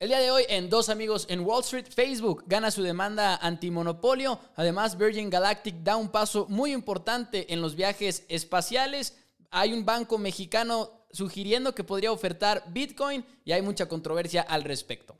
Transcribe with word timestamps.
El 0.00 0.10
día 0.10 0.20
de 0.20 0.30
hoy, 0.30 0.44
en 0.48 0.70
Dos 0.70 0.90
Amigos 0.90 1.26
en 1.28 1.40
Wall 1.40 1.64
Street, 1.64 1.86
Facebook 1.92 2.44
gana 2.46 2.70
su 2.70 2.84
demanda 2.84 3.34
antimonopolio. 3.34 4.38
Además, 4.54 4.96
Virgin 4.96 5.28
Galactic 5.28 5.74
da 5.82 5.96
un 5.96 6.08
paso 6.08 6.46
muy 6.48 6.72
importante 6.72 7.52
en 7.52 7.60
los 7.60 7.74
viajes 7.74 8.24
espaciales. 8.28 9.18
Hay 9.50 9.72
un 9.72 9.84
banco 9.84 10.16
mexicano 10.16 11.04
sugiriendo 11.10 11.74
que 11.74 11.82
podría 11.82 12.12
ofertar 12.12 12.62
Bitcoin 12.68 13.26
y 13.44 13.50
hay 13.50 13.60
mucha 13.60 13.88
controversia 13.88 14.42
al 14.42 14.62
respecto. 14.62 15.16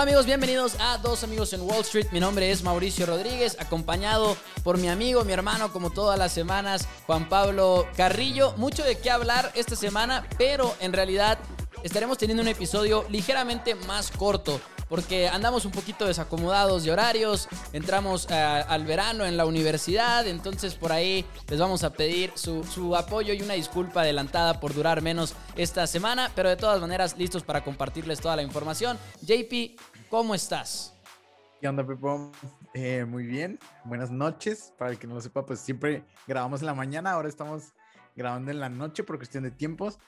Hola 0.00 0.12
amigos, 0.12 0.24
bienvenidos 0.24 0.76
a 0.80 0.96
Dos 0.96 1.24
Amigos 1.24 1.52
en 1.52 1.60
Wall 1.60 1.82
Street. 1.82 2.06
Mi 2.10 2.20
nombre 2.20 2.50
es 2.50 2.62
Mauricio 2.62 3.04
Rodríguez, 3.04 3.58
acompañado 3.60 4.34
por 4.64 4.78
mi 4.78 4.88
amigo, 4.88 5.26
mi 5.26 5.34
hermano, 5.34 5.74
como 5.74 5.90
todas 5.90 6.18
las 6.18 6.32
semanas, 6.32 6.88
Juan 7.04 7.28
Pablo 7.28 7.86
Carrillo. 7.98 8.54
Mucho 8.56 8.82
de 8.82 8.96
qué 8.96 9.10
hablar 9.10 9.52
esta 9.54 9.76
semana, 9.76 10.26
pero 10.38 10.74
en 10.80 10.94
realidad 10.94 11.38
estaremos 11.82 12.16
teniendo 12.16 12.40
un 12.40 12.48
episodio 12.48 13.04
ligeramente 13.10 13.74
más 13.74 14.10
corto 14.10 14.58
porque 14.90 15.28
andamos 15.28 15.64
un 15.64 15.70
poquito 15.70 16.04
desacomodados 16.04 16.82
de 16.82 16.90
horarios, 16.90 17.48
entramos 17.72 18.26
eh, 18.28 18.34
al 18.34 18.84
verano 18.84 19.24
en 19.24 19.36
la 19.36 19.46
universidad, 19.46 20.26
entonces 20.26 20.74
por 20.74 20.90
ahí 20.90 21.24
les 21.48 21.60
vamos 21.60 21.84
a 21.84 21.90
pedir 21.90 22.32
su, 22.34 22.64
su, 22.64 22.96
apoyo 22.96 23.32
y 23.32 23.40
una 23.40 23.54
disculpa 23.54 24.00
adelantada 24.00 24.58
por 24.58 24.74
durar 24.74 25.00
menos 25.00 25.34
esta 25.56 25.86
semana, 25.86 26.32
pero 26.34 26.48
de 26.48 26.56
todas 26.56 26.80
maneras 26.80 27.16
listos 27.16 27.44
para 27.44 27.62
compartirles 27.62 28.20
toda 28.20 28.34
la 28.34 28.42
información. 28.42 28.98
JP, 29.22 29.78
¿cómo 30.10 30.34
estás? 30.34 30.92
¿Qué 31.60 31.68
onda, 31.68 31.86
Pepo? 31.86 32.32
Eh, 32.74 33.04
muy 33.04 33.24
bien, 33.24 33.58
buenas 33.84 34.10
noches. 34.10 34.74
Para 34.76 34.90
el 34.90 34.98
que 34.98 35.06
no 35.06 35.14
lo 35.14 35.20
sepa, 35.20 35.46
pues 35.46 35.60
siempre 35.60 36.04
grabamos 36.26 36.60
en 36.60 36.66
la 36.66 36.74
mañana, 36.74 37.12
ahora 37.12 37.28
estamos 37.28 37.72
grabando 38.16 38.50
en 38.50 38.58
la 38.58 38.68
noche 38.68 39.04
por 39.04 39.16
cuestión 39.16 39.44
de 39.44 39.52
tiempos. 39.52 39.98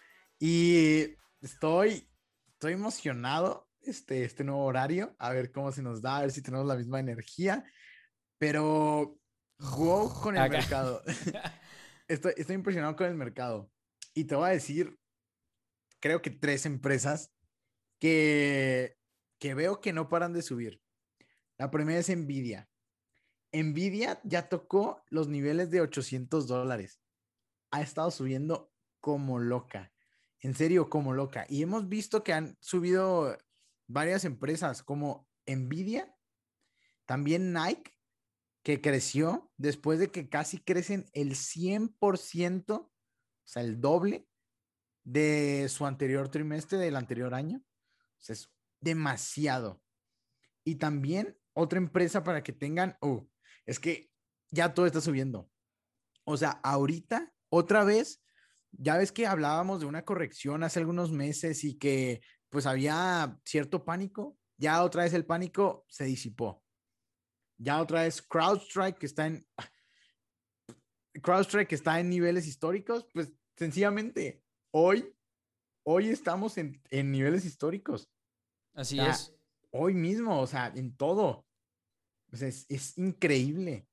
Y 0.41 1.15
estoy, 1.41 2.09
estoy 2.49 2.73
emocionado 2.73 3.69
este, 3.81 4.25
este 4.25 4.43
nuevo 4.43 4.65
horario, 4.65 5.15
a 5.19 5.31
ver 5.31 5.53
cómo 5.53 5.71
se 5.71 5.83
nos 5.83 6.03
da, 6.03 6.19
a 6.19 6.21
ver 6.23 6.33
si 6.33 6.43
tenemos 6.43 6.67
la 6.67 6.75
misma 6.75 6.99
energía. 6.99 7.65
Pero, 8.39 9.17
wow, 9.59 10.13
con 10.21 10.37
el 10.37 10.51
mercado. 10.51 11.01
estoy, 12.09 12.35
estoy 12.37 12.57
impresionado 12.57 12.97
con 12.97 13.07
el 13.07 13.15
mercado. 13.15 13.71
Y 14.15 14.25
te 14.25 14.35
voy 14.35 14.49
a 14.49 14.53
decir, 14.53 14.99
creo 16.01 16.21
que 16.23 16.31
tres 16.31 16.67
empresas 16.67 17.33
que, 18.01 18.97
que 19.43 19.55
veo 19.55 19.81
que 19.81 19.93
no 19.93 20.09
paran 20.09 20.33
de 20.33 20.41
subir. 20.41 20.81
La 21.59 21.69
primera 21.69 21.99
es 21.99 22.17
Nvidia. 22.17 22.71
Nvidia 23.53 24.21
ya 24.23 24.49
tocó 24.49 25.03
los 25.09 25.27
niveles 25.27 25.69
de 25.73 25.81
800 25.81 26.47
dólares. 26.47 27.03
Ha 27.73 27.83
estado 27.83 28.13
subiendo 28.13 28.73
como 29.01 29.41
loca. 29.41 29.93
En 30.39 30.55
serio, 30.55 30.89
como 30.89 31.13
loca. 31.13 31.45
Y 31.49 31.61
hemos 31.61 31.89
visto 31.89 32.23
que 32.23 32.33
han 32.33 32.57
subido 32.61 33.37
varias 33.89 34.25
empresas 34.25 34.85
como 34.85 35.29
Nvidia, 35.45 36.17
también 37.05 37.53
Nike, 37.53 37.99
que 38.63 38.81
creció 38.81 39.51
después 39.57 39.99
de 39.99 40.13
que 40.13 40.29
casi 40.29 40.59
crecen 40.59 41.11
el 41.15 41.31
100%, 41.33 42.71
o 42.71 42.93
sea, 43.43 43.65
el 43.65 43.81
doble 43.81 44.29
de 45.03 45.67
su 45.69 45.85
anterior 45.85 46.29
trimestre 46.29 46.79
del 46.79 46.95
anterior 46.95 47.35
año. 47.35 47.61
Demasiado. 48.83 49.81
Y 50.65 50.75
también 50.75 51.39
otra 51.55 51.79
empresa 51.79 52.23
para 52.23 52.43
que 52.43 52.53
tengan, 52.53 52.97
oh, 53.01 53.27
es 53.65 53.79
que 53.79 54.11
ya 54.51 54.75
todo 54.75 54.87
está 54.87 55.01
subiendo. 55.01 55.51
O 56.25 56.37
sea, 56.37 56.61
ahorita, 56.63 57.33
otra 57.49 57.85
vez, 57.85 58.23
ya 58.71 58.97
ves 58.97 59.13
que 59.13 59.27
hablábamos 59.27 59.81
de 59.81 59.87
una 59.87 60.05
corrección 60.05 60.63
hace 60.63 60.81
algunos 60.81 61.11
meses 61.11 61.65
y 61.65 61.79
que 61.79 62.21
pues 62.51 62.67
había 62.67 63.39
cierto 63.45 63.85
pánico, 63.85 64.37
ya 64.59 64.83
otra 64.83 65.05
vez 65.05 65.15
el 65.15 65.25
pánico 65.25 65.87
se 65.89 66.05
disipó. 66.05 66.63
Ya 67.59 67.81
otra 67.81 68.03
vez 68.03 68.21
CrowdStrike 68.21 68.99
que 68.99 69.07
está 69.07 69.27
en 69.27 69.47
CrowdStrike 71.23 71.69
que 71.69 71.75
está 71.75 72.01
en 72.01 72.11
niveles 72.11 72.47
históricos, 72.47 73.07
pues 73.13 73.33
sencillamente 73.57 74.43
hoy 74.73 75.15
hoy 75.85 76.09
estamos 76.11 76.59
en, 76.59 76.81
niveles 76.91 77.45
históricos. 77.45 78.12
Así 78.75 78.99
es. 78.99 79.33
Hoy 79.71 79.95
mismo, 79.95 80.41
o 80.41 80.47
sea, 80.47 80.73
en 80.75 80.97
todo. 80.97 81.45
es, 82.33 82.99
increíble. 82.99 83.87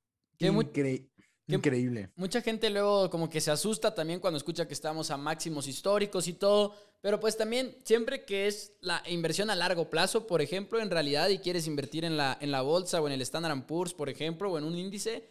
increíble. 1.48 2.12
Mucha 2.16 2.42
gente 2.42 2.70
luego 2.70 3.10
como 3.10 3.30
que 3.30 3.42
se 3.42 3.52
asusta 3.52 3.94
también 3.94 4.20
cuando 4.20 4.38
escucha 4.38 4.68
que 4.68 4.74
estamos 4.74 5.10
a 5.12 5.18
máximos 5.18 5.68
históricos 5.68 6.28
y 6.28 6.34
todo, 6.34 6.76
pero 7.02 7.20
pues 7.20 7.38
también 7.38 7.76
siempre 7.84 8.26
que 8.26 8.48
es 8.48 8.74
la 8.82 9.02
inversión 9.08 9.50
a 9.50 9.56
largo 9.56 9.90
plazo, 9.90 10.28
por 10.28 10.42
ejemplo, 10.42 10.80
en 10.80 10.92
realidad 10.92 11.30
y 11.30 11.40
quieres 11.40 11.66
invertir 11.68 12.06
en 12.06 12.18
la, 12.18 12.38
en 12.42 12.52
la 12.52 12.62
bolsa 12.62 13.02
o 13.02 13.08
en 13.08 13.14
el 13.14 13.22
Standard 13.22 13.66
Poor's, 13.66 13.94
por 13.94 14.10
ejemplo, 14.10 14.52
o 14.52 14.58
en 14.58 14.66
un 14.66 14.78
índice, 14.78 15.28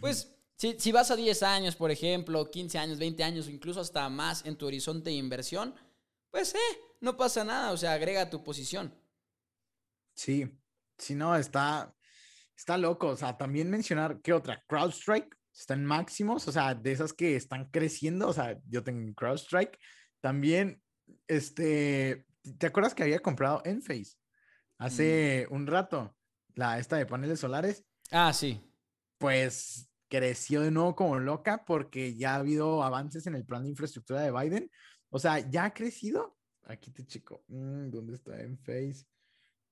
pues 0.00 0.34
si, 0.56 0.76
si 0.78 0.92
vas 0.92 1.10
a 1.10 1.16
10 1.16 1.42
años, 1.42 1.76
por 1.76 1.90
ejemplo, 1.90 2.50
15 2.50 2.78
años, 2.78 2.98
20 2.98 3.22
años 3.22 3.46
o 3.46 3.50
incluso 3.50 3.80
hasta 3.80 4.08
más 4.08 4.44
en 4.44 4.56
tu 4.56 4.66
horizonte 4.66 5.10
de 5.10 5.16
inversión, 5.16 5.74
pues 6.30 6.54
eh, 6.54 6.58
no 7.00 7.16
pasa 7.16 7.44
nada, 7.44 7.72
o 7.72 7.76
sea, 7.76 7.92
agrega 7.92 8.30
tu 8.30 8.44
posición. 8.44 8.94
Sí, 10.14 10.58
si 10.98 11.14
no, 11.14 11.34
está, 11.36 11.94
está 12.56 12.76
loco, 12.76 13.08
o 13.08 13.16
sea, 13.16 13.36
también 13.36 13.70
mencionar, 13.70 14.20
¿qué 14.22 14.32
otra? 14.32 14.62
CrowdStrike, 14.68 15.34
están 15.52 15.84
máximos, 15.84 16.46
o 16.46 16.52
sea, 16.52 16.74
de 16.74 16.92
esas 16.92 17.12
que 17.12 17.36
están 17.36 17.70
creciendo, 17.70 18.28
o 18.28 18.32
sea, 18.32 18.58
yo 18.68 18.84
tengo 18.84 19.12
CrowdStrike. 19.14 19.78
También 20.20 20.82
este, 21.26 22.26
¿te 22.58 22.66
acuerdas 22.66 22.94
que 22.94 23.02
había 23.02 23.20
comprado 23.20 23.62
Enphase 23.64 24.16
hace 24.78 25.46
mm. 25.48 25.54
un 25.54 25.66
rato? 25.66 26.16
La 26.54 26.78
esta 26.78 26.96
de 26.96 27.06
paneles 27.06 27.40
solares. 27.40 27.84
Ah, 28.10 28.32
sí. 28.32 28.60
Pues 29.18 29.88
creció 30.08 30.62
de 30.62 30.72
nuevo 30.72 30.96
como 30.96 31.18
loca 31.18 31.64
porque 31.64 32.16
ya 32.16 32.32
ha 32.32 32.38
habido 32.38 32.82
avances 32.82 33.26
en 33.26 33.36
el 33.36 33.44
plan 33.44 33.62
de 33.62 33.70
infraestructura 33.70 34.20
de 34.20 34.32
Biden. 34.32 34.70
O 35.10 35.18
sea, 35.18 35.38
ya 35.38 35.66
ha 35.66 35.74
crecido. 35.74 36.36
Aquí 36.70 36.90
te 36.92 37.04
chico. 37.04 37.42
Mm, 37.48 37.90
¿Dónde 37.90 38.14
está 38.14 38.40
Enphase? 38.40 39.06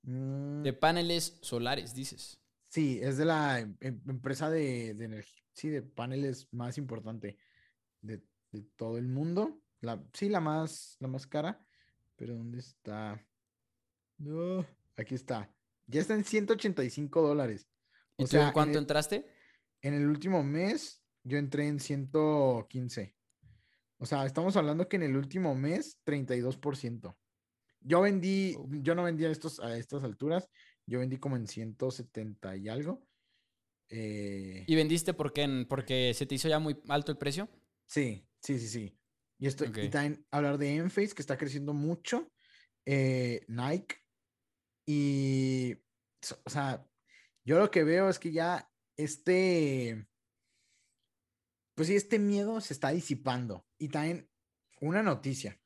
Mm. 0.02 0.62
De 0.62 0.72
paneles 0.72 1.38
solares, 1.42 1.94
dices. 1.94 2.40
Sí, 2.68 2.98
es 3.02 3.16
de 3.16 3.24
la 3.24 3.60
em, 3.60 3.76
em, 3.80 4.00
empresa 4.08 4.50
de, 4.50 4.90
energía, 4.90 5.42
sí, 5.52 5.68
de 5.68 5.82
paneles 5.82 6.48
más 6.52 6.76
importante 6.76 7.38
de, 8.00 8.22
de 8.50 8.62
todo 8.76 8.98
el 8.98 9.08
mundo. 9.08 9.62
La, 9.80 10.04
sí, 10.12 10.28
la 10.28 10.40
más, 10.40 10.96
la 10.98 11.08
más 11.08 11.26
cara. 11.26 11.64
Pero 12.16 12.34
¿dónde 12.34 12.58
está? 12.58 13.24
No, 14.18 14.66
aquí 14.96 15.14
está. 15.14 15.54
Ya 15.86 16.00
está 16.00 16.14
en 16.14 16.24
185 16.24 17.22
dólares. 17.22 17.68
O 18.16 18.26
sea, 18.26 18.48
en 18.48 18.52
cuánto 18.52 18.78
entraste? 18.78 19.24
En 19.80 19.94
el 19.94 20.08
último 20.08 20.42
mes 20.42 21.00
yo 21.22 21.38
entré 21.38 21.68
en 21.68 21.78
115. 21.78 23.16
O 23.98 24.06
sea, 24.06 24.26
estamos 24.26 24.56
hablando 24.56 24.88
que 24.88 24.96
en 24.96 25.02
el 25.02 25.16
último 25.16 25.54
mes, 25.54 25.98
32%. 26.04 27.16
Yo 27.80 28.00
vendí, 28.00 28.56
yo 28.82 28.94
no 28.94 29.04
vendí 29.04 29.24
a, 29.24 29.30
estos, 29.30 29.60
a 29.60 29.76
estas 29.76 30.04
alturas, 30.04 30.48
yo 30.86 30.98
vendí 31.00 31.18
como 31.18 31.36
en 31.36 31.46
170 31.46 32.56
y 32.56 32.68
algo. 32.68 33.06
Eh, 33.90 34.64
¿Y 34.66 34.74
vendiste 34.74 35.14
por 35.14 35.32
qué? 35.32 35.66
¿Porque 35.68 36.12
se 36.14 36.26
te 36.26 36.34
hizo 36.34 36.48
ya 36.48 36.58
muy 36.58 36.80
alto 36.88 37.12
el 37.12 37.18
precio? 37.18 37.48
Sí, 37.86 38.26
sí, 38.40 38.58
sí, 38.58 38.68
sí. 38.68 38.98
Y, 39.38 39.46
esto, 39.46 39.64
también 39.64 40.26
hablar 40.30 40.58
de 40.58 40.76
Enphase, 40.76 41.14
que 41.14 41.22
está 41.22 41.36
creciendo 41.36 41.72
mucho. 41.72 42.30
Eh, 42.84 43.44
Nike. 43.48 43.96
Y, 44.86 45.74
o 46.44 46.50
sea, 46.50 46.84
yo 47.44 47.58
lo 47.58 47.70
que 47.70 47.84
veo 47.84 48.08
es 48.08 48.18
que 48.18 48.32
ya 48.32 48.68
este, 48.96 50.08
pues 51.74 51.88
sí, 51.88 51.94
este 51.94 52.18
miedo 52.18 52.60
se 52.60 52.74
está 52.74 52.90
disipando. 52.90 53.64
Y 53.78 53.88
también 53.88 54.28
una 54.80 55.02
noticia. 55.02 55.58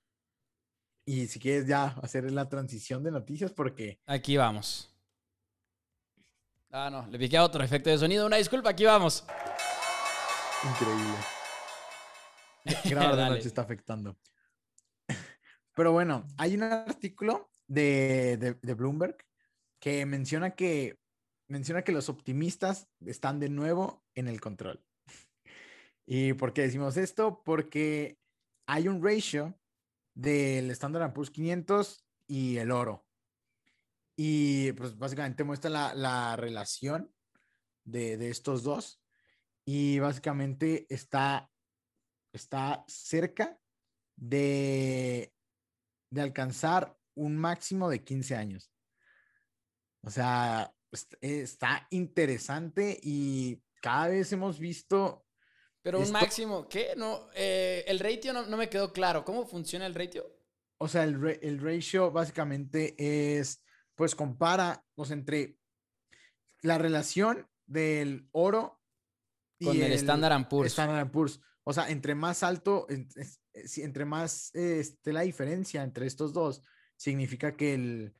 Y 1.04 1.26
si 1.26 1.40
quieres 1.40 1.66
ya 1.66 1.86
hacer 2.02 2.30
la 2.30 2.48
transición 2.48 3.02
de 3.02 3.10
noticias, 3.10 3.52
porque... 3.52 4.00
Aquí 4.06 4.36
vamos. 4.36 4.94
Ah, 6.70 6.88
no, 6.90 7.06
le 7.08 7.18
piqué 7.18 7.36
a 7.36 7.44
otro 7.44 7.62
efecto 7.62 7.90
de 7.90 7.98
sonido. 7.98 8.26
Una 8.26 8.36
disculpa, 8.36 8.70
aquí 8.70 8.84
vamos. 8.84 9.24
Increíble. 10.64 11.14
Grabar 12.84 13.16
de 13.16 13.28
noche 13.28 13.48
está 13.48 13.62
afectando. 13.62 14.16
Pero 15.74 15.92
bueno, 15.92 16.26
hay 16.38 16.54
un 16.54 16.62
artículo 16.62 17.50
de, 17.66 18.56
Bloomberg 18.76 19.16
que 19.80 20.06
menciona 20.06 20.50
que 20.50 20.98
menciona 21.48 21.82
que 21.82 21.92
los 21.92 22.08
optimistas 22.08 22.88
están 23.04 23.40
de 23.40 23.48
nuevo 23.48 24.04
en 24.14 24.28
el 24.28 24.40
control. 24.40 24.82
¿Y 26.14 26.34
por 26.34 26.52
qué 26.52 26.60
decimos 26.60 26.98
esto? 26.98 27.42
Porque 27.42 28.18
hay 28.66 28.86
un 28.86 29.02
ratio 29.02 29.58
del 30.12 30.70
Standard 30.72 31.14
Poor's 31.14 31.30
500 31.30 32.04
y 32.26 32.58
el 32.58 32.70
oro. 32.70 33.06
Y 34.14 34.72
pues 34.72 34.98
básicamente 34.98 35.42
muestra 35.42 35.70
la, 35.70 35.94
la 35.94 36.36
relación 36.36 37.10
de, 37.84 38.18
de, 38.18 38.28
estos 38.28 38.62
dos. 38.62 39.00
Y 39.64 40.00
básicamente 40.00 40.86
está, 40.90 41.50
está 42.30 42.84
cerca 42.88 43.58
de, 44.14 45.32
de 46.10 46.20
alcanzar 46.20 46.94
un 47.14 47.38
máximo 47.38 47.88
de 47.88 48.04
15 48.04 48.36
años. 48.36 48.70
O 50.02 50.10
sea, 50.10 50.74
está 51.22 51.86
interesante 51.88 53.00
y 53.02 53.62
cada 53.80 54.08
vez 54.08 54.30
hemos 54.34 54.58
visto... 54.58 55.24
Pero 55.82 56.00
un 56.00 56.12
máximo, 56.12 56.68
¿qué? 56.68 56.94
No, 56.96 57.28
eh, 57.34 57.84
el 57.88 57.98
ratio 57.98 58.32
no, 58.32 58.46
no, 58.46 58.56
me 58.56 58.68
quedó 58.68 58.92
claro. 58.92 59.24
¿Cómo 59.24 59.46
funciona 59.46 59.84
el 59.86 59.94
ratio? 59.94 60.24
O 60.78 60.88
sea, 60.88 61.04
el, 61.04 61.38
el 61.42 61.60
ratio 61.60 62.10
básicamente 62.10 62.94
es, 63.38 63.62
pues 63.94 64.14
compara, 64.14 64.84
pues 64.94 65.10
entre 65.10 65.58
la 66.62 66.78
relación 66.78 67.48
del 67.66 68.28
oro 68.32 68.80
con 69.62 69.76
el, 69.76 69.92
Standard 69.92 70.48
Poor's. 70.48 70.72
Standard 70.72 71.10
Poor's. 71.10 71.40
O 71.64 71.72
sea, 71.72 71.88
entre 71.90 72.14
más 72.14 72.42
alto, 72.42 72.86
entre 72.88 74.04
más 74.04 74.54
esté 74.54 75.12
la 75.12 75.20
diferencia 75.22 75.82
entre 75.82 76.06
estos 76.06 76.32
dos, 76.32 76.62
significa 76.96 77.56
que 77.56 77.74
el, 77.74 78.14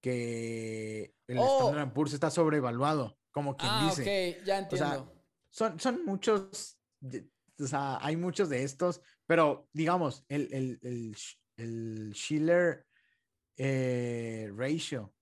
que 0.00 1.14
el 1.26 1.38
oh. 1.38 1.58
Standard 1.58 1.92
Poor's 1.92 2.12
está 2.12 2.30
sobrevaluado, 2.30 3.18
como 3.32 3.56
quien 3.56 3.70
ah, 3.72 3.86
dice. 3.88 4.36
ok, 4.38 4.46
ya 4.46 4.58
entiendo. 4.58 5.12
son, 5.50 5.80
son 5.80 6.04
muchos, 6.04 6.77
o 7.02 7.66
sea, 7.66 7.98
hay 8.00 8.16
muchos 8.16 8.48
de 8.48 8.62
estos, 8.62 9.00
pero 9.26 9.68
digamos, 9.72 10.24
el, 10.28 10.48
el, 10.52 10.78
el, 10.82 11.16
el 11.56 12.12
Schiller 12.14 12.86
eh, 13.56 14.50
ratio, 14.54 15.12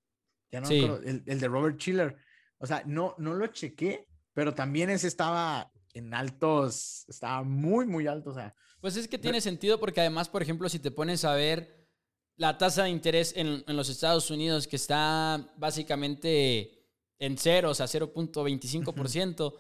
ya 0.51 0.61
no 0.61 0.69
el, 0.69 1.23
el, 1.27 1.41
de 1.41 1.49
Robert 1.49 1.79
Schiller, 1.79 2.17
o 2.59 2.67
sea, 2.67 2.83
no, 2.87 3.15
no 3.19 3.35
lo 3.35 3.47
chequé, 3.49 4.07
pero 4.33 4.55
también 4.55 4.91
ese 4.91 5.09
estaba 5.09 5.73
en 5.95 6.13
altos, 6.13 7.07
estaba 7.09 7.43
muy, 7.43 7.87
muy 7.87 8.07
alto, 8.07 8.31
o 8.31 8.35
sea. 8.35 8.55
Pues 8.81 8.97
es 8.97 9.09
que 9.09 9.19
tiene 9.19 9.41
sentido 9.41 9.81
porque 9.81 10.01
además, 10.01 10.29
por 10.29 10.43
ejemplo, 10.43 10.69
si 10.69 10.79
te 10.79 10.91
pones 10.91 11.25
a 11.25 11.35
ver 11.35 11.89
la 12.37 12.59
tasa 12.59 12.85
de 12.85 12.91
interés 12.91 13.33
en, 13.37 13.65
los 13.67 13.89
Estados 13.89 14.31
Unidos, 14.31 14.67
que 14.67 14.77
está 14.77 15.53
básicamente 15.57 16.87
en 17.19 17.39
cero, 17.39 17.71
o 17.71 17.75
sea, 17.75 17.87
0.25%, 17.87 19.55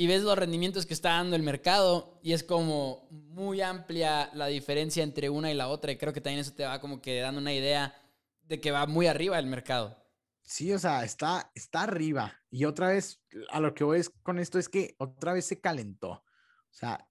y 0.00 0.06
ves 0.06 0.22
los 0.22 0.38
rendimientos 0.38 0.86
que 0.86 0.94
está 0.94 1.14
dando 1.14 1.34
el 1.34 1.42
mercado, 1.42 2.20
y 2.22 2.32
es 2.32 2.44
como 2.44 3.08
muy 3.10 3.60
amplia 3.60 4.30
la 4.32 4.46
diferencia 4.46 5.02
entre 5.02 5.28
una 5.28 5.50
y 5.50 5.54
la 5.54 5.66
otra, 5.66 5.90
y 5.90 5.98
creo 5.98 6.12
que 6.12 6.20
también 6.20 6.40
eso 6.40 6.54
te 6.54 6.64
va 6.64 6.80
como 6.80 7.02
que 7.02 7.18
dando 7.18 7.40
una 7.40 7.52
idea 7.52 8.00
de 8.42 8.60
que 8.60 8.70
va 8.70 8.86
muy 8.86 9.08
arriba 9.08 9.36
el 9.40 9.48
mercado. 9.48 10.00
Sí, 10.42 10.72
o 10.72 10.78
sea, 10.78 11.02
está, 11.02 11.50
está 11.52 11.82
arriba. 11.82 12.40
Y 12.48 12.64
otra 12.64 12.90
vez, 12.90 13.20
a 13.50 13.58
lo 13.58 13.74
que 13.74 13.82
voy 13.82 14.00
con 14.22 14.38
esto 14.38 14.60
es 14.60 14.68
que 14.68 14.94
otra 14.98 15.32
vez 15.32 15.46
se 15.46 15.60
calentó. 15.60 16.10
O 16.10 16.24
sea, 16.70 17.04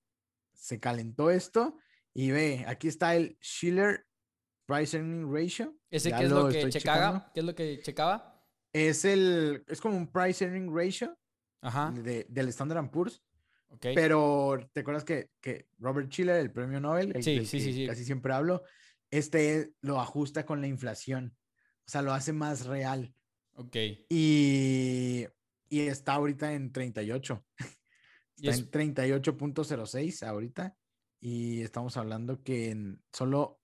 se 0.53 0.79
calentó 0.79 1.29
esto 1.29 1.77
y 2.13 2.31
ve, 2.31 2.63
aquí 2.69 2.87
está 2.87 3.17
el 3.17 3.37
Schiller 3.41 4.07
Price 4.65 4.95
Earning 4.95 5.29
Ratio. 5.29 5.77
¿Ese 5.89 6.13
qué 6.13 6.23
es 6.23 6.29
lo, 6.29 6.47
que 6.47 6.69
checaba? 6.69 7.31
¿Qué 7.33 7.41
es 7.41 7.45
lo 7.45 7.53
que 7.53 7.81
checaba? 7.81 8.47
Es 8.71 9.03
el, 9.03 9.65
es 9.67 9.81
como 9.81 9.97
un 9.97 10.09
Price 10.09 10.41
Earning 10.41 10.73
Ratio 10.73 11.17
De, 11.61 12.25
del 12.29 12.47
Standard 12.49 12.89
Poor's. 12.89 13.21
Okay. 13.69 13.93
Pero 13.93 14.57
te 14.71 14.81
acuerdas 14.81 15.03
que, 15.03 15.31
que 15.41 15.67
Robert 15.77 16.09
Schiller, 16.09 16.37
el 16.37 16.51
premio 16.51 16.79
Nobel, 16.79 17.11
el, 17.15 17.23
sí, 17.23 17.45
sí, 17.45 17.59
sí, 17.59 17.85
casi 17.85 18.05
siempre 18.05 18.33
hablo, 18.33 18.63
este 19.11 19.73
lo 19.81 19.99
ajusta 19.99 20.45
con 20.45 20.61
la 20.61 20.67
inflación. 20.67 21.35
O 21.85 21.89
sea, 21.89 22.01
lo 22.01 22.13
hace 22.13 22.31
más 22.33 22.65
real. 22.65 23.13
Ok. 23.55 23.75
Y, 24.09 25.25
y 25.69 25.79
está 25.81 26.13
ahorita 26.13 26.53
en 26.53 26.71
38. 26.71 27.45
Está 28.39 28.81
en 28.81 28.93
38.06 28.93 30.23
ahorita. 30.23 30.77
Y 31.19 31.61
estamos 31.61 31.97
hablando 31.97 32.43
que 32.43 32.69
en 32.69 33.01
solo 33.11 33.59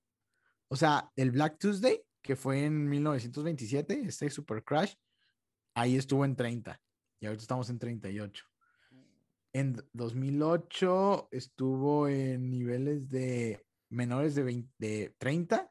o 0.74 0.76
sea, 0.76 1.12
el 1.16 1.30
Black 1.30 1.60
Tuesday, 1.60 2.02
que 2.20 2.36
fue 2.36 2.66
en 2.66 2.90
1927, 2.90 4.06
este 4.08 4.28
Super 4.32 4.64
Crash, 4.64 4.96
ahí 5.76 5.98
estuvo 5.98 6.26
en 6.26 6.36
30 6.36 6.82
y 7.24 7.26
ahorita 7.26 7.42
estamos 7.42 7.70
en 7.70 7.80
38. 7.80 8.44
En 9.54 9.82
2008 9.94 11.30
estuvo 11.32 12.10
en 12.10 12.50
niveles 12.50 13.10
de 13.10 13.66
menores 13.90 14.36
de, 14.36 14.68
de 14.78 15.16
30. 15.18 15.70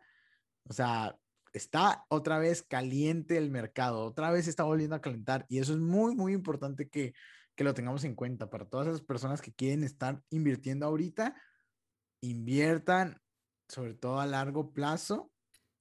O 0.64 0.72
sea, 0.72 1.14
está 1.52 2.06
otra 2.08 2.38
vez 2.38 2.62
caliente 2.62 3.36
el 3.36 3.50
mercado, 3.50 4.02
otra 4.02 4.30
vez 4.30 4.48
está 4.48 4.64
volviendo 4.64 4.96
a 4.96 5.02
calentar 5.02 5.44
y 5.50 5.58
eso 5.58 5.74
es 5.74 5.78
muy, 5.78 6.14
muy 6.14 6.32
importante 6.32 6.88
que, 6.88 7.12
que 7.54 7.64
lo 7.64 7.74
tengamos 7.74 8.04
en 8.04 8.14
cuenta 8.14 8.48
para 8.48 8.64
todas 8.64 8.86
esas 8.86 9.02
personas 9.02 9.42
que 9.42 9.52
quieren 9.52 9.84
estar 9.84 10.22
invirtiendo 10.30 10.86
ahorita. 10.86 11.36
Inviertan 12.22 13.20
sobre 13.68 13.92
todo 13.92 14.20
a 14.20 14.26
largo 14.26 14.72
plazo. 14.72 15.30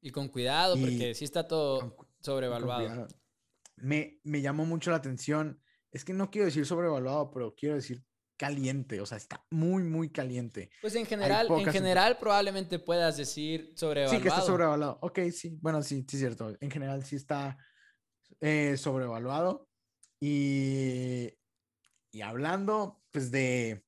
Y 0.01 0.09
con 0.09 0.27
cuidado, 0.27 0.75
porque 0.77 1.15
sí 1.15 1.23
está 1.23 1.47
todo 1.47 1.95
sobrevaluado. 2.19 3.07
Me, 3.75 4.19
me 4.23 4.41
llamó 4.41 4.65
mucho 4.65 4.91
la 4.91 4.97
atención. 4.97 5.61
Es 5.91 6.05
que 6.05 6.13
no 6.13 6.31
quiero 6.31 6.45
decir 6.45 6.65
sobrevaluado, 6.65 7.31
pero 7.31 7.55
quiero 7.55 7.75
decir 7.75 8.03
caliente, 8.41 8.99
o 8.99 9.05
sea, 9.05 9.17
está 9.17 9.45
muy, 9.51 9.83
muy 9.83 10.09
caliente. 10.09 10.71
Pues 10.81 10.95
en 10.95 11.05
general, 11.05 11.47
en 11.51 11.71
general 11.71 12.17
probablemente 12.17 12.79
puedas 12.79 13.15
decir 13.15 13.71
sobrevaluado. 13.75 14.17
Sí, 14.17 14.23
que 14.23 14.29
está 14.29 14.41
sobrevaluado. 14.41 14.97
Ok, 15.01 15.19
sí, 15.31 15.59
bueno, 15.61 15.83
sí, 15.83 16.03
sí 16.09 16.15
es 16.15 16.19
cierto. 16.21 16.57
En 16.59 16.71
general 16.71 17.05
sí 17.05 17.17
está 17.17 17.55
eh, 18.39 18.77
sobrevaluado. 18.77 19.69
Y, 20.19 21.29
y 22.11 22.21
hablando, 22.21 23.03
pues, 23.11 23.29
de, 23.29 23.85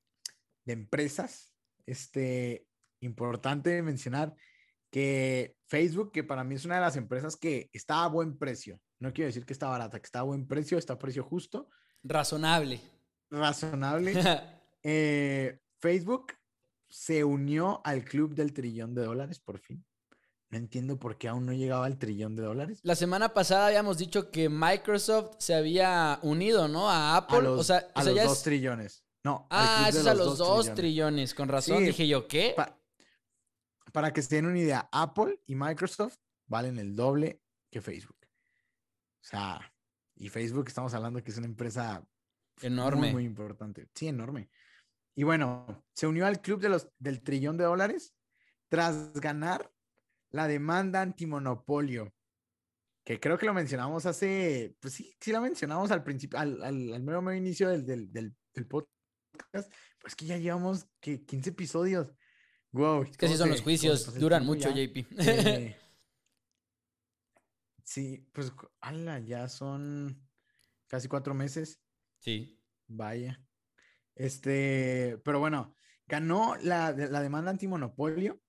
de 0.66 0.74
empresas, 0.74 1.52
este, 1.88 2.68
importante 3.02 3.82
mencionar 3.82 4.36
que 4.92 5.56
Facebook, 5.66 6.12
que 6.12 6.24
para 6.24 6.44
mí 6.44 6.54
es 6.54 6.66
una 6.66 6.76
de 6.76 6.82
las 6.82 6.96
empresas 6.96 7.36
que 7.36 7.72
está 7.74 8.04
a 8.04 8.08
buen 8.08 8.38
precio, 8.38 8.80
no 9.04 9.14
quiero 9.14 9.28
decir 9.28 9.46
que 9.46 9.54
está 9.54 9.68
barata, 9.68 10.00
que 10.00 10.06
está 10.06 10.20
a 10.20 10.24
buen 10.24 10.48
precio, 10.48 10.78
está 10.78 10.94
a 10.94 10.98
precio 10.98 11.24
justo. 11.24 11.68
Razonable. 12.04 12.82
Razonable. 13.30 14.14
Eh, 14.86 15.62
Facebook 15.80 16.34
se 16.90 17.24
unió 17.24 17.80
al 17.86 18.04
club 18.04 18.36
del 18.36 18.52
trillón 18.52 18.94
de 18.94 19.06
dólares 19.06 19.40
por 19.40 19.58
fin. 19.58 19.86
No 20.50 20.58
entiendo 20.58 21.00
por 21.00 21.18
qué 21.18 21.30
aún 21.30 21.46
no 21.46 21.54
llegaba 21.54 21.86
al 21.86 21.98
trillón 21.98 22.36
de 22.36 22.44
dólares. 22.44 22.82
La 22.84 22.96
semana 22.96 23.34
pasada 23.34 23.68
habíamos 23.68 23.98
dicho 23.98 24.30
que 24.30 24.50
Microsoft 24.50 25.38
se 25.40 25.56
había 25.56 26.20
unido, 26.22 26.68
¿no? 26.68 26.90
A 26.90 27.16
Apple. 27.16 27.48
o 27.48 27.64
sea, 27.64 27.88
a 27.96 28.04
los 28.04 28.24
dos 28.26 28.44
trillones. 28.44 29.06
No. 29.24 29.48
Ah, 29.50 29.86
eso 29.88 30.02
es 30.02 30.08
a 30.08 30.16
los 30.16 30.38
dos 30.38 30.74
trillones. 30.74 31.34
Con 31.34 31.48
razón 31.48 31.86
dije 31.86 32.06
yo, 32.06 32.28
¿qué? 32.28 32.56
para 33.94 34.12
que 34.12 34.22
se 34.22 34.36
den 34.36 34.48
una 34.48 34.60
idea, 34.60 34.90
Apple 34.92 35.40
y 35.48 35.56
Microsoft 35.56 36.18
valen 36.48 36.78
el 36.78 36.94
doble 36.94 37.42
que 37.72 37.80
Facebook. 37.80 38.18
O 39.24 39.26
sea, 39.26 39.74
y 40.16 40.30
Facebook 40.30 40.66
estamos 40.68 40.94
hablando 40.94 41.24
que 41.24 41.32
es 41.32 41.38
una 41.38 41.48
empresa 41.48 42.06
enorme. 42.62 43.14
Muy, 43.14 43.24
importante. 43.24 43.88
Sí, 43.96 44.08
enorme. 44.08 44.50
Y 45.16 45.24
bueno, 45.24 45.86
se 45.94 46.08
unió 46.08 46.26
al 46.26 46.42
club 46.42 46.60
de 46.60 46.70
los, 46.70 46.90
del 47.00 47.22
trillón 47.22 47.58
de 47.58 47.64
dólares 47.64 48.14
tras 48.68 49.14
ganar 49.14 49.72
la 50.32 50.48
demanda 50.48 51.02
antimonopolio, 51.02 52.14
que 53.06 53.20
creo 53.20 53.38
que 53.38 53.46
lo 53.46 53.54
mencionamos 53.54 54.06
hace, 54.06 54.76
pues 54.80 54.96
sí, 54.96 55.16
sí 55.20 55.32
lo 55.32 55.40
mencionamos 55.40 55.92
al 55.92 56.04
principio, 56.04 56.40
al, 56.40 56.62
al, 56.64 56.94
al 56.94 57.04
mero, 57.04 57.34
inicio 57.34 57.70
del, 57.70 57.86
del, 57.86 58.12
del, 58.12 58.36
del, 58.54 58.68
podcast, 58.68 59.72
pues 60.00 60.16
que 60.16 60.26
ya 60.26 60.38
llevamos 60.38 60.88
que 61.00 61.24
15 61.24 61.52
episodios. 61.52 62.14
Wow. 62.72 63.04
Es 63.04 63.18
que 63.18 63.28
sí 63.28 63.38
son 63.38 63.50
los 63.50 63.62
juicios, 63.62 64.16
duran 64.16 64.46
mucho, 64.46 64.70
JP. 64.70 65.06
sí, 67.94 68.28
pues, 68.34 68.52
ala, 68.82 69.20
ya 69.20 69.48
son 69.48 70.20
casi 70.88 71.08
cuatro 71.08 71.36
meses. 71.36 71.80
Sí. 72.18 72.60
Vaya. 72.88 73.40
Este, 74.16 75.20
pero 75.24 75.40
bueno, 75.40 75.76
ganó 76.08 76.56
la, 76.62 76.92
la 76.92 77.22
demanda 77.22 77.52
antimonopolio 77.52 78.42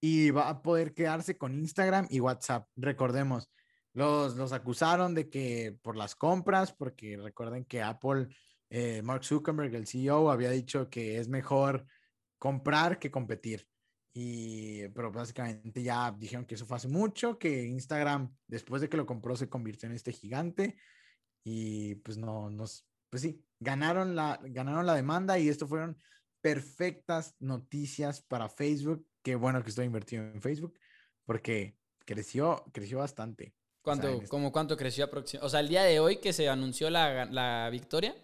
y 0.00 0.30
va 0.30 0.48
a 0.48 0.62
poder 0.62 0.94
quedarse 0.94 1.36
con 1.36 1.54
Instagram 1.54 2.06
y 2.08 2.20
WhatsApp. 2.20 2.68
Recordemos, 2.74 3.50
los, 3.92 4.36
los 4.36 4.52
acusaron 4.52 5.14
de 5.14 5.28
que 5.28 5.76
por 5.82 5.96
las 5.96 6.14
compras, 6.14 6.72
porque 6.72 7.18
recuerden 7.18 7.66
que 7.66 7.82
Apple, 7.82 8.28
eh, 8.70 9.02
Mark 9.02 9.24
Zuckerberg, 9.24 9.74
el 9.74 9.86
CEO, 9.86 10.30
había 10.30 10.50
dicho 10.50 10.88
que 10.88 11.18
es 11.18 11.28
mejor 11.28 11.84
comprar 12.38 12.98
que 12.98 13.10
competir. 13.10 13.66
Y, 14.12 14.88
pero 14.88 15.12
básicamente 15.12 15.82
ya 15.82 16.10
dijeron 16.10 16.44
que 16.44 16.56
eso 16.56 16.66
fue 16.66 16.76
hace 16.76 16.88
mucho, 16.88 17.38
que 17.38 17.64
Instagram, 17.64 18.34
después 18.48 18.82
de 18.82 18.88
que 18.88 18.96
lo 18.96 19.06
compró, 19.06 19.36
se 19.36 19.48
convirtió 19.48 19.88
en 19.88 19.94
este 19.94 20.12
gigante. 20.12 20.76
Y 21.44 21.94
pues 21.96 22.18
no, 22.18 22.50
nos, 22.50 22.86
pues 23.08 23.22
sí, 23.22 23.44
ganaron 23.60 24.16
la, 24.16 24.40
ganaron 24.42 24.86
la 24.86 24.94
demanda 24.94 25.38
y 25.38 25.48
esto 25.48 25.66
fueron 25.66 25.96
perfectas 26.42 27.36
noticias 27.38 28.20
para 28.22 28.48
Facebook. 28.48 29.06
Qué 29.22 29.36
bueno 29.36 29.62
que 29.62 29.70
estoy 29.70 29.86
invertido 29.86 30.24
en 30.24 30.42
Facebook, 30.42 30.78
porque 31.24 31.78
creció, 32.04 32.64
creció 32.72 32.98
bastante. 32.98 33.54
¿Cuánto, 33.82 34.08
en 34.08 34.14
este- 34.14 34.28
como 34.28 34.52
cuánto 34.52 34.76
creció 34.76 35.04
aproximadamente? 35.04 35.46
O 35.46 35.50
sea, 35.50 35.60
el 35.60 35.68
día 35.68 35.82
de 35.84 36.00
hoy 36.00 36.16
que 36.16 36.32
se 36.32 36.48
anunció 36.48 36.90
la, 36.90 37.26
la 37.26 37.68
victoria. 37.70 38.14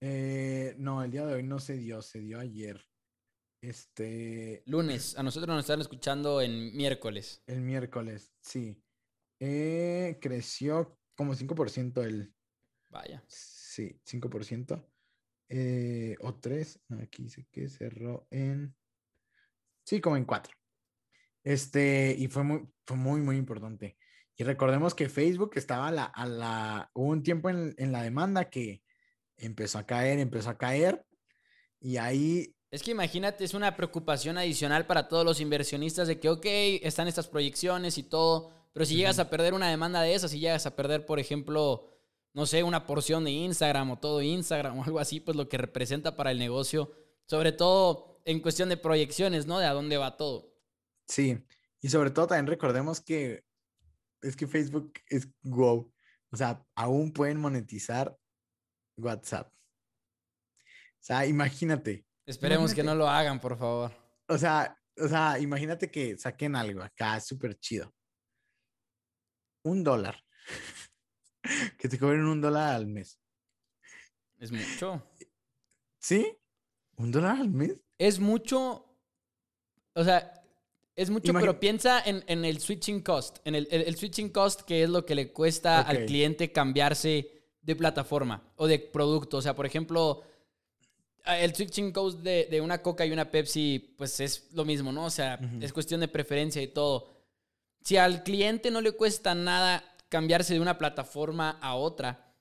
Eh, 0.00 0.74
no, 0.78 1.02
el 1.02 1.10
día 1.10 1.26
de 1.26 1.34
hoy 1.34 1.42
no 1.42 1.58
se 1.58 1.76
dio, 1.76 2.00
se 2.02 2.20
dio 2.20 2.38
ayer. 2.38 2.87
Este, 3.60 4.62
Lunes. 4.66 5.18
A 5.18 5.22
nosotros 5.22 5.48
nos 5.48 5.64
están 5.64 5.80
escuchando 5.80 6.40
en 6.40 6.76
miércoles. 6.76 7.42
el 7.46 7.60
miércoles, 7.60 8.32
sí. 8.40 8.80
Eh, 9.40 10.18
creció 10.20 10.98
como 11.16 11.34
5% 11.34 12.02
el, 12.04 12.34
Vaya. 12.90 13.24
sí, 13.26 14.00
5%. 14.04 14.84
Eh, 15.50 16.16
o 16.20 16.34
3, 16.34 16.80
no, 16.88 17.02
aquí 17.02 17.22
dice 17.24 17.46
que 17.50 17.68
cerró 17.68 18.26
en, 18.30 18.76
sí, 19.84 20.00
como 20.00 20.16
en 20.16 20.24
4. 20.24 20.54
Este, 21.42 22.14
y 22.18 22.28
fue 22.28 22.42
muy, 22.44 22.68
fue 22.86 22.96
muy, 22.96 23.20
muy 23.20 23.36
importante. 23.36 23.96
Y 24.36 24.44
recordemos 24.44 24.94
que 24.94 25.08
Facebook 25.08 25.52
estaba 25.54 25.88
a 25.88 25.92
la, 25.92 26.04
a 26.04 26.26
la, 26.26 26.90
hubo 26.94 27.08
un 27.08 27.22
tiempo 27.22 27.50
en, 27.50 27.74
en 27.78 27.90
la 27.90 28.02
demanda 28.02 28.50
que 28.50 28.82
empezó 29.36 29.78
a 29.78 29.86
caer, 29.86 30.18
empezó 30.18 30.50
a 30.50 30.58
caer, 30.58 31.04
y 31.80 31.96
ahí 31.96 32.54
Es 32.70 32.82
que 32.82 32.90
imagínate, 32.90 33.44
es 33.44 33.54
una 33.54 33.76
preocupación 33.76 34.36
adicional 34.36 34.86
para 34.86 35.08
todos 35.08 35.24
los 35.24 35.40
inversionistas 35.40 36.06
de 36.06 36.20
que, 36.20 36.28
ok, 36.28 36.44
están 36.82 37.08
estas 37.08 37.26
proyecciones 37.26 37.96
y 37.96 38.02
todo, 38.02 38.52
pero 38.74 38.84
si 38.84 38.96
llegas 38.96 39.18
a 39.18 39.30
perder 39.30 39.54
una 39.54 39.70
demanda 39.70 40.02
de 40.02 40.14
esas, 40.14 40.30
si 40.30 40.38
llegas 40.38 40.66
a 40.66 40.76
perder, 40.76 41.06
por 41.06 41.18
ejemplo, 41.18 41.88
no 42.34 42.44
sé, 42.44 42.62
una 42.62 42.86
porción 42.86 43.24
de 43.24 43.30
Instagram 43.30 43.92
o 43.92 43.98
todo 43.98 44.20
Instagram 44.20 44.78
o 44.78 44.84
algo 44.84 44.98
así, 44.98 45.18
pues 45.18 45.36
lo 45.36 45.48
que 45.48 45.56
representa 45.56 46.14
para 46.14 46.30
el 46.30 46.38
negocio, 46.38 46.92
sobre 47.26 47.52
todo 47.52 48.20
en 48.26 48.40
cuestión 48.40 48.68
de 48.68 48.76
proyecciones, 48.76 49.46
¿no? 49.46 49.58
De 49.58 49.66
a 49.66 49.72
dónde 49.72 49.96
va 49.96 50.18
todo. 50.18 50.54
Sí, 51.06 51.42
y 51.80 51.88
sobre 51.88 52.10
todo 52.10 52.26
también 52.26 52.46
recordemos 52.46 53.00
que 53.00 53.44
es 54.20 54.36
que 54.36 54.46
Facebook 54.46 54.92
es 55.08 55.28
wow. 55.42 55.90
O 56.30 56.36
sea, 56.36 56.64
aún 56.74 57.12
pueden 57.12 57.40
monetizar 57.40 58.16
WhatsApp. 58.98 59.50
O 60.60 61.00
sea, 61.00 61.24
imagínate. 61.24 62.07
Esperemos 62.28 62.74
que 62.74 62.82
no 62.82 62.94
lo 62.94 63.08
hagan, 63.08 63.40
por 63.40 63.56
favor. 63.58 63.92
O 64.28 64.36
sea, 64.36 64.76
o 64.98 65.08
sea, 65.08 65.38
imagínate 65.38 65.90
que 65.90 66.16
saquen 66.18 66.54
algo 66.56 66.82
acá 66.82 67.18
súper 67.20 67.58
chido. 67.58 67.94
Un 69.64 69.82
dólar. 69.82 70.22
que 71.78 71.88
te 71.88 71.98
cobren 71.98 72.24
un 72.24 72.40
dólar 72.40 72.74
al 72.74 72.86
mes. 72.86 73.18
Es 74.38 74.52
mucho. 74.52 75.02
¿Sí? 76.00 76.36
¿Un 76.96 77.10
dólar 77.10 77.40
al 77.40 77.48
mes? 77.50 77.80
Es 77.96 78.20
mucho. 78.20 78.84
O 79.94 80.04
sea, 80.04 80.32
es 80.94 81.10
mucho, 81.10 81.32
pero 81.32 81.58
piensa 81.58 82.00
en, 82.04 82.24
en 82.26 82.44
el 82.44 82.60
switching 82.60 83.02
cost. 83.02 83.38
En 83.44 83.54
el, 83.54 83.66
el- 83.70 83.82
el 83.82 83.96
switching 83.96 84.30
cost, 84.30 84.62
que 84.62 84.82
es 84.82 84.90
lo 84.90 85.04
que 85.06 85.14
le 85.14 85.32
cuesta 85.32 85.80
al 85.80 86.04
cliente 86.06 86.52
cambiarse 86.52 87.30
de 87.62 87.76
plataforma 87.76 88.52
o 88.56 88.66
de 88.66 88.78
producto. 88.78 89.38
O 89.38 89.42
sea, 89.42 89.54
por 89.56 89.66
ejemplo, 89.66 90.22
el 91.36 91.54
switching 91.54 91.92
cost 91.92 92.20
de, 92.20 92.48
de 92.50 92.60
una 92.60 92.82
Coca 92.82 93.04
y 93.04 93.12
una 93.12 93.30
Pepsi, 93.30 93.94
pues 93.96 94.20
es 94.20 94.52
lo 94.52 94.64
mismo, 94.64 94.92
¿no? 94.92 95.04
O 95.04 95.10
sea, 95.10 95.38
es 95.60 95.72
cuestión 95.72 96.00
de 96.00 96.08
preferencia 96.08 96.62
y 96.62 96.68
todo. 96.68 97.10
Si 97.82 97.96
al 97.96 98.22
cliente 98.22 98.70
no 98.70 98.80
le 98.80 98.92
cuesta 98.92 99.34
nada 99.34 99.84
cambiarse 100.08 100.54
de 100.54 100.60
una 100.60 100.78
plataforma 100.78 101.58
a 101.60 101.74
otra, 101.74 102.34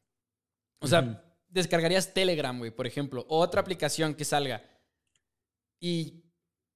o 0.79 0.87
sea, 0.87 1.23
descargarías 1.49 2.13
Telegram, 2.13 2.57
güey, 2.57 2.71
por 2.71 2.87
ejemplo, 2.87 3.25
o 3.29 3.39
otra 3.39 3.61
aplicación 3.61 4.13
que 4.13 4.25
salga. 4.25 4.63
Y, 5.79 6.23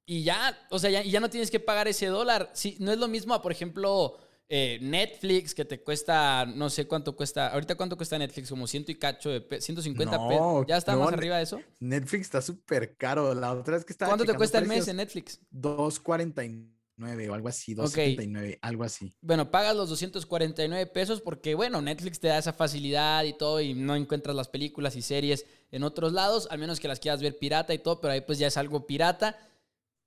y 0.05 0.23
ya, 0.23 0.67
o 0.69 0.79
sea, 0.79 0.89
ya, 0.89 1.03
ya 1.03 1.19
no 1.19 1.29
tienes 1.29 1.51
que 1.51 1.59
pagar 1.59 1.87
ese 1.87 2.07
dólar. 2.07 2.51
Sí, 2.53 2.77
no 2.79 2.91
es 2.91 2.97
lo 2.97 3.07
mismo 3.07 3.33
a, 3.33 3.41
por 3.41 3.51
ejemplo, 3.51 4.19
eh, 4.53 4.79
Netflix, 4.81 5.55
que 5.55 5.63
te 5.63 5.81
cuesta, 5.81 6.45
no 6.45 6.69
sé 6.69 6.85
cuánto 6.85 7.15
cuesta, 7.15 7.47
ahorita 7.47 7.75
cuánto 7.75 7.95
cuesta 7.95 8.17
Netflix, 8.19 8.49
como 8.49 8.67
ciento 8.67 8.91
y 8.91 8.95
cacho 8.95 9.29
de 9.29 9.39
pe- 9.39 9.61
150 9.61 10.27
pesos. 10.27 10.65
¿Ya 10.67 10.75
está 10.75 10.91
no, 10.91 10.99
más 10.99 11.13
arriba 11.13 11.37
de 11.37 11.43
eso? 11.43 11.61
Netflix 11.79 12.23
está 12.23 12.41
súper 12.41 12.97
caro. 12.97 13.33
La 13.33 13.53
otra 13.53 13.75
vez 13.75 13.85
que 13.85 13.93
estaba 13.93 14.09
¿Cuánto 14.09 14.25
te 14.25 14.37
cuesta 14.37 14.59
el 14.59 14.67
mes 14.67 14.85
en 14.89 14.97
Netflix? 14.97 15.39
2.49 15.51 17.29
o 17.29 17.33
algo 17.33 17.47
así, 17.47 17.73
2.79, 17.73 18.59
algo 18.61 18.83
así. 18.83 19.13
Bueno, 19.21 19.49
pagas 19.49 19.73
los 19.73 19.87
249 19.87 20.85
pesos 20.87 21.21
porque, 21.21 21.55
bueno, 21.55 21.81
Netflix 21.81 22.19
te 22.19 22.27
da 22.27 22.37
esa 22.37 22.51
facilidad 22.51 23.23
y 23.23 23.31
todo 23.31 23.61
y 23.61 23.73
no 23.73 23.95
encuentras 23.95 24.35
las 24.35 24.49
películas 24.49 24.97
y 24.97 25.01
series 25.01 25.45
en 25.71 25.83
otros 25.83 26.11
lados, 26.11 26.49
al 26.51 26.59
menos 26.59 26.81
que 26.81 26.89
las 26.89 26.99
quieras 26.99 27.21
ver 27.21 27.37
pirata 27.37 27.73
y 27.73 27.79
todo, 27.79 28.01
pero 28.01 28.13
ahí 28.13 28.19
pues 28.21 28.37
ya 28.37 28.47
es 28.47 28.57
algo 28.57 28.85
pirata. 28.85 29.37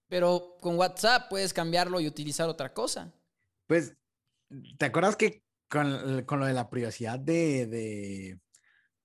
Pero 0.07 0.59
con 0.61 0.77
WhatsApp 0.77 1.31
puedes 1.31 1.55
cambiarlo 1.55 1.99
y 1.99 2.07
utilizar 2.07 2.47
otra 2.49 2.75
cosa. 2.75 3.11
Pues, 3.67 3.95
¿te 4.79 4.87
acuerdas 4.87 5.17
que 5.17 5.43
con, 5.69 6.23
con 6.25 6.41
lo 6.41 6.47
de 6.47 6.53
la 6.53 6.69
privacidad 6.71 7.19
de, 7.19 7.67
de, 7.67 8.41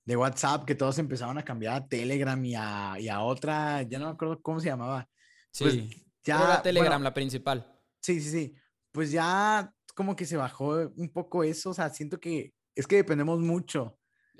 de 0.05 0.15
WhatsApp, 0.17 0.65
que 0.65 0.75
todos 0.75 0.97
empezaron 0.99 1.37
a 1.37 1.43
cambiar 1.45 1.75
a 1.75 1.87
Telegram 1.87 2.43
y 2.45 2.55
a, 2.55 2.95
y 2.99 3.07
a 3.09 3.21
otra, 3.21 3.81
ya 3.83 3.99
no 3.99 4.05
me 4.05 4.11
acuerdo 4.11 4.41
cómo 4.41 4.59
se 4.59 4.67
llamaba? 4.67 5.07
Sí. 5.51 5.63
Pues 5.63 5.75
ya, 6.23 6.43
era 6.43 6.61
Telegram 6.61 6.93
bueno, 6.93 7.03
la 7.03 7.13
principal. 7.13 7.79
sí, 8.01 8.19
sí, 8.21 8.29
sí. 8.29 8.55
Pues 8.91 9.11
ya 9.11 9.73
como 9.95 10.15
que 10.15 10.25
se 10.25 10.37
bajó 10.37 10.91
un 10.95 11.09
poco 11.09 11.43
eso, 11.43 11.71
o 11.71 11.73
sea, 11.73 11.89
siento 11.89 12.19
que 12.19 12.53
es 12.75 12.87
que 12.87 12.97
dependemos 12.97 13.39
mucho. 13.39 13.97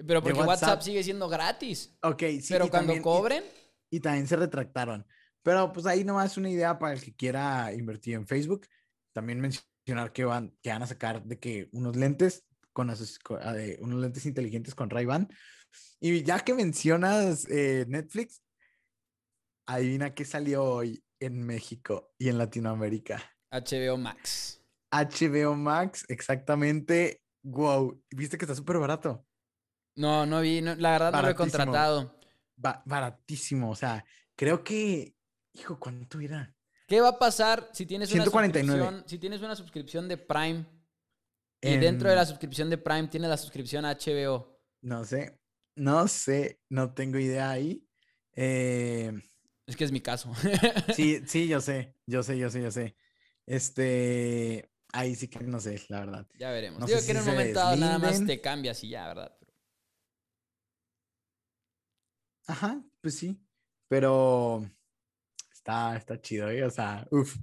Pero 0.07 0.21
porque 0.21 0.39
WhatsApp. 0.39 0.47
WhatsApp. 0.69 0.81
sigue 0.81 1.03
siendo 1.03 1.27
gratis. 1.27 1.97
Ok, 2.01 2.21
sí. 2.41 2.47
pero 2.49 2.65
y 2.65 2.69
cuando 2.69 2.93
también- 2.93 2.99
y- 2.99 3.03
cobren, 3.03 3.43
y 3.91 3.99
también 3.99 4.27
se 4.27 4.35
retractaron. 4.37 5.05
Pero 5.43 5.71
pues 5.73 5.85
ahí 5.85 6.03
nomás 6.03 6.37
una 6.37 6.49
idea 6.49 6.77
para 6.79 6.93
el 6.93 7.01
que 7.01 7.13
quiera 7.15 7.73
invertir 7.73 8.13
en 8.15 8.25
Facebook. 8.27 8.67
También 9.13 9.41
mencionar 9.89 10.13
que 10.13 10.24
van, 10.25 10.55
que 10.62 10.69
van 10.69 10.84
a 10.84 10.88
sacar 10.88 11.24
de 11.24 11.39
que 11.39 11.69
unos 11.72 11.96
lentes 11.96 12.46
con 12.74 12.89
ah, 12.91 12.96
unos 13.79 14.00
lentes 14.00 14.25
inteligentes 14.25 14.75
con 14.75 14.89
Ray-Ban. 14.89 15.27
Y 16.00 16.24
ya 16.24 16.39
que 16.39 16.53
mencionas 16.53 17.48
eh, 17.50 17.86
Netflix, 17.88 18.43
adivina 19.67 20.13
qué 20.13 20.25
salió 20.25 20.63
hoy 20.63 21.03
en 21.19 21.43
México 21.43 22.13
y 22.19 22.29
en 22.29 22.38
Latinoamérica. 22.38 23.22
HBO 23.51 23.98
Max. 23.98 24.62
HBO 24.91 25.55
Max, 25.55 26.05
exactamente. 26.08 27.22
Wow, 27.43 28.01
viste 28.12 28.38
que 28.38 28.46
está 28.46 28.55
súper 28.55 28.77
barato. 28.77 29.25
No, 29.98 30.25
no 30.25 30.41
vi, 30.41 30.62
no- 30.62 30.75
la 30.75 30.91
verdad 30.91 31.12
no 31.12 31.22
lo 31.24 31.29
he 31.29 31.36
contratado. 31.36 32.15
Ba- 32.55 32.84
baratísimo. 32.86 33.72
O 33.72 33.75
sea, 33.75 34.05
creo 34.38 34.63
que, 34.63 35.15
hijo, 35.53 35.79
¿cuánto 35.79 36.19
era? 36.19 36.55
¿Qué 36.89 37.00
va 37.01 37.10
a 37.10 37.19
pasar 37.19 37.69
si 37.72 37.86
tienes 37.86 38.10
una 38.12 38.24
149. 38.24 38.79
suscripción, 38.79 39.10
si 39.10 39.17
tienes 39.19 39.41
una 39.41 39.55
suscripción 39.55 40.08
de 40.10 40.17
Prime 40.17 40.65
y 41.62 41.74
En- 41.74 41.79
dentro 41.81 42.10
de 42.10 42.15
la 42.15 42.25
suscripción 42.25 42.69
de 42.69 42.77
Prime 42.79 43.08
tienes 43.08 43.29
la 43.29 43.38
suscripción 43.38 43.86
a 43.86 43.91
HBO? 43.96 44.60
No 44.81 45.05
sé, 45.05 45.39
no 45.75 46.08
sé, 46.08 46.62
no 46.69 46.93
tengo 46.93 47.19
idea 47.19 47.51
ahí. 47.51 47.86
Eh, 48.36 49.12
Es 49.67 49.75
que 49.77 49.84
es 49.84 49.91
mi 49.91 50.01
caso. 50.01 50.31
sí, 50.96 51.22
sí, 51.27 51.48
yo 51.48 51.62
sé, 51.62 51.96
yo 52.08 52.24
sé, 52.24 52.38
yo 52.38 52.50
sé, 52.50 52.62
yo 52.63 52.72
sé. 52.72 52.96
Este, 53.46 54.72
ahí 54.91 55.15
sí 55.15 55.27
que 55.27 55.39
no 55.41 55.60
sé, 55.60 55.81
la 55.89 56.00
verdad. 56.00 56.27
ya 56.39 56.50
veremos. 56.51 56.79
No 56.79 56.86
Digo 56.88 57.00
que 57.05 57.12
en 57.12 57.17
un 57.17 57.25
momento 57.25 57.60
dado 57.60 57.75
nada 57.77 58.00
más 58.00 58.12
deslinden. 58.12 58.38
te 58.38 58.41
cambias 58.41 58.84
y 58.84 58.89
ya, 58.89 59.08
¿verdad? 59.08 59.36
Pero- 59.39 59.53
Ajá, 62.48 62.84
pues 63.01 63.15
sí, 63.15 63.39
pero 63.88 64.65
está, 65.59 65.95
está 65.95 66.19
chido, 66.21 66.49
¿eh? 66.49 66.63
O 66.63 66.69
sea, 66.69 67.07
uff, 67.11 67.35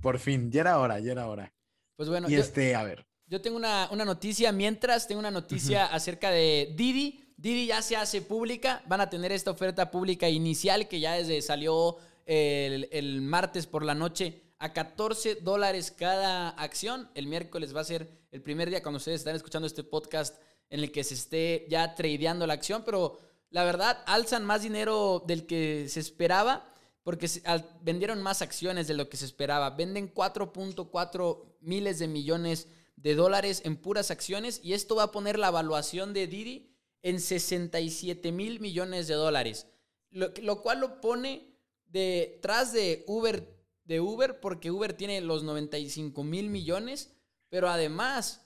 por 0.00 0.18
fin, 0.18 0.50
ya 0.50 0.60
era 0.60 0.78
hora, 0.78 1.00
ya 1.00 1.12
era 1.12 1.28
hora. 1.28 1.52
Pues 1.96 2.08
bueno, 2.08 2.28
Y 2.28 2.32
yo, 2.32 2.40
este, 2.40 2.74
a 2.74 2.84
ver, 2.84 3.06
yo 3.26 3.40
tengo 3.40 3.56
una, 3.56 3.88
una 3.90 4.04
noticia. 4.04 4.52
Mientras, 4.52 5.08
tengo 5.08 5.18
una 5.18 5.30
noticia 5.30 5.86
acerca 5.86 6.30
de 6.30 6.74
Didi. 6.76 7.34
Didi 7.36 7.66
ya 7.66 7.82
se 7.82 7.96
hace 7.96 8.22
pública. 8.22 8.82
Van 8.86 9.00
a 9.00 9.10
tener 9.10 9.32
esta 9.32 9.50
oferta 9.50 9.90
pública 9.90 10.28
inicial 10.28 10.86
que 10.86 11.00
ya 11.00 11.14
desde 11.14 11.42
salió 11.42 11.96
el, 12.26 12.88
el 12.92 13.22
martes 13.22 13.66
por 13.66 13.84
la 13.84 13.94
noche 13.94 14.42
a 14.58 14.72
14 14.72 15.36
dólares 15.36 15.90
cada 15.90 16.50
acción. 16.50 17.10
El 17.14 17.26
miércoles 17.26 17.74
va 17.74 17.80
a 17.80 17.84
ser 17.84 18.08
el 18.30 18.42
primer 18.42 18.70
día 18.70 18.82
cuando 18.82 18.98
ustedes 18.98 19.20
están 19.20 19.34
escuchando 19.34 19.66
este 19.66 19.82
podcast 19.82 20.40
en 20.70 20.80
el 20.80 20.92
que 20.92 21.04
se 21.04 21.14
esté 21.14 21.66
ya 21.68 21.94
tradeando 21.94 22.46
la 22.46 22.54
acción, 22.54 22.82
pero 22.84 23.18
la 23.50 23.64
verdad 23.64 24.02
alzan 24.06 24.44
más 24.44 24.62
dinero 24.62 25.22
del 25.26 25.46
que 25.46 25.86
se 25.88 26.00
esperaba 26.00 26.71
porque 27.02 27.28
vendieron 27.82 28.22
más 28.22 28.42
acciones 28.42 28.86
de 28.86 28.94
lo 28.94 29.08
que 29.08 29.16
se 29.16 29.24
esperaba. 29.24 29.70
Venden 29.70 30.12
4.4 30.12 31.56
miles 31.60 31.98
de 31.98 32.08
millones 32.08 32.68
de 32.96 33.14
dólares 33.14 33.62
en 33.64 33.76
puras 33.76 34.10
acciones 34.10 34.60
y 34.62 34.74
esto 34.74 34.96
va 34.96 35.04
a 35.04 35.12
poner 35.12 35.38
la 35.38 35.48
evaluación 35.48 36.12
de 36.12 36.26
Didi 36.26 36.76
en 37.02 37.20
67 37.20 38.30
mil 38.30 38.60
millones 38.60 39.08
de 39.08 39.14
dólares, 39.14 39.66
lo, 40.10 40.32
lo 40.40 40.62
cual 40.62 40.78
lo 40.78 41.00
pone 41.00 41.52
detrás 41.86 42.72
de 42.72 43.02
Uber, 43.08 43.52
de 43.84 44.00
Uber 44.00 44.38
porque 44.38 44.70
Uber 44.70 44.92
tiene 44.92 45.20
los 45.20 45.42
95 45.42 46.22
mil 46.22 46.48
millones, 46.48 47.12
pero 47.48 47.68
además 47.68 48.41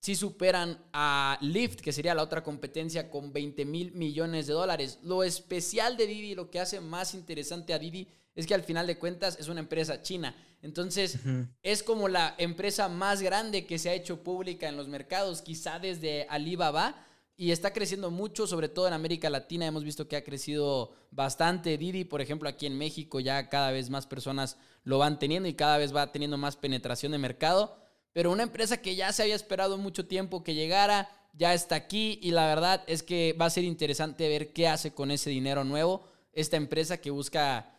si 0.00 0.16
superan 0.16 0.82
a 0.94 1.38
Lyft, 1.42 1.80
que 1.80 1.92
sería 1.92 2.14
la 2.14 2.22
otra 2.22 2.42
competencia, 2.42 3.10
con 3.10 3.32
20 3.32 3.66
mil 3.66 3.92
millones 3.92 4.46
de 4.46 4.54
dólares. 4.54 4.98
Lo 5.02 5.22
especial 5.22 5.98
de 5.98 6.06
Didi, 6.06 6.34
lo 6.34 6.50
que 6.50 6.58
hace 6.58 6.80
más 6.80 7.14
interesante 7.14 7.74
a 7.74 7.78
Didi, 7.78 8.08
es 8.34 8.46
que 8.46 8.54
al 8.54 8.62
final 8.62 8.86
de 8.86 8.98
cuentas 8.98 9.36
es 9.38 9.48
una 9.48 9.60
empresa 9.60 10.00
china. 10.00 10.34
Entonces, 10.62 11.18
es 11.62 11.82
como 11.82 12.08
la 12.08 12.34
empresa 12.38 12.88
más 12.88 13.20
grande 13.20 13.66
que 13.66 13.78
se 13.78 13.90
ha 13.90 13.94
hecho 13.94 14.22
pública 14.22 14.68
en 14.68 14.76
los 14.76 14.88
mercados, 14.88 15.42
quizá 15.42 15.78
desde 15.78 16.26
Alibaba, 16.30 17.06
y 17.36 17.52
está 17.52 17.72
creciendo 17.72 18.10
mucho, 18.10 18.46
sobre 18.46 18.68
todo 18.68 18.86
en 18.86 18.94
América 18.94 19.28
Latina. 19.28 19.66
Hemos 19.66 19.84
visto 19.84 20.08
que 20.08 20.16
ha 20.16 20.24
crecido 20.24 20.92
bastante. 21.10 21.76
Didi, 21.76 22.04
por 22.04 22.22
ejemplo, 22.22 22.48
aquí 22.48 22.66
en 22.66 22.76
México 22.76 23.20
ya 23.20 23.48
cada 23.50 23.70
vez 23.70 23.90
más 23.90 24.06
personas 24.06 24.56
lo 24.84 24.98
van 24.98 25.18
teniendo 25.18 25.48
y 25.48 25.54
cada 25.54 25.76
vez 25.76 25.94
va 25.94 26.12
teniendo 26.12 26.38
más 26.38 26.56
penetración 26.56 27.12
de 27.12 27.18
mercado. 27.18 27.76
Pero 28.12 28.32
una 28.32 28.42
empresa 28.42 28.78
que 28.78 28.96
ya 28.96 29.12
se 29.12 29.22
había 29.22 29.36
esperado 29.36 29.78
mucho 29.78 30.06
tiempo 30.06 30.42
que 30.42 30.54
llegara, 30.54 31.08
ya 31.32 31.54
está 31.54 31.76
aquí 31.76 32.18
y 32.22 32.32
la 32.32 32.46
verdad 32.46 32.82
es 32.86 33.02
que 33.02 33.34
va 33.40 33.46
a 33.46 33.50
ser 33.50 33.64
interesante 33.64 34.28
ver 34.28 34.52
qué 34.52 34.68
hace 34.68 34.92
con 34.92 35.10
ese 35.10 35.30
dinero 35.30 35.64
nuevo 35.64 36.04
esta 36.32 36.56
empresa 36.56 37.00
que 37.00 37.10
busca, 37.10 37.72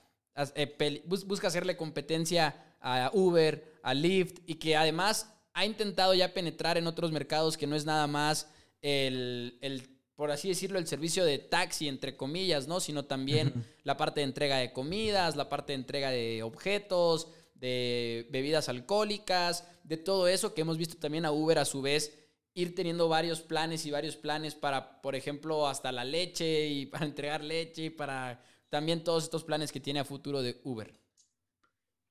eh, 0.55 1.03
busca 1.05 1.47
hacerle 1.47 1.77
competencia 1.77 2.55
a 2.79 3.11
Uber, 3.13 3.79
a 3.83 3.93
Lyft 3.93 4.39
y 4.45 4.55
que 4.55 4.75
además 4.75 5.33
ha 5.53 5.65
intentado 5.65 6.13
ya 6.13 6.33
penetrar 6.33 6.77
en 6.77 6.87
otros 6.87 7.11
mercados 7.11 7.57
que 7.57 7.67
no 7.67 7.75
es 7.75 7.85
nada 7.85 8.07
más 8.07 8.47
el, 8.81 9.99
por 10.15 10.31
así 10.31 10.49
decirlo, 10.49 10.79
el 10.79 10.87
servicio 10.87 11.25
de 11.25 11.37
taxi, 11.39 11.87
entre 11.87 12.17
comillas, 12.17 12.67
¿no? 12.67 12.79
Sino 12.79 13.05
también 13.05 13.53
la 13.83 13.97
parte 13.97 14.21
de 14.21 14.25
entrega 14.25 14.57
de 14.57 14.71
comidas, 14.71 15.35
la 15.35 15.49
parte 15.49 15.73
de 15.73 15.79
entrega 15.79 16.09
de 16.09 16.43
objetos, 16.43 17.27
de 17.61 18.27
bebidas 18.31 18.67
alcohólicas, 18.67 19.67
de 19.83 19.95
todo 19.95 20.27
eso 20.27 20.53
que 20.53 20.61
hemos 20.61 20.77
visto 20.77 20.97
también 20.97 21.25
a 21.25 21.31
Uber 21.31 21.59
a 21.59 21.65
su 21.65 21.81
vez 21.81 22.17
ir 22.53 22.75
teniendo 22.75 23.07
varios 23.07 23.41
planes 23.41 23.85
y 23.85 23.91
varios 23.91 24.17
planes 24.17 24.55
para, 24.55 25.01
por 25.01 25.15
ejemplo, 25.15 25.67
hasta 25.67 25.91
la 25.91 26.03
leche 26.03 26.67
y 26.67 26.85
para 26.87 27.05
entregar 27.05 27.43
leche 27.43 27.83
y 27.83 27.89
para 27.89 28.43
también 28.69 29.03
todos 29.03 29.23
estos 29.23 29.43
planes 29.43 29.71
que 29.71 29.79
tiene 29.79 29.99
a 29.99 30.05
futuro 30.05 30.41
de 30.41 30.59
Uber. 30.63 30.99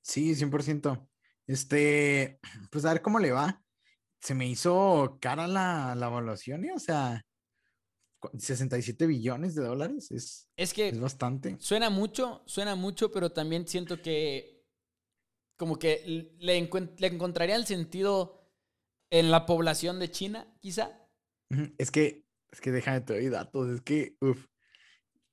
Sí, 0.02 0.35
100%. 0.35 1.09
Este, 1.47 2.38
pues 2.71 2.85
a 2.85 2.92
ver 2.92 3.02
cómo 3.02 3.19
le 3.19 3.33
va. 3.33 3.62
Se 4.21 4.35
me 4.35 4.47
hizo 4.47 5.19
cara 5.21 5.49
la, 5.49 5.95
la 5.97 6.07
evaluación, 6.07 6.64
¿eh? 6.66 6.73
o 6.75 6.78
sea, 6.78 7.25
67 8.38 9.07
billones 9.07 9.54
de 9.54 9.64
dólares 9.64 10.11
es, 10.11 10.47
es 10.54 10.75
que 10.75 10.88
es 10.88 11.00
bastante. 11.00 11.57
Suena 11.59 11.88
mucho, 11.88 12.42
suena 12.45 12.75
mucho, 12.75 13.11
pero 13.11 13.33
también 13.33 13.66
siento 13.66 14.02
que 14.02 14.60
como 15.61 15.79
que 15.79 16.02
le, 16.07 16.71
le 16.99 17.07
encontraría 17.07 17.55
el 17.55 17.67
sentido 17.67 18.50
en 19.11 19.31
la 19.31 19.45
población 19.45 19.99
de 19.99 20.11
China, 20.11 20.57
quizá. 20.59 21.07
Es 21.76 21.90
que, 21.90 22.25
es 22.50 22.62
que 22.62 22.73
déjame 22.73 23.02
te 23.02 23.12
doy 23.12 23.29
datos, 23.29 23.69
es 23.69 23.83
que, 23.83 24.17
uff. 24.23 24.47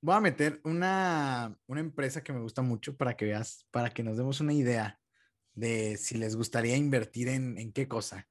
Voy 0.02 0.14
a 0.14 0.20
meter 0.20 0.60
una, 0.64 1.58
una 1.66 1.80
empresa 1.80 2.22
que 2.22 2.34
me 2.34 2.42
gusta 2.42 2.60
mucho 2.60 2.94
para 2.94 3.16
que 3.16 3.24
veas, 3.24 3.66
para 3.70 3.88
que 3.88 4.02
nos 4.02 4.18
demos 4.18 4.38
una 4.42 4.52
idea 4.52 5.00
de 5.54 5.96
si 5.96 6.18
les 6.18 6.36
gustaría 6.36 6.76
invertir 6.76 7.28
en, 7.28 7.56
en 7.56 7.72
qué 7.72 7.88
cosa. 7.88 8.28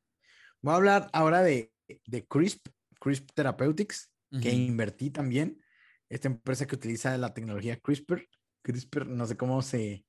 Voy 0.61 0.73
a 0.73 0.77
hablar 0.77 1.09
ahora 1.13 1.41
de, 1.41 1.73
de 2.05 2.27
CRISP, 2.27 2.67
CRISP 2.99 3.31
Therapeutics, 3.33 4.13
que 4.39 4.51
invertí 4.51 5.09
también. 5.09 5.63
Esta 6.09 6.27
empresa 6.27 6.67
que 6.67 6.75
utiliza 6.75 7.17
la 7.17 7.33
tecnología 7.33 7.79
CRISPR, 7.79 8.29
CRISPR, 8.61 9.07
no 9.07 9.25
sé 9.25 9.35
cómo 9.35 9.63
se, 9.63 10.05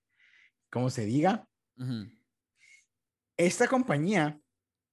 cómo 0.71 0.91
se 0.91 1.07
diga. 1.07 1.49
Esta 3.37 3.69
compañía 3.69 4.41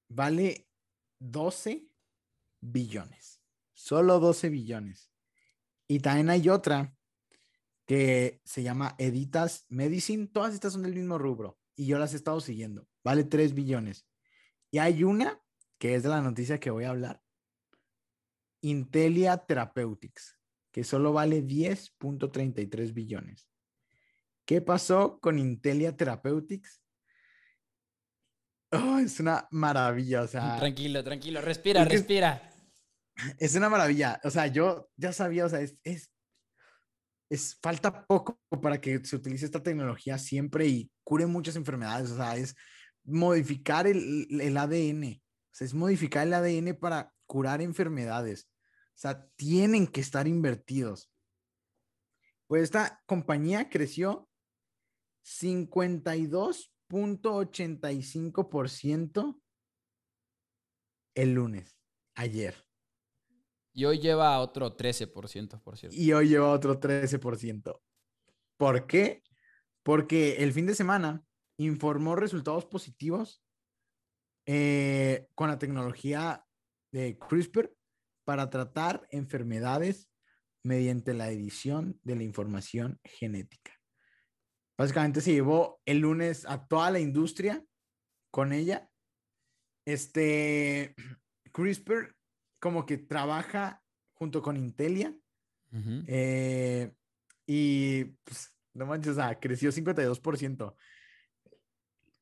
vale 0.07 0.67
12 1.19 1.87
billones. 2.61 3.41
Solo 3.73 4.19
12 4.19 4.49
billones. 4.49 5.11
Y 5.87 5.99
también 5.99 6.29
hay 6.29 6.49
otra 6.49 6.95
que 7.85 8.41
se 8.43 8.63
llama 8.63 8.95
Editas 8.97 9.65
Medicine. 9.69 10.27
Todas 10.27 10.53
estas 10.53 10.73
son 10.73 10.83
del 10.83 10.95
mismo 10.95 11.17
rubro 11.17 11.59
y 11.75 11.85
yo 11.85 11.99
las 11.99 12.13
he 12.13 12.17
estado 12.17 12.39
siguiendo. 12.39 12.87
Vale 13.03 13.23
3 13.23 13.53
billones. 13.53 14.07
Y 14.71 14.79
hay 14.79 15.03
una 15.03 15.41
que 15.77 15.95
es 15.95 16.03
de 16.03 16.09
la 16.09 16.21
noticia 16.21 16.59
que 16.59 16.71
voy 16.71 16.85
a 16.85 16.89
hablar. 16.89 17.21
Intelia 18.61 19.37
Therapeutics, 19.37 20.39
que 20.71 20.83
solo 20.83 21.13
vale 21.13 21.43
10.33 21.43 22.93
billones. 22.93 23.48
¿Qué 24.46 24.62
pasó 24.62 25.20
con 25.20 25.40
Intelia 25.40 25.96
Therapeutics? 25.96 26.81
Oh, 28.72 29.00
es 29.00 29.20
una 29.20 29.48
maravilla, 29.51 30.22
o 30.22 30.27
sea. 30.27 30.58
Tranquilo, 30.58 31.03
tranquilo, 31.03 31.42
respira, 31.42 31.84
respira. 31.86 32.51
Es 33.40 33.55
una 33.55 33.70
maravilla, 33.70 34.20
o 34.24 34.29
sea, 34.29 34.48
yo 34.48 34.90
ya 34.98 35.14
sabía, 35.14 35.46
o 35.46 35.50
sea, 35.50 35.62
es, 35.62 35.77
es, 35.84 36.12
es, 37.29 37.58
falta 37.62 38.05
poco 38.05 38.38
para 38.62 38.81
que 38.81 39.03
se 39.05 39.16
utilice 39.16 39.46
esta 39.46 39.64
tecnología 39.64 40.18
siempre 40.18 40.68
y 40.68 40.92
cure 41.03 41.25
muchas 41.25 41.55
enfermedades, 41.55 42.12
o 42.12 42.18
sea, 42.18 42.36
es 42.36 42.55
modificar 43.05 43.88
el, 43.88 44.27
el 44.42 44.58
ADN, 44.58 45.22
o 45.22 45.55
sea, 45.55 45.66
es 45.66 45.74
modificar 45.74 46.27
el 46.27 46.34
ADN 46.34 46.75
para 46.77 47.14
curar 47.25 47.62
enfermedades, 47.62 48.50
o 48.90 48.98
sea, 48.98 49.25
tienen 49.38 49.88
que 49.88 50.01
estar 50.01 50.27
invertidos. 50.27 51.10
Pues 52.48 52.64
esta 52.64 53.01
compañía 53.05 53.70
creció 53.70 54.29
52 55.25 56.72
.85% 56.90 59.42
el 61.16 61.33
lunes, 61.33 61.75
ayer. 62.16 62.55
Y 63.74 63.85
hoy 63.85 64.00
lleva 64.00 64.40
otro 64.40 64.77
13%, 64.77 65.61
por 65.61 65.77
cierto. 65.77 65.98
Y 65.98 66.14
hoy 66.14 66.29
lleva 66.29 66.51
otro 66.51 66.79
13%. 66.79 67.81
¿Por 68.57 68.88
qué? 68.88 69.22
Porque 69.83 70.44
el 70.44 70.53
fin 70.53 70.66
de 70.66 70.75
semana 70.75 71.25
informó 71.57 72.16
resultados 72.16 72.66
positivos 72.66 73.44
eh, 74.46 75.27
con 75.35 75.50
la 75.50 75.57
tecnología 75.57 76.46
de 76.92 77.18
CRISPR 77.18 77.74
para 78.25 78.50
tratar 78.50 79.07
enfermedades 79.11 80.09
mediante 80.64 81.14
la 81.14 81.29
edición 81.29 82.00
de 82.03 82.16
la 82.16 82.24
información 82.24 83.00
genética. 83.03 83.75
Básicamente 84.77 85.22
se 85.22 85.33
llevó 85.33 85.81
el 85.85 86.00
lunes 86.00 86.46
a 86.46 86.68
toda 86.68 86.92
la 86.92 87.00
industria 87.00 87.64
con 88.31 88.51
ella. 88.51 88.90
Este 89.85 90.96
CRISPR 91.53 92.16
como 92.59 92.85
que 92.85 92.98
trabaja 92.98 93.81
junto 94.14 94.42
con 94.42 94.57
Intelia. 94.57 95.16
Eh, 96.07 96.94
y 97.46 98.05
pues, 98.24 98.53
no 98.74 98.85
manches, 98.85 99.11
o 99.11 99.16
sea, 99.16 99.40
creció 99.40 99.72
52%. 99.72 100.75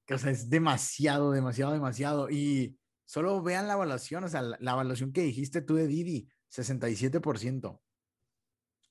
O 0.10 0.18
sea, 0.18 0.32
es 0.32 0.50
demasiado, 0.50 1.32
demasiado, 1.32 1.72
demasiado. 1.72 2.30
Y 2.30 2.78
solo 3.06 3.42
vean 3.42 3.68
la 3.68 3.74
evaluación, 3.74 4.24
o 4.24 4.28
sea, 4.28 4.42
la, 4.42 4.58
evaluación 4.72 5.14
que 5.14 5.22
dijiste 5.22 5.62
tú 5.62 5.76
de 5.76 5.88
Didi, 5.88 6.28
67%. 6.52 7.80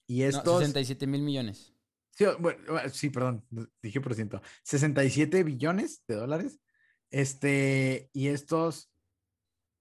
Y 0.06 0.22
estos... 0.22 0.58
67 0.60 1.06
mil 1.06 1.22
millones. 1.22 1.71
Sí, 2.12 2.24
bueno, 2.38 2.60
sí, 2.90 3.10
perdón, 3.10 3.44
dije 3.82 4.00
por 4.00 4.14
ciento. 4.14 4.40
67 4.64 5.42
billones 5.44 6.04
de 6.06 6.14
dólares. 6.14 6.60
Este, 7.10 8.10
y 8.12 8.28
estos, 8.28 8.90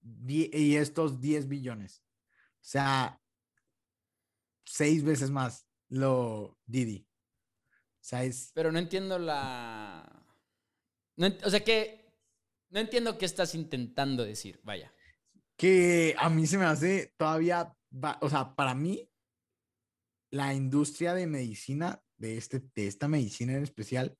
y 0.02 0.76
estos 0.76 1.20
10 1.20 1.48
billones. 1.48 2.02
O 2.56 2.64
sea, 2.64 3.20
seis 4.64 5.04
veces 5.04 5.30
más 5.30 5.66
lo 5.88 6.58
Didi. 6.66 7.06
O 8.00 8.04
sea, 8.04 8.24
es... 8.24 8.50
Pero 8.54 8.72
no 8.72 8.78
entiendo 8.78 9.18
la... 9.18 10.26
o 11.44 11.50
sea, 11.50 11.62
que... 11.62 12.10
No 12.70 12.80
entiendo 12.80 13.18
qué 13.18 13.26
estás 13.26 13.54
intentando 13.54 14.24
decir, 14.24 14.58
vaya. 14.62 14.94
Que 15.56 16.14
a 16.18 16.30
mí 16.30 16.46
se 16.46 16.56
me 16.56 16.64
hace 16.64 17.14
todavía, 17.18 17.76
o 18.20 18.30
sea, 18.30 18.54
para 18.54 18.74
mí, 18.74 19.10
la 20.30 20.54
industria 20.54 21.12
de 21.12 21.26
medicina 21.26 22.02
de, 22.22 22.38
este, 22.38 22.62
de 22.74 22.86
esta 22.86 23.08
medicina 23.08 23.52
en 23.54 23.64
especial, 23.64 24.16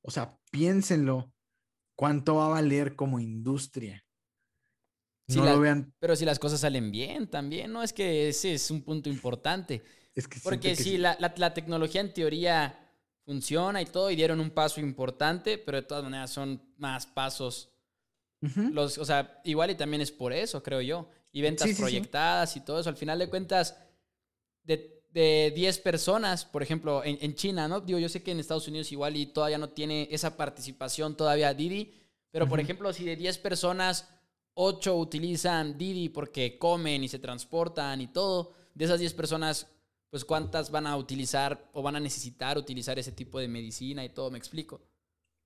o 0.00 0.10
sea, 0.10 0.38
piénsenlo, 0.52 1.34
cuánto 1.96 2.36
va 2.36 2.46
a 2.46 2.50
valer 2.50 2.94
como 2.94 3.18
industria. 3.18 4.04
no 5.26 5.44
lo 5.44 5.60
vean. 5.60 5.92
Pero 5.98 6.14
si 6.14 6.24
las 6.24 6.38
cosas 6.38 6.60
salen 6.60 6.92
bien 6.92 7.28
también, 7.28 7.72
¿no? 7.72 7.82
Es 7.82 7.92
que 7.92 8.28
ese 8.28 8.54
es 8.54 8.70
un 8.70 8.82
punto 8.82 9.08
importante. 9.10 9.82
Es 10.14 10.28
que 10.28 10.38
Porque 10.40 10.76
si 10.76 10.98
la, 10.98 11.16
la, 11.18 11.54
tecnología 11.54 12.00
en 12.00 12.14
teoría 12.14 12.78
funciona 13.24 13.82
y 13.82 13.86
todo, 13.86 14.10
y 14.10 14.16
dieron 14.16 14.38
un 14.38 14.50
paso 14.50 14.80
importante, 14.80 15.58
pero 15.58 15.80
de 15.80 15.86
todas 15.86 16.04
maneras 16.04 16.30
son 16.30 16.62
más 16.76 17.06
pasos. 17.06 17.70
Los, 18.40 18.98
o 18.98 19.04
sea, 19.04 19.40
igual 19.44 19.70
y 19.70 19.76
también 19.76 20.00
es 20.00 20.10
por 20.10 20.32
eso, 20.32 20.62
creo 20.62 20.80
yo. 20.80 21.08
Y 21.32 21.42
ventas 21.42 21.70
proyectadas 21.76 22.56
y 22.56 22.60
todo 22.60 22.80
eso. 22.80 22.88
Al 22.88 22.96
final 22.96 23.18
de 23.18 23.30
cuentas, 23.30 23.78
de 24.64 25.01
de 25.12 25.52
10 25.54 25.78
personas, 25.80 26.44
por 26.44 26.62
ejemplo, 26.62 27.02
en, 27.04 27.34
China, 27.34 27.68
¿no? 27.68 27.80
Digo, 27.80 27.98
yo 27.98 28.08
sé 28.08 28.22
que 28.22 28.32
en 28.32 28.40
Estados 28.40 28.68
Unidos 28.68 28.90
igual 28.92 29.16
y 29.16 29.26
todavía 29.26 29.58
no 29.58 29.68
tiene 29.68 30.08
esa 30.10 30.36
participación 30.36 31.16
todavía 31.16 31.52
Didi, 31.52 31.94
pero 32.30 32.48
por 32.48 32.60
ejemplo, 32.60 32.92
si 32.92 33.04
de 33.04 33.16
10 33.16 33.38
personas, 33.38 34.08
8 34.54 34.96
utilizan 34.96 35.76
Didi 35.76 36.08
porque 36.08 36.58
comen 36.58 37.04
y 37.04 37.08
se 37.08 37.18
transportan 37.18 38.00
y 38.00 38.06
todo, 38.08 38.54
de 38.74 38.86
esas 38.86 39.00
10 39.00 39.12
personas, 39.12 39.66
pues 40.08 40.24
cuántas 40.24 40.70
van 40.70 40.86
a 40.86 40.96
utilizar 40.96 41.70
o 41.74 41.82
van 41.82 41.96
a 41.96 42.00
necesitar 42.00 42.56
utilizar 42.56 42.98
ese 42.98 43.12
tipo 43.12 43.38
de 43.38 43.48
medicina 43.48 44.04
y 44.04 44.08
todo, 44.08 44.30
¿me 44.30 44.38
explico? 44.38 44.80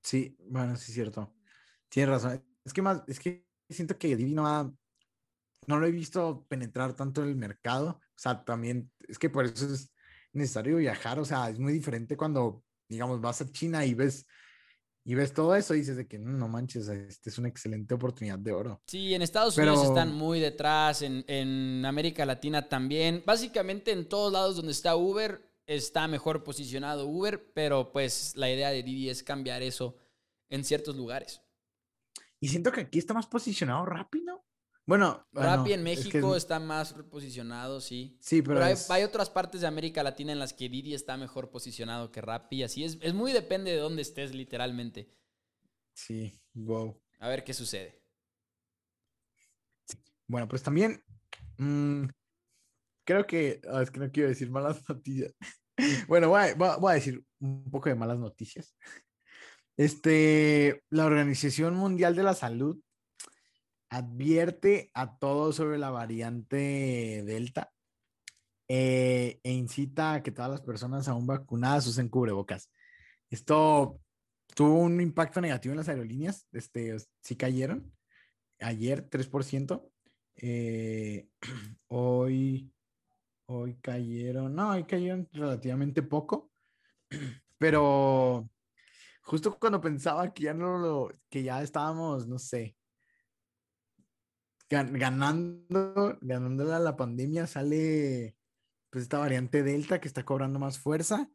Sí, 0.01 0.37
bueno, 0.49 0.77
sí 0.77 0.93
es 0.93 0.95
cierto. 0.95 1.35
Tienes 1.89 2.11
razón. 2.11 2.45
Es 2.65 2.73
que 2.73 2.83
más, 2.83 3.03
es 3.09 3.19
que 3.19 3.45
siento 3.69 3.99
que 3.99 4.15
Divi 4.15 4.33
no 4.33 4.77
no 5.67 5.81
lo 5.81 5.87
he 5.87 5.91
visto 5.91 6.47
penetrar 6.49 6.95
tanto 6.95 7.23
en 7.23 7.29
el 7.29 7.37
mercado. 7.37 8.01
O 8.17 8.19
sea, 8.19 8.45
también 8.45 8.91
es 9.09 9.19
que 9.19 9.31
por 9.31 9.45
eso 9.45 9.67
es 9.73 9.93
necesario 10.33 10.79
viajar. 10.79 11.19
O 11.19 11.25
sea, 11.25 11.51
es 11.51 11.59
muy 11.59 11.73
diferente 11.73 12.17
cuando, 12.17 12.63
digamos, 12.89 13.21
vas 13.21 13.41
a 13.43 13.51
China 13.51 13.85
y 13.85 13.95
ves 13.95 14.27
y 15.09 15.15
ves 15.15 15.33
todo 15.33 15.55
eso 15.55 15.73
y 15.73 15.79
dices 15.79 15.97
de 15.97 16.09
que 16.09 16.19
no, 16.19 16.49
manches, 16.49 16.89
este 16.89 17.31
es 17.31 17.39
una 17.39 17.47
excelente 17.47 17.95
oportunidad 17.95 18.41
de 18.41 18.51
oro. 18.51 18.83
Sí, 18.89 19.15
en 19.15 19.23
Estados 19.23 19.57
Unidos 19.57 19.85
están 19.85 20.13
muy 20.13 20.41
detrás, 20.41 21.01
en, 21.01 21.25
en, 21.29 21.85
América 21.87 22.27
Latina 22.27 22.69
también. 22.69 23.23
Básicamente 23.25 23.93
en 23.93 24.09
todos 24.09 24.33
lados 24.33 24.57
donde 24.57 24.73
está 24.73 24.97
Uber 24.97 25.49
está 25.65 26.09
mejor 26.09 26.43
posicionado 26.43 27.07
Uber, 27.07 27.53
pero 27.55 27.93
pues 27.93 28.33
la 28.35 28.51
idea 28.51 28.71
de 28.71 28.83
Didi 28.83 29.09
es 29.09 29.23
cambiar 29.23 29.63
eso 29.63 29.97
en 30.49 30.65
ciertos 30.65 30.97
lugares. 30.97 31.41
Y 32.41 32.49
siento 32.49 32.73
que 32.73 32.81
aquí 32.81 32.99
está 32.99 33.15
más 33.15 33.29
posicionado 33.29 33.87
rápido. 33.87 34.45
Bueno, 34.87 35.27
Rappi 35.33 35.73
en 35.73 35.83
México 35.83 36.37
está 36.37 36.61
más 36.61 36.93
posicionado, 37.11 37.81
sí. 37.81 38.17
Sí, 38.21 38.41
pero, 38.41 38.63
hay, 38.63 39.03
otras 39.03 39.31
partes 39.31 39.61
de 39.61 39.67
América 39.67 40.05
Latina 40.05 40.31
en 40.31 40.39
las 40.39 40.53
que 40.53 40.69
Didi 40.69 40.95
está 40.95 41.17
mejor 41.17 41.51
posicionado 41.51 42.13
que 42.13 42.21
Rappi, 42.21 42.63
así 42.63 42.85
es. 42.85 42.97
Es 43.01 43.13
muy 43.13 43.33
depende 43.33 43.73
de 43.73 43.79
dónde 43.79 44.03
estés, 44.03 44.33
literalmente. 44.33 45.13
Sí, 45.93 46.41
wow. 46.55 47.03
A 47.19 47.29
ver 47.29 47.43
qué 47.43 47.53
sucede. 47.53 48.01
Bueno, 50.29 50.47
pues 50.47 50.63
también 50.63 51.03
mm, 51.59 52.05
creo 53.05 53.27
que 53.27 53.61
ah, 53.69 53.83
es 53.83 53.91
que 53.91 53.99
no 53.99 54.13
quiero 54.13 54.29
decir 54.29 54.51
malas 54.51 54.81
noticias. 54.89 55.35
bueno, 56.07 56.29
voy 56.29 56.39
a, 56.39 56.95
decir 56.95 57.25
un 57.41 57.69
poco 57.73 57.89
de 57.89 57.97
malas 57.97 58.19
noticias. 58.19 58.77
Este, 59.77 60.85
la 60.91 61.07
Organización 61.07 61.75
Mundial 61.75 62.15
de 62.15 62.23
la 62.23 62.35
Salud 62.35 62.81
advierte 63.91 64.91
a 64.95 65.19
todos 65.19 65.57
sobre 65.57 65.79
la 65.79 65.91
variante 65.91 67.23
Delta 67.25 67.73
eh, 68.69 69.41
e 69.43 69.53
incita 69.53 70.15
a 70.15 70.23
que 70.23 70.33
todas 70.33 70.51
las 70.51 70.61
personas 70.61 71.09
aún 71.09 71.27
vacunadas 71.27 71.87
usen 71.87 72.09
cubrebocas. 72.09 72.71
Esto 73.31 74.01
tuvo 74.55 74.81
un 74.81 75.01
impacto 75.01 75.41
negativo 75.41 75.73
en 75.73 75.79
las 75.79 75.89
aerolíneas, 75.89 76.47
este, 76.53 76.97
sí 77.23 77.37
cayeron. 77.37 77.93
Ayer 78.61 79.09
3%, 79.09 79.91
eh, 80.37 81.29
hoy, 81.89 82.73
hoy 83.47 83.77
cayeron, 83.77 84.55
no, 84.55 84.71
hoy 84.71 84.85
cayeron 84.85 85.29
relativamente 85.33 86.03
poco, 86.03 86.51
pero 87.59 88.49
justo 89.23 89.59
cuando 89.59 89.81
pensaba 89.81 90.33
que 90.33 90.45
ya 90.45 90.55
no 90.55 90.79
lo, 90.79 91.11
que 91.29 91.43
ya 91.43 91.63
estábamos, 91.63 92.27
no 92.27 92.39
sé, 92.39 92.77
ganando, 94.69 96.19
ganándole 96.21 96.75
a 96.75 96.79
la 96.79 96.97
pandemia, 96.97 97.47
sale 97.47 98.37
pues 98.91 99.05
esta 99.05 99.19
variante 99.19 99.63
Delta 99.63 100.01
que 100.01 100.09
está 100.09 100.25
cobrando 100.25 100.59
más 100.59 100.79
fuerza. 100.79 101.31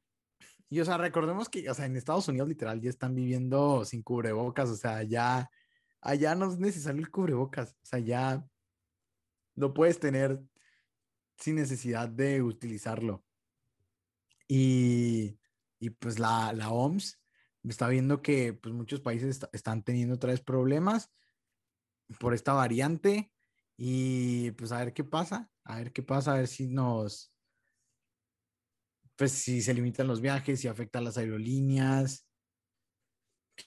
Y 0.69 0.79
o 0.79 0.85
sea, 0.85 0.97
recordemos 0.97 1.49
que, 1.49 1.69
o 1.69 1.73
sea, 1.73 1.85
en 1.85 1.97
Estados 1.97 2.27
Unidos 2.27 2.47
literal 2.47 2.79
ya 2.81 2.89
están 2.89 3.13
viviendo 3.13 3.83
sin 3.85 4.03
cubrebocas, 4.03 4.69
o 4.69 4.75
sea, 4.75 5.03
ya, 5.03 5.49
allá 6.01 6.35
no 6.35 6.51
es 6.51 6.59
necesario 6.59 7.01
el 7.01 7.11
cubrebocas, 7.11 7.73
o 7.73 7.85
sea, 7.85 7.99
ya 7.99 8.45
lo 9.55 9.73
puedes 9.73 9.99
tener 9.99 10.41
sin 11.37 11.55
necesidad 11.55 12.07
de 12.07 12.41
utilizarlo. 12.41 13.23
Y, 14.47 15.37
y 15.79 15.89
pues 15.91 16.19
la, 16.19 16.53
la 16.53 16.69
OMS 16.71 17.19
está 17.63 17.87
viendo 17.89 18.21
que 18.21 18.53
pues 18.53 18.73
muchos 18.73 19.01
países 19.01 19.41
están 19.51 19.83
teniendo 19.83 20.15
otra 20.15 20.35
problemas 20.37 21.11
por 22.19 22.33
esta 22.33 22.53
variante 22.53 23.31
y 23.77 24.51
pues 24.51 24.71
a 24.71 24.77
ver 24.77 24.93
qué 24.93 25.03
pasa, 25.03 25.49
a 25.63 25.77
ver 25.77 25.91
qué 25.91 26.03
pasa, 26.03 26.33
a 26.33 26.37
ver 26.37 26.47
si 26.47 26.67
nos, 26.67 27.33
pues 29.15 29.31
si 29.31 29.61
se 29.61 29.73
limitan 29.73 30.07
los 30.07 30.21
viajes, 30.21 30.59
si 30.59 30.67
afecta 30.67 30.99
a 30.99 31.01
las 31.01 31.17
aerolíneas. 31.17 32.27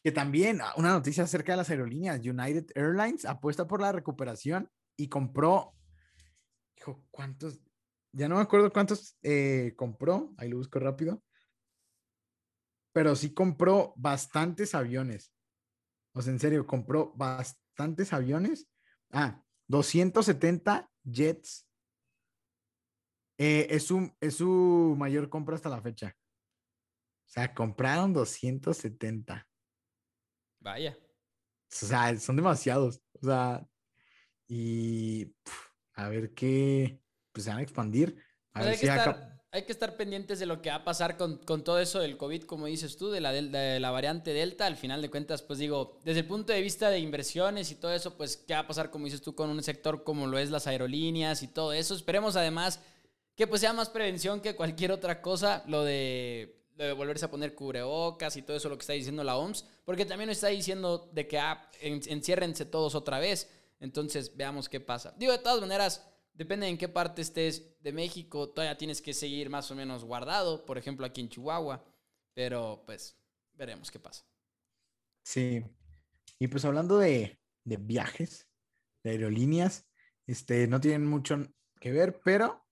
Que 0.02 0.12
también, 0.12 0.60
ah, 0.60 0.72
una 0.76 0.90
noticia 0.90 1.24
acerca 1.24 1.52
de 1.52 1.58
las 1.58 1.70
aerolíneas, 1.70 2.20
United 2.20 2.66
Airlines 2.74 3.24
apuesta 3.24 3.66
por 3.66 3.80
la 3.80 3.92
recuperación 3.92 4.70
y 4.96 5.08
compró, 5.08 5.74
dijo, 6.76 7.04
¿cuántos? 7.10 7.60
Ya 8.12 8.28
no 8.28 8.36
me 8.36 8.42
acuerdo 8.42 8.72
cuántos 8.72 9.16
eh, 9.22 9.74
compró, 9.76 10.32
ahí 10.38 10.48
lo 10.48 10.58
busco 10.58 10.78
rápido, 10.78 11.22
pero 12.92 13.16
sí 13.16 13.34
compró 13.34 13.92
bastantes 13.96 14.74
aviones. 14.74 15.32
O 16.12 16.22
sea, 16.22 16.32
en 16.32 16.38
serio, 16.38 16.66
compró 16.66 17.12
bastantes 17.16 17.63
bastantes 17.74 18.12
aviones. 18.12 18.68
Ah, 19.10 19.42
270 19.68 20.90
jets. 21.02 21.66
Eh, 23.36 23.66
es, 23.70 23.84
su, 23.84 24.12
es 24.20 24.36
su 24.36 24.94
mayor 24.96 25.28
compra 25.28 25.56
hasta 25.56 25.68
la 25.68 25.82
fecha. 25.82 26.16
O 27.26 27.30
sea, 27.30 27.52
compraron 27.52 28.12
270. 28.12 29.46
Vaya. 30.60 30.96
O 30.96 31.86
sea, 31.86 32.16
son 32.18 32.36
demasiados. 32.36 33.02
O 33.20 33.26
sea, 33.26 33.66
y 34.46 35.34
a 35.94 36.08
ver 36.08 36.32
qué, 36.32 37.00
pues 37.32 37.44
se 37.44 37.50
van 37.50 37.58
a 37.58 37.62
expandir. 37.62 38.22
A 38.52 38.62
ver 38.62 38.76
si 38.76 38.88
acá 38.88 39.33
hay 39.54 39.62
que 39.62 39.70
estar 39.70 39.96
pendientes 39.96 40.40
de 40.40 40.46
lo 40.46 40.60
que 40.60 40.70
va 40.70 40.76
a 40.76 40.84
pasar 40.84 41.16
con, 41.16 41.38
todo 41.38 41.78
eso 41.78 42.00
del 42.00 42.16
COVID, 42.16 42.42
como 42.42 42.66
dices 42.66 42.96
tú, 42.96 43.12
de 43.12 43.20
la, 43.20 43.30
de 43.30 43.78
la 43.78 43.92
variante 43.92 44.32
Delta. 44.32 44.66
Al 44.66 44.76
final 44.76 45.00
de 45.00 45.10
cuentas, 45.10 45.42
pues 45.42 45.60
digo, 45.60 46.00
desde 46.02 46.20
el 46.20 46.26
punto 46.26 46.52
de 46.52 46.60
vista 46.60 46.90
de 46.90 46.98
inversiones 46.98 47.70
y 47.70 47.76
todo 47.76 47.92
eso, 47.94 48.16
pues 48.16 48.36
qué 48.36 48.54
va 48.54 48.60
a 48.60 48.66
pasar, 48.66 48.90
como 48.90 49.04
dices 49.04 49.22
tú, 49.22 49.36
con 49.36 49.50
un 49.50 49.62
sector 49.62 50.02
como 50.02 50.26
lo 50.26 50.38
es 50.38 50.50
las 50.50 50.66
aerolíneas 50.66 51.44
y 51.44 51.46
todo 51.46 51.72
eso. 51.72 51.94
Esperemos 51.94 52.34
además 52.34 52.80
que 53.36 53.46
pues 53.46 53.60
sea 53.60 53.72
más 53.72 53.90
prevención 53.90 54.40
que 54.40 54.56
cualquier 54.56 54.90
otra 54.90 55.22
cosa, 55.22 55.62
lo 55.68 55.84
de, 55.84 56.60
volverse 56.96 57.26
a 57.26 57.30
poner 57.30 57.54
cubrebocas 57.54 58.36
y 58.36 58.42
todo 58.42 58.56
eso, 58.56 58.68
lo 58.68 58.76
que 58.76 58.82
está 58.82 58.94
diciendo 58.94 59.22
la 59.22 59.36
OMS, 59.36 59.66
porque 59.84 60.04
también 60.04 60.30
está 60.30 60.48
diciendo 60.48 61.08
de 61.12 61.28
que 61.28 61.38
ah, 61.38 61.70
enciérrense 61.80 62.64
todos 62.64 62.96
otra 62.96 63.20
vez. 63.20 63.48
Entonces, 63.78 64.36
veamos 64.36 64.68
qué 64.68 64.80
pasa. 64.80 65.14
Digo, 65.16 65.30
de 65.30 65.38
todas 65.38 65.60
maneras 65.60 66.04
Depende 66.34 66.66
en 66.66 66.76
qué 66.76 66.88
parte 66.88 67.22
estés 67.22 67.80
de 67.80 67.92
México, 67.92 68.50
todavía 68.50 68.76
tienes 68.76 69.00
que 69.00 69.14
seguir 69.14 69.50
más 69.50 69.70
o 69.70 69.76
menos 69.76 70.04
guardado, 70.04 70.66
por 70.66 70.78
ejemplo 70.78 71.06
aquí 71.06 71.20
en 71.20 71.28
Chihuahua, 71.28 71.84
pero 72.34 72.82
pues 72.84 73.16
veremos 73.52 73.90
qué 73.92 74.00
pasa. 74.00 74.26
Sí, 75.22 75.64
y 76.40 76.48
pues 76.48 76.64
hablando 76.64 76.98
de, 76.98 77.38
viajes, 77.64 78.48
de 79.04 79.10
aerolíneas, 79.10 79.86
este, 80.26 80.66
no 80.66 80.80
tienen 80.80 81.06
mucho 81.06 81.38
que 81.80 81.92
ver, 81.92 82.20
pero 82.24 82.66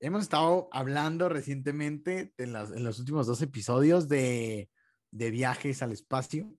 hemos 0.00 0.22
estado 0.22 0.68
hablando 0.72 1.28
recientemente 1.28 2.32
en, 2.38 2.52
los 2.52 2.98
últimos 2.98 3.26
dos 3.26 3.42
episodios 3.42 4.08
de, 4.08 4.70
de 5.10 5.30
viajes 5.30 5.82
al 5.82 5.92
espacio. 5.92 6.56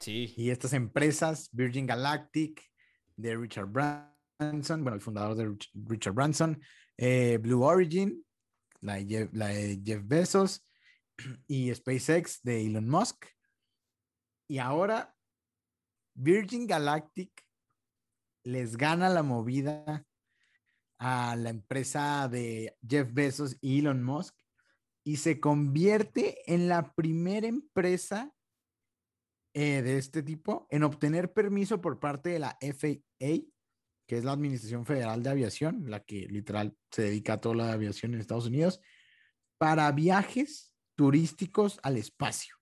Sí. 0.00 0.34
Y 0.36 0.50
estas 0.50 0.74
empresas, 0.74 1.48
Virgin 1.52 1.86
Galactic, 1.86 2.62
de 3.16 3.34
Richard 3.34 3.68
Branson, 3.68 4.15
bueno, 4.38 4.94
el 4.94 5.00
fundador 5.00 5.36
de 5.36 5.56
Richard 5.74 6.14
Branson, 6.14 6.60
eh, 6.96 7.38
Blue 7.38 7.62
Origin, 7.62 8.24
la 8.80 8.96
de, 8.96 9.80
Jeff, 9.84 10.02
Bezos 10.04 10.66
y 11.46 11.74
SpaceX 11.74 12.42
de 12.42 12.66
Elon 12.66 12.88
Musk. 12.88 13.26
Y 14.48 14.58
ahora 14.58 15.14
Virgin 16.14 16.66
Galactic 16.66 17.30
les 18.44 18.76
gana 18.76 19.08
la 19.08 19.22
movida 19.22 20.06
a 20.98 21.36
la 21.36 21.50
empresa 21.50 22.28
de 22.28 22.76
Jeff 22.86 23.12
Bezos 23.12 23.56
y 23.60 23.80
Elon 23.80 24.02
Musk 24.02 24.34
y 25.04 25.16
se 25.16 25.40
convierte 25.40 26.52
en 26.52 26.68
la 26.68 26.94
primera 26.94 27.46
empresa 27.46 28.32
eh, 29.54 29.82
de 29.82 29.98
este 29.98 30.22
tipo 30.22 30.66
en 30.70 30.84
obtener 30.84 31.32
permiso 31.32 31.80
por 31.80 31.98
parte 31.98 32.30
de 32.30 32.38
la 32.38 32.56
FAA 32.60 33.55
que 34.06 34.16
es 34.16 34.24
la 34.24 34.32
Administración 34.32 34.86
Federal 34.86 35.22
de 35.22 35.30
Aviación, 35.30 35.90
la 35.90 36.00
que 36.00 36.26
literal 36.28 36.76
se 36.90 37.02
dedica 37.02 37.34
a 37.34 37.40
toda 37.40 37.56
la 37.56 37.72
aviación 37.72 38.14
en 38.14 38.20
Estados 38.20 38.46
Unidos, 38.46 38.80
para 39.58 39.90
viajes 39.92 40.72
turísticos 40.94 41.80
al 41.82 41.96
espacio. 41.96 42.56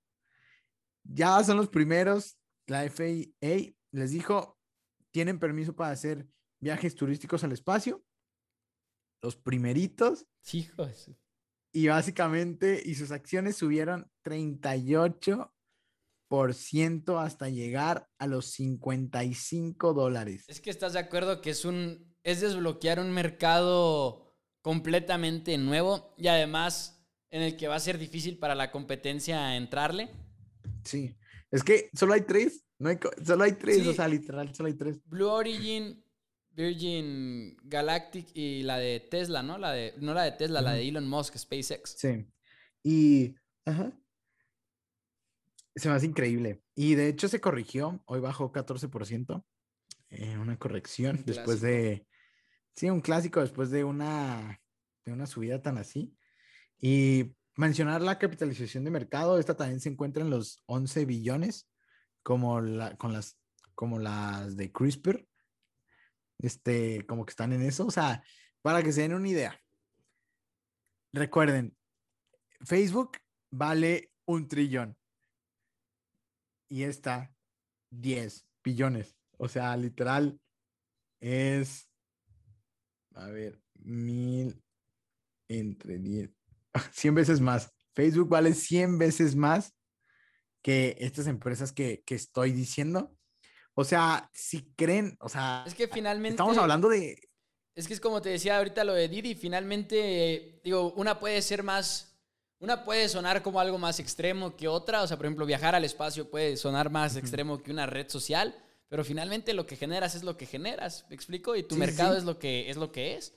Ya 1.04 1.42
son 1.44 1.59
los 1.59 1.68
primeros, 1.68 2.38
la 2.66 2.88
FAA 2.88 3.74
les 3.92 4.11
dijo, 4.11 4.59
tienen 5.11 5.38
permiso 5.38 5.76
para 5.76 5.92
hacer 5.92 6.26
viajes 6.61 6.94
turísticos 6.94 7.44
al 7.44 7.52
espacio. 7.52 8.04
Los 9.22 9.37
primeritos. 9.37 10.26
Hijos. 10.52 11.11
Y 11.72 11.88
básicamente, 11.88 12.83
y 12.85 12.94
sus 12.94 13.11
acciones 13.11 13.57
subieron 13.57 14.11
38 14.22 15.53
ciento 16.55 17.18
hasta 17.20 17.49
llegar 17.49 18.09
a 18.18 18.27
los 18.27 18.47
55 18.53 19.94
dólares. 19.94 20.44
Es 20.49 20.61
que 20.61 20.70
estás 20.70 20.94
de 20.94 20.99
acuerdo 20.99 21.40
que 21.40 21.51
es 21.51 21.64
un 21.64 22.12
es 22.25 22.40
desbloquear 22.40 22.99
un 23.01 23.12
mercado 23.12 24.35
completamente 24.62 25.57
nuevo 25.59 26.14
y 26.16 26.29
además 26.29 27.07
en 27.31 27.42
el 27.42 27.57
que 27.57 27.68
va 27.68 27.77
a 27.77 27.81
ser 27.81 27.99
difícil 27.99 28.38
para 28.38 28.55
la 28.55 28.70
competencia 28.70 29.57
entrarle. 29.57 30.11
Sí, 30.85 31.14
es 31.51 31.62
que 31.62 31.90
solo 31.94 32.14
hay 32.14 32.23
tres, 32.23 32.64
no 32.79 32.88
hay, 32.88 32.99
solo 33.25 33.44
hay 33.44 33.53
tres, 33.53 33.83
Sí. 33.83 33.88
o 33.88 33.92
sea, 33.92 34.09
literal, 34.09 34.55
solo 34.55 34.68
hay 34.68 34.75
tres. 34.75 35.01
Blue 35.05 35.29
Origin, 35.29 36.03
Virgin 36.51 37.57
Galactic 37.64 38.29
y 38.35 38.62
la 38.62 38.79
de 38.79 39.01
Tesla, 39.01 39.42
¿no? 39.42 39.59
La 39.59 39.73
de, 39.73 39.94
no 39.99 40.14
la 40.14 40.23
de 40.23 40.33
Tesla, 40.33 40.62
la 40.62 40.73
de. 40.73 40.88
Elon 40.88 41.09
Musk, 41.09 41.37
SpaceX. 41.37 41.94
Sí. 41.99 42.27
Y, 42.83 43.35
ajá. 43.64 43.92
Se 45.76 45.88
me 45.88 45.94
hace 45.94 46.06
increíble. 46.06 46.62
Y 46.74 46.94
de 46.94 47.08
hecho 47.08 47.28
se 47.28 47.40
corrigió, 47.40 48.02
hoy 48.06 48.20
bajó 48.20 48.52
14%, 48.52 49.44
eh, 50.10 50.38
una 50.38 50.56
corrección 50.58 51.16
Un 51.18 51.24
después 51.24 51.60
de, 51.60 52.06
sí, 52.76 52.90
un 52.90 53.00
clásico 53.00 53.40
después 53.40 53.70
de 53.70 53.84
una, 53.84 54.60
de 55.04 55.12
una 55.12 55.26
subida 55.26 55.62
tan 55.62 55.78
así. 55.78 56.16
Y 56.78 57.34
mencionar 57.56 58.02
la 58.02 58.18
capitalización 58.18 58.84
de 58.84 58.90
mercado, 58.90 59.38
esta 59.38 59.56
también 59.56 59.80
se 59.80 59.88
encuentra 59.88 60.22
en 60.22 60.30
los 60.30 60.62
11 60.66 61.04
billones, 61.04 61.68
como, 62.22 62.60
la, 62.60 62.96
con 62.96 63.12
las, 63.12 63.38
como 63.74 63.98
las 63.98 64.56
de 64.56 64.70
CRISPR, 64.72 65.26
este, 66.38 67.04
como 67.06 67.24
que 67.26 67.30
están 67.30 67.52
en 67.52 67.62
eso. 67.62 67.87
O 67.87 67.90
sea, 67.90 68.22
para 68.62 68.82
que 68.82 68.92
se 68.92 69.02
den 69.02 69.14
una 69.14 69.28
idea. 69.28 69.60
Recuerden, 71.12 71.76
Facebook 72.60 73.18
vale 73.50 74.12
un 74.24 74.48
trillón 74.48 74.96
y 76.68 76.85
esta 76.85 77.35
10 77.90 78.46
billones. 78.62 79.16
O 79.38 79.48
sea, 79.48 79.77
literal 79.77 80.40
es, 81.20 81.88
a 83.14 83.27
ver, 83.27 83.61
mil 83.74 84.62
entre 85.48 85.98
10, 85.98 86.31
100 86.92 87.14
veces 87.14 87.40
más. 87.40 87.72
Facebook 87.94 88.29
vale 88.29 88.55
100 88.55 88.98
veces 88.98 89.37
más 89.37 89.74
que 90.62 90.96
estas 90.98 91.27
empresas 91.27 91.72
que, 91.72 92.03
que 92.07 92.14
estoy 92.14 92.53
diciendo. 92.53 93.14
O 93.74 93.85
sea, 93.85 94.31
si 94.33 94.72
creen, 94.77 95.16
o 95.20 95.29
sea, 95.29 95.64
Es 95.66 95.74
que 95.74 95.88
finalmente... 95.88 96.35
estamos 96.35 96.57
hablando 96.59 96.88
de, 96.88 97.18
Es 97.74 97.88
que 97.88 97.94
es 97.94 98.00
como 98.00 98.22
te 98.22 98.31
decía 98.31 98.57
ahorita 98.59 98.85
lo 98.85 98.94
de 98.94 99.09
Didi, 99.09 99.35
finalmente, 99.35 100.61
digo, 100.62 100.92
una 100.94 101.18
puede 101.18 101.42
ser 101.42 101.62
más, 101.62 102.13
una 102.64 102.83
puede 102.83 103.09
sonar 103.09 103.42
como 103.42 103.61
algo 103.61 103.79
más 103.79 104.00
extremo 104.00 104.57
que 104.57 104.68
otra, 104.68 105.03
o 105.03 105.07
sea, 105.07 105.16
por 105.16 105.27
ejemplo, 105.27 105.46
viajar 105.46 105.74
al 105.74 105.85
espacio 105.85 106.31
puede 106.31 106.57
sonar 106.57 106.90
más 106.90 107.14
extremo 107.16 107.62
que 107.62 107.70
una 107.70 107.87
red 107.87 108.09
social, 108.09 108.57
pero 108.88 109.05
finalmente 109.05 109.53
lo 109.53 109.66
que 109.66 109.77
generas 109.77 110.14
es 110.14 110.24
lo 110.24 110.37
que 110.37 110.46
generas, 110.46 111.05
¿me 111.09 111.14
explico? 111.14 111.55
Y 111.55 111.62
tu 111.62 111.74
sí, 111.74 111.81
mercado 111.81 112.14
sí. 112.14 112.18
es 112.18 112.24
lo 112.24 112.38
que 112.38 112.70
es 112.70 112.77
lo 112.77 112.90
que 112.90 113.16
es. 113.16 113.35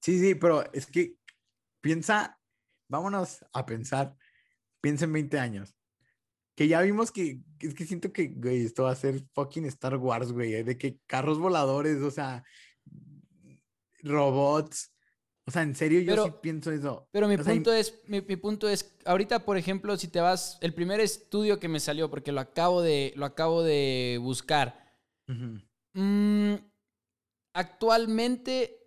Sí, 0.00 0.20
sí, 0.20 0.34
pero 0.34 0.70
es 0.72 0.86
que 0.86 1.16
piensa, 1.80 2.38
vámonos 2.88 3.44
a 3.52 3.64
pensar, 3.64 4.14
piensa 4.80 5.06
en 5.06 5.12
20 5.14 5.38
años. 5.38 5.74
Que 6.54 6.68
ya 6.68 6.80
vimos 6.82 7.10
que, 7.10 7.40
es 7.60 7.74
que 7.74 7.86
siento 7.86 8.12
que, 8.12 8.28
güey, 8.28 8.64
esto 8.64 8.84
va 8.84 8.92
a 8.92 8.96
ser 8.96 9.22
fucking 9.34 9.66
Star 9.66 9.96
Wars, 9.96 10.32
güey, 10.32 10.62
de 10.62 10.76
que 10.76 10.98
carros 11.06 11.38
voladores, 11.38 12.02
o 12.02 12.10
sea, 12.10 12.44
robots. 14.02 14.92
O 15.48 15.52
sea, 15.52 15.62
en 15.62 15.74
serio, 15.76 16.00
yo 16.00 16.12
sí 16.12 16.16
Pero- 16.24 16.40
pienso 16.40 16.72
eso. 16.72 17.06
Pero 17.12 17.28
mi 17.28 17.36
O 17.36 17.44
sea, 17.44 17.52
y- 17.52 17.56
punto 17.58 17.72
es, 17.72 17.94
mi, 18.08 18.20
mi 18.20 18.34
punto 18.36 18.68
es, 18.68 18.92
ahorita, 19.04 19.44
por 19.44 19.56
ejemplo, 19.56 19.96
si 19.96 20.08
te 20.08 20.18
vas, 20.20 20.58
el 20.60 20.74
primer 20.74 20.98
estudio 21.00 21.60
que 21.60 21.68
me 21.68 21.78
salió, 21.80 22.10
porque 22.10 22.32
lo 22.32 22.40
acabo 22.40 22.82
de, 22.82 23.12
lo 23.16 23.26
acabo 23.26 23.62
de 23.62 24.18
buscar, 24.20 24.84
Ujú, 25.28 25.60
Mm, 25.94 26.54
actualmente, 27.54 28.78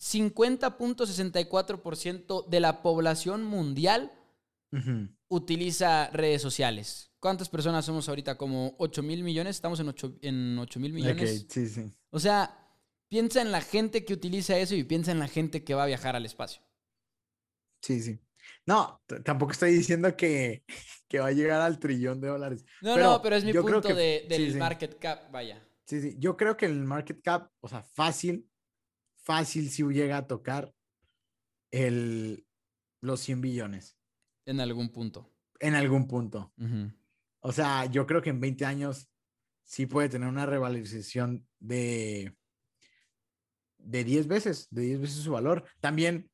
50.64% 0.00 2.46
de 2.48 2.60
la 2.60 2.82
población 2.82 3.44
mundial 3.44 4.12
utiliza 5.28 6.08
redes 6.12 6.40
sociales. 6.40 7.10
¿Cuántas 7.20 7.48
personas 7.48 7.84
somos 7.84 8.08
ahorita? 8.08 8.36
Como 8.36 8.74
8 8.78 9.02
mil 9.02 9.22
millones. 9.22 9.56
Estamos 9.56 9.78
en 9.80 9.88
8, 9.88 10.14
en 10.22 10.58
8 10.58 10.80
mil 10.80 10.92
millones. 10.92 11.42
Ok, 11.44 11.50
sí, 11.50 11.68
sí. 11.68 11.92
O 12.10 12.18
sea, 12.18 12.61
piensa 13.12 13.42
en 13.42 13.52
la 13.52 13.60
gente 13.60 14.06
que 14.06 14.14
utiliza 14.14 14.56
eso 14.56 14.74
y 14.74 14.84
piensa 14.84 15.12
en 15.12 15.18
la 15.18 15.28
gente 15.28 15.62
que 15.64 15.74
va 15.74 15.82
a 15.82 15.86
viajar 15.86 16.16
al 16.16 16.24
espacio. 16.24 16.62
Sí, 17.82 18.00
sí. 18.00 18.18
No, 18.64 19.02
tampoco 19.22 19.52
estoy 19.52 19.72
diciendo 19.74 20.16
que, 20.16 20.64
que 21.08 21.18
va 21.18 21.26
a 21.26 21.32
llegar 21.32 21.60
al 21.60 21.78
trillón 21.78 22.22
de 22.22 22.28
dólares. 22.28 22.64
No, 22.80 22.94
Pero 22.94 23.06
no, 23.10 23.20
pero 23.22 23.36
es 23.36 23.44
mi 23.44 23.52
punto 23.52 23.82
que- 23.82 23.92
de- 23.92 24.26
del 24.30 24.46
sí, 24.46 24.52
sí. 24.52 24.58
market 24.58 24.98
cap, 24.98 25.30
vaya. 25.30 25.62
Sí, 25.84 26.00
sí. 26.00 26.16
Yo 26.18 26.38
creo 26.38 26.56
que 26.56 26.64
el 26.64 26.82
market 26.84 27.20
cap, 27.22 27.50
o 27.60 27.68
sea, 27.68 27.82
fácil, 27.82 28.48
fácil 29.18 29.68
si 29.68 29.82
llega 29.82 30.16
a 30.16 30.26
tocar 30.26 30.72
el, 31.70 32.46
los 33.02 33.20
100 33.20 33.42
billones 33.42 33.98
En 34.46 34.58
algún 34.60 34.88
punto. 34.88 35.30
en 35.60 35.74
algún 35.74 36.08
punto. 36.08 36.54
O 37.40 37.52
sea, 37.52 37.84
yo 37.86 38.06
creo 38.06 38.22
que 38.22 38.30
en 38.30 38.40
20 38.40 38.64
años 38.64 39.10
sí 39.64 39.84
puede 39.84 40.08
tener 40.08 40.28
una 40.30 40.46
revalorización 40.46 41.46
de, 41.58 42.34
de 43.84 44.04
10 44.04 44.26
veces, 44.28 44.68
de 44.70 44.82
10 44.82 45.00
veces 45.00 45.16
su 45.22 45.32
valor. 45.32 45.64
También 45.80 46.30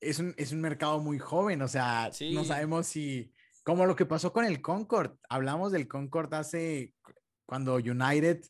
es 0.00 0.18
un, 0.18 0.34
es 0.36 0.52
un 0.52 0.60
mercado 0.60 0.98
muy 1.00 1.18
joven, 1.18 1.62
o 1.62 1.68
sea, 1.68 2.10
no 2.34 2.44
sabemos 2.44 2.86
si, 2.86 3.32
como 3.64 3.86
lo 3.86 3.96
que 3.96 4.06
pasó 4.06 4.32
con 4.32 4.44
el 4.44 4.60
Concord, 4.62 5.16
hablamos 5.28 5.72
del 5.72 5.88
Concord 5.88 6.32
hace, 6.34 6.94
cuando 7.46 7.74
United, 7.76 8.40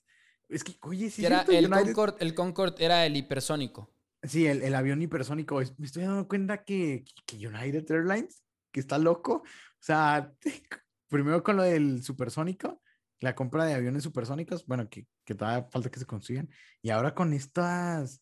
es 0.48 0.64
que, 0.64 0.76
oye, 0.82 1.10
sí, 1.10 1.24
era 1.24 1.42
el, 1.42 1.66
United- 1.66 1.84
Concorde, 1.94 2.16
el 2.24 2.34
Concorde 2.34 2.84
era 2.84 3.06
el 3.06 3.16
hipersónico. 3.16 3.92
Sí, 4.22 4.46
el, 4.46 4.62
el 4.62 4.74
avión 4.74 5.00
hipersónico. 5.00 5.60
es- 5.60 5.78
Me 5.78 5.86
estoy 5.86 6.02
dando 6.02 6.28
cuenta 6.28 6.62
que, 6.64 7.04
que 7.26 7.36
United 7.46 7.90
Airlines, 7.90 8.42
que 8.70 8.80
está 8.80 8.98
loco. 8.98 9.36
O 9.44 9.82
sea, 9.82 10.32
primero 11.08 11.42
con 11.42 11.56
lo 11.56 11.62
del 11.62 12.02
supersónico, 12.02 12.82
la 13.20 13.34
compra 13.34 13.64
de 13.64 13.74
aviones 13.74 14.02
supersónicos, 14.02 14.66
bueno, 14.66 14.88
que, 14.88 15.06
que 15.24 15.34
todavía 15.34 15.68
falta 15.70 15.90
que 15.90 15.98
se 16.00 16.06
construyan. 16.06 16.48
Y 16.82 16.90
ahora 16.90 17.14
con 17.14 17.32
estas, 17.32 18.20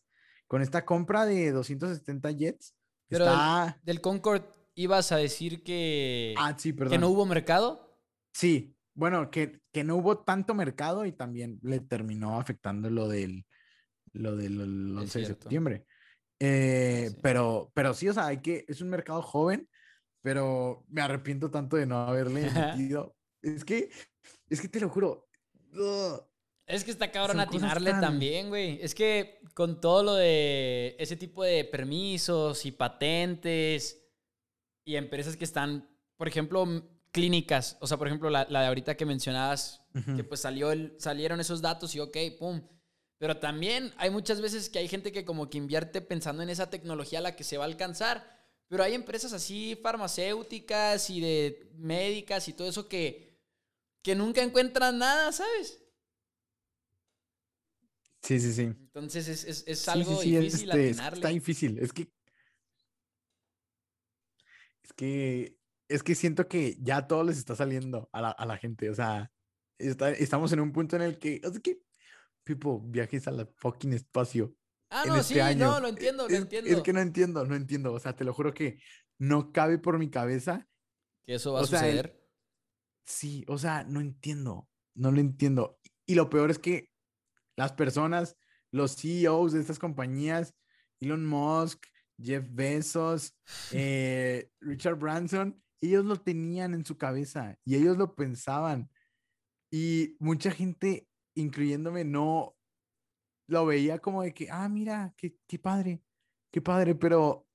con 0.49 0.61
esta 0.63 0.83
compra 0.83 1.25
de 1.27 1.51
270 1.51 2.31
jets, 2.31 2.75
Pero 3.07 3.25
está... 3.25 3.79
Del 3.83 4.01
Concorde 4.01 4.45
ibas 4.73 5.11
a 5.11 5.17
decir 5.17 5.61
que, 5.63 6.33
Ah, 6.37 6.55
sí, 6.57 6.73
perdón. 6.73 6.91
que 6.91 6.97
no 6.97 7.09
hubo 7.09 7.25
mercado. 7.25 7.99
Sí, 8.33 8.75
bueno, 8.95 9.29
que, 9.29 9.61
que 9.71 9.83
no 9.83 9.95
hubo 9.97 10.19
tanto 10.23 10.53
mercado 10.55 11.05
y 11.05 11.11
también 11.11 11.59
le 11.61 11.79
terminó 11.81 12.39
afectando 12.39 12.89
lo 12.89 13.07
del, 13.07 13.45
lo 14.13 14.35
del 14.35 14.59
el 14.59 14.97
11 14.97 15.19
de 15.19 15.25
septiembre. 15.25 15.85
Eh, 16.39 17.09
Sí. 17.11 17.17
pero, 17.21 17.71
pero 17.75 17.93
sí, 17.93 18.07
o 18.09 18.13
sea, 18.13 18.27
hay 18.27 18.41
que, 18.41 18.65
es 18.67 18.81
un 18.81 18.89
mercado 18.89 19.21
joven, 19.21 19.69
pero 20.21 20.85
me 20.89 21.01
arrepiento 21.01 21.51
tanto 21.51 21.75
de 21.75 21.85
no 21.85 21.97
haberle 21.99 22.41
metido. 22.89 23.15
Es 23.41 23.63
que, 23.65 23.89
es 24.49 24.61
que 24.61 24.67
te 24.69 24.79
lo 24.79 24.89
juro. 24.89 25.27
ugh, 25.73 26.28
Es 26.69 26.83
que 26.83 26.91
está 26.91 27.11
cabrón 27.11 27.37
atinarle 27.39 27.91
tan- 27.91 28.01
también, 28.01 28.49
güey. 28.49 28.79
Es 28.81 28.93
que 28.95 29.41
con 29.53 29.81
todo 29.81 30.03
lo 30.03 30.13
de 30.15 30.95
ese 30.99 31.15
tipo 31.17 31.43
de 31.43 31.65
permisos 31.65 32.65
y 32.65 32.71
patentes 32.71 34.01
y 34.85 34.95
empresas 34.95 35.35
que 35.35 35.43
están, 35.45 35.89
por 36.15 36.27
ejemplo, 36.27 36.65
clínicas, 37.11 37.77
o 37.81 37.87
sea, 37.87 37.97
por 37.97 38.07
ejemplo, 38.07 38.29
la, 38.29 38.45
la 38.49 38.61
de 38.61 38.67
ahorita 38.67 38.95
que 38.95 39.05
mencionabas, 39.05 39.81
que 40.15 40.23
pues 40.23 40.41
salió 40.41 40.71
el, 40.71 40.95
salieron 40.99 41.39
esos 41.39 41.61
datos 41.61 41.95
y 41.95 41.99
ok, 41.99 42.15
pum. 42.37 42.61
Pero 43.17 43.37
también 43.37 43.91
hay 43.97 44.11
muchas 44.11 44.39
veces 44.39 44.69
que 44.69 44.79
hay 44.79 44.87
gente 44.87 45.11
que 45.11 45.25
como 45.25 45.49
que 45.49 45.57
invierte 45.57 45.99
pensando 46.01 46.41
en 46.43 46.49
esa 46.49 46.69
tecnología 46.69 47.19
a 47.19 47.23
la 47.23 47.35
que 47.35 47.43
se 47.43 47.57
va 47.57 47.65
a 47.65 47.67
alcanzar. 47.67 48.39
Pero 48.69 48.83
hay 48.83 48.93
empresas 48.93 49.33
así 49.33 49.75
farmacéuticas 49.81 51.09
y 51.09 51.19
de 51.21 51.69
médicas 51.75 52.47
y 52.47 52.53
todo 52.53 52.69
eso 52.69 52.87
que, 52.87 53.35
que 54.03 54.15
nunca 54.15 54.41
encuentran 54.43 54.99
nada, 54.99 55.31
¿sabes? 55.31 55.79
Sí, 58.21 58.39
sí, 58.39 58.53
sí. 58.53 58.63
Entonces 58.63 59.27
es, 59.27 59.43
es- 59.45 59.63
es 59.67 59.79
Sí, 59.79 59.85
sí, 59.85 59.91
algo 59.91 60.21
sí, 60.21 60.35
es, 60.35 60.41
difícil 60.43 60.69
este, 60.71 60.89
está 60.89 61.29
difícil. 61.29 61.79
Es 61.79 61.93
que. 61.93 62.11
Es 64.83 64.93
que. 64.93 65.55
Es 65.87 66.03
que 66.03 66.13
siento 66.15 66.47
que 66.47 66.77
ya 66.79 67.07
todo 67.07 67.23
les 67.23 67.37
está 67.37 67.55
saliendo 67.55 68.09
a 68.11 68.21
la, 68.21 68.29
a 68.31 68.45
la 68.45 68.57
gente. 68.57 68.89
O 68.89 68.93
sea, 68.95 69.31
está- 69.77 70.11
estamos 70.11 70.51
en 70.53 70.59
un 70.59 70.71
punto 70.71 70.95
en 70.95 71.01
el 71.03 71.17
que. 71.17 71.41
Es 71.43 71.59
que. 71.59 71.79
People, 72.43 72.79
viajes 72.83 73.27
a 73.27 73.31
la 73.31 73.47
fucking 73.57 73.93
espacio. 73.93 74.55
ah, 74.89 75.03
no, 75.05 75.17
este 75.17 75.35
sí, 75.35 75.39
año. 75.39 75.65
no, 75.71 75.79
lo 75.81 75.87
entiendo, 75.87 76.27
lo 76.27 76.33
es, 76.33 76.41
entiendo. 76.41 76.69
Es 76.71 76.81
que 76.81 76.93
no 76.93 76.99
entiendo, 76.99 77.45
no 77.45 77.55
entiendo. 77.55 77.93
O 77.93 77.99
sea, 77.99 78.15
te 78.15 78.23
lo 78.23 78.33
juro 78.33 78.53
que 78.53 78.79
no 79.19 79.51
cabe 79.51 79.77
por 79.77 79.99
mi 79.99 80.09
cabeza. 80.09 80.67
Que 81.25 81.35
eso 81.35 81.53
va 81.53 81.59
a 81.59 81.61
el- 81.63 81.67
suceder. 81.67 82.19
Sí, 83.05 83.43
o 83.47 83.57
sea, 83.57 83.83
no 83.83 84.01
entiendo. 84.01 84.69
No 84.95 85.11
lo 85.11 85.19
entiendo. 85.19 85.79
Y 86.05 86.15
lo 86.15 86.29
peor 86.29 86.49
es 86.51 86.59
que 86.59 86.89
las 87.59 87.73
personas, 87.73 88.37
los 88.71 88.95
CEOs 88.95 89.51
de 89.51 89.59
estas 89.59 89.79
compañías, 89.79 90.55
Elon 91.01 91.25
Musk, 91.25 91.87
Jeff 92.17 92.47
Bezos, 92.49 93.37
eh, 93.73 94.49
Richard 94.61 94.95
Branson, 94.95 95.61
ellos 95.81 96.05
lo 96.05 96.15
tenían 96.15 96.73
en 96.73 96.85
su 96.85 96.97
cabeza 96.97 97.59
y 97.65 97.75
ellos 97.75 97.97
lo 97.97 98.15
pensaban. 98.15 98.89
Y 99.69 100.15
mucha 100.19 100.51
gente, 100.51 101.09
incluyéndome, 101.35 102.05
no 102.05 102.55
lo 103.49 103.65
veía 103.65 103.99
como 103.99 104.23
de 104.23 104.33
que, 104.33 104.49
ah, 104.49 104.69
mira, 104.69 105.13
qué, 105.17 105.35
qué 105.45 105.59
padre, 105.59 106.01
qué 106.51 106.61
padre, 106.61 106.95
pero 106.95 107.45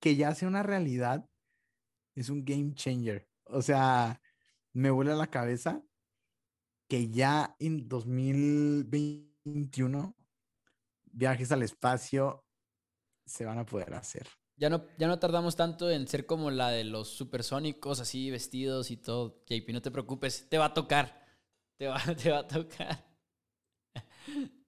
que 0.00 0.14
ya 0.14 0.36
sea 0.36 0.46
una 0.46 0.62
realidad 0.62 1.28
es 2.14 2.28
un 2.28 2.44
game 2.44 2.74
changer. 2.74 3.28
O 3.42 3.60
sea, 3.60 4.22
me 4.72 4.90
vuela 4.92 5.16
la 5.16 5.26
cabeza 5.26 5.82
que 6.90 7.08
ya 7.08 7.56
en 7.60 7.88
2021 7.88 10.16
viajes 11.04 11.52
al 11.52 11.62
espacio 11.62 12.44
se 13.24 13.44
van 13.44 13.58
a 13.58 13.64
poder 13.64 13.94
hacer. 13.94 14.26
Ya 14.56 14.68
no, 14.68 14.84
ya 14.98 15.06
no 15.06 15.20
tardamos 15.20 15.54
tanto 15.54 15.88
en 15.88 16.08
ser 16.08 16.26
como 16.26 16.50
la 16.50 16.70
de 16.70 16.82
los 16.82 17.08
supersónicos, 17.08 18.00
así 18.00 18.32
vestidos 18.32 18.90
y 18.90 18.96
todo. 18.96 19.44
JP, 19.46 19.72
no 19.72 19.80
te 19.80 19.92
preocupes, 19.92 20.48
te 20.48 20.58
va 20.58 20.64
a 20.66 20.74
tocar. 20.74 21.24
Te 21.78 21.86
va, 21.86 21.96
te 22.20 22.32
va 22.32 22.40
a 22.40 22.48
tocar. 22.48 23.06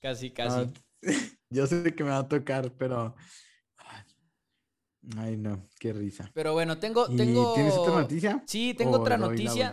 casi, 0.00 0.30
casi. 0.30 0.60
Ah, 0.60 0.72
yo 1.50 1.66
sé 1.66 1.92
que 1.92 2.04
me 2.04 2.10
va 2.10 2.18
a 2.18 2.28
tocar, 2.28 2.70
pero. 2.78 3.16
Ay, 5.16 5.36
no, 5.36 5.68
qué 5.78 5.92
risa. 5.92 6.30
Pero 6.32 6.52
bueno, 6.52 6.78
tengo. 6.78 7.06
tengo... 7.06 7.54
¿Tienes 7.54 7.74
otra 7.74 8.00
noticia? 8.00 8.42
Sí, 8.46 8.74
tengo 8.74 8.98
otra 8.98 9.18
noticia. 9.18 9.72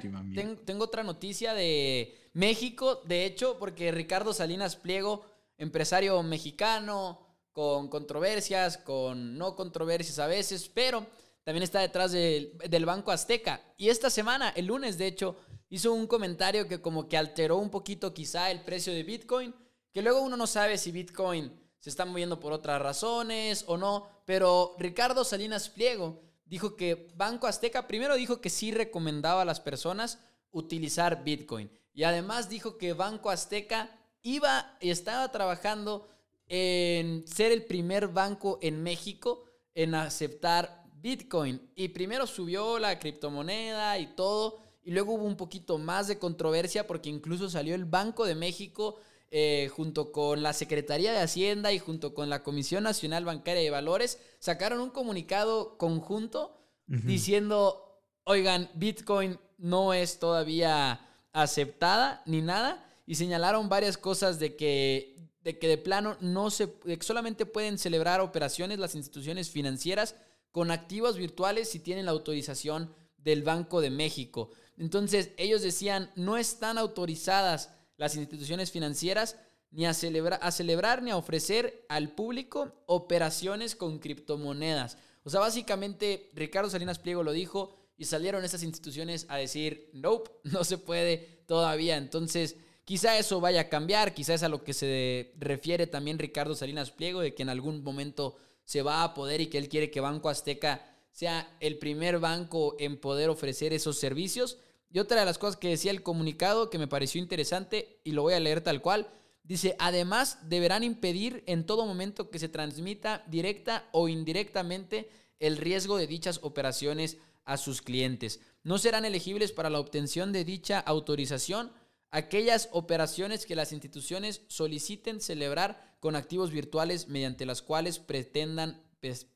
tengo 0.66 0.84
otra 0.84 1.04
noticia 1.04 1.54
de 1.54 2.30
México, 2.34 3.02
de 3.06 3.26
hecho, 3.26 3.58
porque 3.60 3.92
Ricardo 3.92 4.34
Salinas 4.34 4.76
Pliego, 4.76 5.24
empresario 5.58 6.22
mexicano, 6.24 7.20
con 7.52 7.88
controversias, 7.90 8.78
con 8.78 9.38
no 9.38 9.56
controversias 9.56 10.20
a 10.20 10.28
veces, 10.28 10.70
pero 10.74 11.06
también 11.44 11.64
está 11.64 11.80
detrás 11.80 12.12
del 12.12 12.86
Banco 12.86 13.12
Azteca. 13.12 13.62
Y 13.78 13.90
esta 13.90 14.10
semana, 14.10 14.50
el 14.50 14.68
lunes, 14.68 14.98
de 14.98 15.08
hecho, 15.08 15.38
hizo 15.70 15.94
un 15.94 16.08
comentario 16.08 16.68
que 16.68 16.82
como 16.82 17.08
que 17.08 17.18
alteró 17.18 17.58
un 17.58 17.70
poquito 17.70 18.14
quizá 18.14 18.52
el 18.52 18.62
precio 18.62 18.94
de 18.94 19.04
Bitcoin, 19.04 19.54
que 19.92 20.02
luego 20.02 20.22
uno 20.22 20.38
no 20.38 20.48
sabe 20.48 20.78
si 20.78 20.92
Bitcoin 20.92 21.52
se 21.82 21.90
está 21.90 22.06
moviendo 22.06 22.40
por 22.40 22.54
otras 22.54 22.82
razones 22.82 23.66
o 23.68 23.76
no, 23.76 24.08
pero 24.26 24.76
Ricardo 24.80 25.26
Salinas 25.26 25.68
Pliego 25.68 26.22
dijo 26.46 26.78
que 26.78 27.12
Banco 27.16 27.48
Azteca 27.48 27.88
primero 27.88 28.16
dijo 28.16 28.40
que 28.40 28.50
sí 28.50 28.72
recomendaba 28.72 29.42
a 29.42 29.46
las 29.46 29.60
personas 29.60 30.20
utilizar 30.52 31.26
Bitcoin 31.26 31.70
y 31.94 32.04
además 32.04 32.48
dijo 32.48 32.78
que 32.78 32.94
Banco 32.94 33.30
Azteca 33.30 33.90
iba 34.22 34.78
y 34.80 34.92
estaba 34.92 35.30
trabajando 35.32 36.08
en 36.48 37.26
ser 37.28 37.52
el 37.52 37.66
primer 37.66 38.08
banco 38.08 38.60
en 38.62 38.82
México 38.84 39.46
en 39.74 39.96
aceptar 39.96 40.84
Bitcoin. 40.96 41.72
Y 41.76 41.90
primero 41.90 42.28
subió 42.28 42.78
la 42.78 43.00
criptomoneda 43.00 43.98
y 44.00 44.16
todo, 44.16 44.60
y 44.84 44.92
luego 44.92 45.14
hubo 45.14 45.26
un 45.26 45.38
poquito 45.38 45.78
más 45.78 46.08
de 46.08 46.20
controversia 46.20 46.88
porque 46.88 47.10
incluso 47.10 47.50
salió 47.50 47.76
el 47.76 47.86
Banco 47.86 48.26
de 48.26 48.36
México 48.36 49.00
eh, 49.32 49.70
junto 49.74 50.12
con 50.12 50.44
la 50.44 50.54
Secretaría 50.54 51.14
de 51.14 51.20
Hacienda 51.20 51.72
y 51.72 51.80
junto 51.80 52.14
con 52.14 52.30
la 52.30 52.44
Comisión 52.44 52.84
Nacional 52.84 53.26
Bancaria 53.26 53.64
de 53.64 53.70
Valores, 53.70 54.20
sacaron 54.40 54.82
un 54.82 54.90
comunicado 54.90 55.78
conjunto 55.78 56.58
diciendo, 56.86 58.04
oigan, 58.26 58.70
Bitcoin 58.74 59.40
no 59.58 59.94
es 59.94 60.20
todavía 60.20 61.08
aceptada 61.32 62.22
ni 62.26 62.42
nada, 62.42 62.86
y 63.08 63.16
señalaron 63.16 63.70
varias 63.70 63.98
cosas 63.98 64.40
de 64.40 64.58
que 64.58 65.16
de 65.44 65.58
que 65.58 65.68
de 65.68 65.78
plano 65.78 66.18
no 66.20 66.52
se 66.52 66.72
solamente 67.00 67.46
pueden 67.46 67.78
celebrar 67.78 68.22
operaciones 68.22 68.80
las 68.80 68.96
instituciones 68.96 69.50
financieras 69.50 70.16
con 70.52 70.72
activos 70.72 71.18
virtuales 71.18 71.70
si 71.70 71.80
tienen 71.80 72.06
la 72.06 72.12
autorización 72.12 72.94
del 73.18 73.44
Banco 73.44 73.82
de 73.82 73.90
México. 73.90 74.52
Entonces, 74.78 75.32
ellos 75.38 75.62
decían, 75.62 76.12
no 76.16 76.38
están 76.38 76.78
autorizadas 76.78 77.70
las 78.02 78.16
instituciones 78.16 78.72
financieras 78.72 79.38
ni 79.70 79.86
a, 79.86 79.94
celebrar, 79.94 80.40
a 80.42 80.52
celebrar 80.52 81.04
ni 81.04 81.12
a 81.12 81.18
ofrecer 81.18 81.86
al 81.88 82.10
público 82.10 82.74
operaciones 82.88 83.76
con 83.76 84.00
criptomonedas. 84.00 84.98
O 85.24 85.30
sea, 85.30 85.40
básicamente 85.40 86.32
Ricardo 86.34 86.70
Salinas 86.70 86.98
Pliego 86.98 87.22
lo 87.22 87.32
dijo 87.32 87.78
y 87.98 88.06
salieron 88.06 88.44
esas 88.44 88.64
instituciones 88.64 89.28
a 89.30 89.38
decir, 89.38 89.92
nope, 89.94 90.32
no 90.44 90.64
se 90.64 90.80
puede 90.80 91.44
todavía. 91.46 91.98
Entonces, 91.98 92.56
Quizá 92.84 93.18
eso 93.18 93.40
vaya 93.40 93.62
a 93.62 93.70
cambiar, 93.70 94.14
quizá 94.14 94.34
es 94.34 94.44
a 94.44 94.50
lo 94.50 94.64
que 94.64 94.74
se 94.74 95.34
refiere 95.38 95.86
también 95.88 96.18
Ricardo 96.18 96.56
Salinas 96.56 96.92
Pliego, 96.92 97.22
de 97.22 97.34
que 97.34 97.44
en 97.44 97.50
algún 97.50 97.84
momento 97.84 98.36
se 98.66 98.82
va 98.82 99.04
a 99.04 99.14
poder 99.14 99.40
y 99.40 99.48
que 99.48 99.60
él 99.60 99.70
quiere 99.70 99.92
que 99.92 100.02
Banco 100.02 100.30
Azteca 100.30 100.84
sea 101.12 101.56
el 101.60 101.78
primer 101.78 102.20
banco 102.20 102.76
en 102.80 102.98
poder 102.98 103.30
ofrecer 103.30 103.72
esos 103.72 104.00
servicios. 104.00 104.58
Y 104.94 105.00
otra 105.00 105.20
de 105.20 105.26
las 105.26 105.38
cosas 105.38 105.58
que 105.58 105.70
decía 105.70 105.92
el 105.92 106.04
comunicado 106.04 106.70
que 106.70 106.78
me 106.78 106.88
pareció 106.88 107.22
interesante 107.22 108.00
y 108.04 108.12
lo 108.12 108.24
voy 108.24 108.34
a 108.34 108.40
leer 108.40 108.62
tal 108.62 108.82
cual, 108.82 109.08
dice, 109.44 109.76
además 109.80 110.38
deberán 110.50 110.84
impedir 110.84 111.44
en 111.48 111.66
todo 111.66 111.86
momento 111.86 112.30
que 112.30 112.40
se 112.40 112.50
transmita 112.50 113.24
directa 113.28 113.88
o 113.92 114.10
indirectamente 114.10 115.10
el 115.40 115.58
riesgo 115.58 115.98
de 115.98 116.08
dichas 116.08 116.40
operaciones 116.44 117.18
a 117.46 117.58
sus 117.58 117.82
clientes. 117.82 118.40
No 118.64 118.78
serán 118.78 119.06
elegibles 119.06 119.52
para 119.52 119.70
la 119.70 119.80
obtención 119.80 120.32
de 120.34 120.44
dicha 120.44 120.80
autorización 120.80 121.72
aquellas 122.12 122.68
operaciones 122.74 123.46
que 123.46 123.56
las 123.56 123.72
instituciones 123.72 124.42
soliciten 124.48 125.22
celebrar 125.22 125.96
con 126.00 126.16
activos 126.16 126.52
virtuales 126.52 127.08
mediante 127.08 127.46
las 127.46 127.62
cuales 127.62 128.00
pretendan 128.00 128.84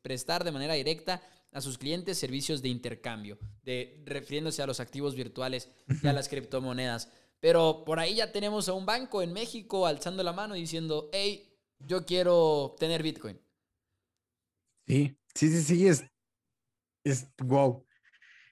prestar 0.02 0.44
de 0.44 0.52
manera 0.52 0.74
directa 0.74 1.22
a 1.56 1.62
sus 1.62 1.78
clientes 1.78 2.18
servicios 2.18 2.62
de 2.62 2.68
intercambio, 2.68 3.40
de, 3.64 4.04
refiriéndose 4.06 4.62
a 4.62 4.68
los 4.68 4.82
activos 4.82 5.16
virtuales 5.16 5.72
y 6.04 6.06
a 6.06 6.12
las 6.12 6.28
criptomonedas. 6.28 7.10
Pero 7.40 7.86
por 7.86 7.98
ahí 7.98 8.16
ya 8.16 8.34
tenemos 8.34 8.68
a 8.68 8.74
un 8.74 8.86
banco 8.86 9.22
en 9.22 9.32
México 9.32 9.88
alzando 9.88 10.22
la 10.22 10.34
mano 10.34 10.58
y 10.58 10.60
diciendo, 10.60 11.10
hey, 11.14 11.58
yo 11.80 12.06
quiero 12.06 12.76
tener 12.78 13.02
Bitcoin. 13.02 13.40
Sí, 14.86 15.18
sí, 15.34 15.50
sí, 15.50 15.64
sí, 15.64 15.88
es, 15.88 16.04
es 17.06 17.30
wow. 17.38 17.88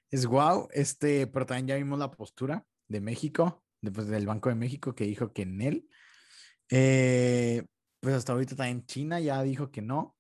Es 0.10 0.26
wow, 0.26 0.70
este, 0.72 1.28
pero 1.28 1.46
también 1.46 1.68
ya 1.68 1.76
vimos 1.76 2.00
la 2.00 2.10
postura 2.10 2.66
de 2.88 3.02
México 3.02 3.66
después 3.82 4.08
del 4.08 4.26
Banco 4.26 4.48
de 4.48 4.56
México 4.56 4.96
que 4.96 5.04
dijo 5.04 5.34
que 5.34 5.42
en 5.42 5.62
él. 5.62 5.90
Eh, 6.70 7.66
pues 8.00 8.16
hasta 8.16 8.32
ahorita 8.32 8.56
también 8.56 8.86
China 8.86 9.20
ya 9.20 9.44
dijo 9.44 9.72
que 9.72 9.82
no. 9.82 10.16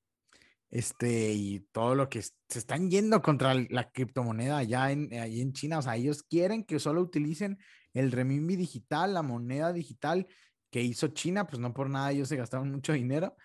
Este, 0.73 1.31
y 1.31 1.59
todo 1.71 1.93
lo 1.93 2.09
que 2.09 2.23
se 2.23 2.33
están 2.57 2.89
yendo 2.89 3.21
contra 3.21 3.53
la 3.53 3.91
criptomoneda 3.91 4.57
allá 4.57 4.89
en, 4.89 5.13
ahí 5.13 5.39
en 5.39 5.53
China. 5.53 5.77
O 5.77 5.81
sea, 5.83 5.95
ellos 5.95 6.23
quieren 6.23 6.63
que 6.63 6.79
solo 6.79 6.99
utilicen 6.99 7.59
el 7.93 8.11
renminbi 8.11 8.55
digital, 8.55 9.13
la 9.13 9.21
moneda 9.21 9.71
digital 9.71 10.25
que 10.71 10.81
hizo 10.81 11.09
China, 11.09 11.45
pues 11.45 11.59
no 11.59 11.75
por 11.75 11.91
nada 11.91 12.11
ellos 12.11 12.27
se 12.27 12.37
gastaron 12.37 12.71
mucho 12.71 12.91
dinero. 12.93 13.35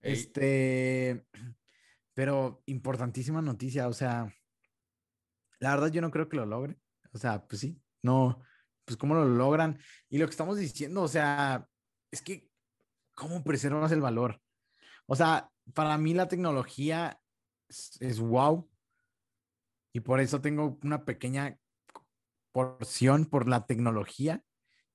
Este, 0.00 1.26
pero 2.14 2.62
importantísima 2.64 3.42
noticia, 3.42 3.86
o 3.86 3.92
sea, 3.92 4.34
la 5.58 5.74
verdad 5.74 5.92
yo 5.92 6.00
no 6.00 6.10
creo 6.10 6.26
que 6.30 6.38
lo 6.38 6.46
logre. 6.46 6.78
O 7.12 7.18
sea, 7.18 7.46
pues 7.46 7.60
sí, 7.60 7.78
no, 8.00 8.42
pues 8.86 8.96
cómo 8.96 9.14
lo 9.14 9.26
logran. 9.26 9.78
Y 10.08 10.16
lo 10.16 10.24
que 10.24 10.30
estamos 10.30 10.56
diciendo, 10.56 11.02
o 11.02 11.08
sea, 11.08 11.68
es 12.10 12.22
que, 12.22 12.48
¿cómo 13.12 13.44
preservas 13.44 13.92
el 13.92 14.00
valor? 14.00 14.40
O 15.04 15.14
sea, 15.14 15.50
para 15.74 15.98
mí 15.98 16.14
la 16.14 16.28
tecnología 16.28 17.20
es, 17.68 18.20
wow. 18.20 18.68
Y 19.92 20.00
por 20.00 20.20
eso 20.20 20.40
tengo 20.40 20.78
una 20.82 21.04
pequeña 21.04 21.58
porción 22.52 23.26
por 23.26 23.48
la 23.48 23.66
tecnología 23.66 24.42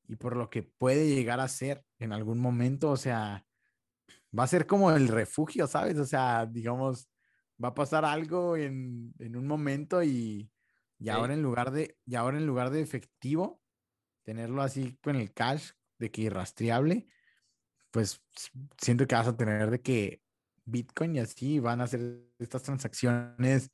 y 0.08 0.16
por 0.16 0.36
lo 0.36 0.50
que 0.50 0.64
puede 0.64 1.08
llegar 1.14 1.40
a 1.40 1.48
ser 1.48 1.84
en 2.00 2.14
algún 2.14 2.40
momento. 2.40 2.92
O 2.92 2.98
sea, 2.98 3.46
va 4.38 4.44
a 4.44 4.48
ser 4.48 4.66
como 4.66 4.92
el 4.92 5.08
refugio, 5.08 5.68
¿sabes? 5.68 5.98
O 5.98 6.06
sea, 6.06 6.46
digamos, 6.46 7.10
va 7.64 7.70
a 7.70 7.76
pasar 7.76 8.06
algo 8.06 8.58
en, 8.58 9.14
en 9.20 9.36
un 9.36 9.48
momento 9.48 10.04
y, 10.04 10.52
y 11.00 11.10
ahora 11.10 11.34
en 11.34 11.42
lugar 11.42 11.72
de, 11.72 11.98
y 12.06 12.16
ahora 12.16 12.38
en 12.38 12.46
lugar 12.46 12.70
de 12.70 12.82
efectivo, 12.82 13.62
tenerlo 14.24 14.62
así 14.62 14.98
con 15.02 15.16
el 15.16 15.34
cash 15.34 15.72
de 16.00 16.12
que 16.12 16.22
irrastreable, 16.24 17.08
pues 17.92 18.24
siento 18.78 19.06
que 19.06 19.16
vas 19.16 19.28
a 19.28 19.38
tener 19.38 19.70
de 19.70 19.82
que 19.82 20.23
Bitcoin 20.66 21.16
y 21.16 21.20
así 21.20 21.60
van 21.60 21.82
a 21.82 21.86
hacer 21.86 22.24
estas 22.40 22.64
transacciones 22.64 23.72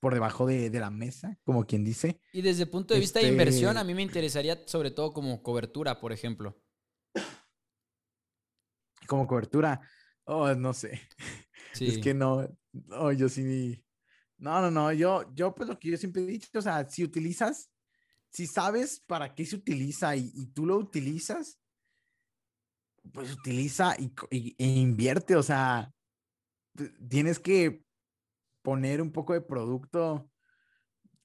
por 0.00 0.14
debajo 0.14 0.46
de, 0.46 0.70
la 0.70 0.90
mesa, 0.90 1.38
como 1.44 1.64
quien 1.64 1.84
dice. 1.84 2.20
Y 2.32 2.42
desde 2.42 2.64
el 2.64 2.70
punto 2.70 2.94
de 2.94 3.00
vista 3.00 3.20
de 3.20 3.28
inversión, 3.28 3.76
a 3.76 3.80
este 3.80 3.86
mí 3.86 3.94
me 3.94 4.02
interesaría 4.02 4.60
sobre 4.66 4.90
todo 4.90 5.12
como 5.12 5.42
cobertura, 5.42 6.00
por 6.00 6.12
ejemplo. 6.12 6.60
Como 9.06 9.26
cobertura, 9.26 9.80
oh, 10.24 10.54
no 10.54 10.72
sé. 10.74 11.00
Es 11.80 11.98
que 11.98 12.12
no, 12.12 12.46
no, 12.72 13.12
yo 13.12 13.30
sí. 13.30 13.82
No, 14.36 14.60
no, 14.60 14.70
no, 14.70 14.92
yo, 14.92 15.32
yo 15.34 15.54
pues 15.54 15.68
lo 15.68 15.78
que 15.78 15.90
yo 15.90 15.96
siempre 15.96 16.22
he 16.22 16.26
dicho, 16.26 16.50
o 16.54 16.60
sea, 16.60 16.86
si 16.86 17.02
utilizas 17.02 17.72
si 18.32 18.46
sabes 18.46 19.00
para 19.06 19.34
qué 19.34 19.44
se 19.44 19.56
utiliza 19.56 20.16
y, 20.16 20.46
tú 20.54 20.64
lo 20.66 20.76
utilizas, 20.76 21.60
pues 23.12 23.30
utiliza 23.32 23.94
y, 23.98 24.56
e 24.58 24.66
invierte, 24.66 25.36
o 25.36 25.42
sea, 25.42 25.92
tienes 27.08 27.38
que 27.38 27.84
poner 28.62 29.02
un 29.02 29.12
poco 29.12 29.32
de 29.32 29.40
producto, 29.40 30.30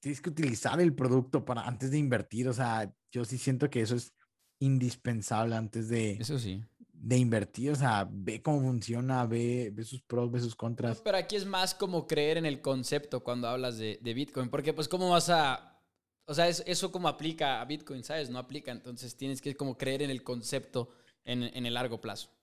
tienes 0.00 0.20
que 0.20 0.30
utilizar 0.30 0.80
el 0.80 0.94
producto 0.94 1.44
para 1.44 1.62
antes 1.62 1.90
de 1.90 1.98
invertir, 1.98 2.48
o 2.48 2.52
sea, 2.52 2.92
yo 3.10 3.24
sí 3.24 3.38
siento 3.38 3.70
que 3.70 3.80
eso 3.80 3.96
es 3.96 4.12
indispensable 4.60 5.54
antes 5.54 5.88
de, 5.88 6.12
eso 6.12 6.38
sí. 6.38 6.64
de 6.92 7.16
invertir, 7.16 7.70
o 7.70 7.76
sea, 7.76 8.08
ve 8.10 8.42
cómo 8.42 8.60
funciona, 8.60 9.24
ve, 9.26 9.70
ve 9.72 9.84
sus 9.84 10.02
pros, 10.02 10.30
ve 10.30 10.40
sus 10.40 10.56
contras. 10.56 11.00
Pero 11.00 11.16
aquí 11.16 11.36
es 11.36 11.46
más 11.46 11.74
como 11.74 12.06
creer 12.06 12.38
en 12.38 12.46
el 12.46 12.60
concepto 12.60 13.22
cuando 13.22 13.48
hablas 13.48 13.78
de, 13.78 13.98
Bitcoin, 14.02 14.50
porque 14.50 14.72
pues 14.72 14.88
cómo 14.88 15.10
vas 15.10 15.30
a, 15.30 15.80
o 16.26 16.34
sea, 16.34 16.48
eso 16.48 16.92
como 16.92 17.08
aplica 17.08 17.60
a 17.60 17.64
Bitcoin, 17.64 18.02
¿sabes? 18.02 18.30
No 18.30 18.38
aplica, 18.38 18.72
entonces 18.72 19.16
tienes 19.16 19.40
que 19.40 19.54
como 19.56 19.78
creer 19.78 20.02
en 20.02 20.10
el 20.10 20.24
concepto 20.24 20.90
en, 21.24 21.44
en 21.44 21.66
el 21.66 21.74
largo 21.74 22.00
plazo. 22.00 22.37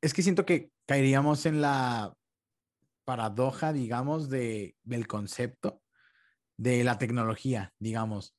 Es 0.00 0.14
que 0.14 0.22
siento 0.22 0.46
que 0.46 0.70
caeríamos 0.86 1.46
en 1.46 1.60
la 1.60 2.14
paradoja, 3.04 3.72
digamos, 3.72 4.28
de, 4.30 4.76
del 4.82 5.06
concepto 5.06 5.82
de 6.56 6.84
la 6.84 6.98
tecnología, 6.98 7.72
digamos. 7.78 8.36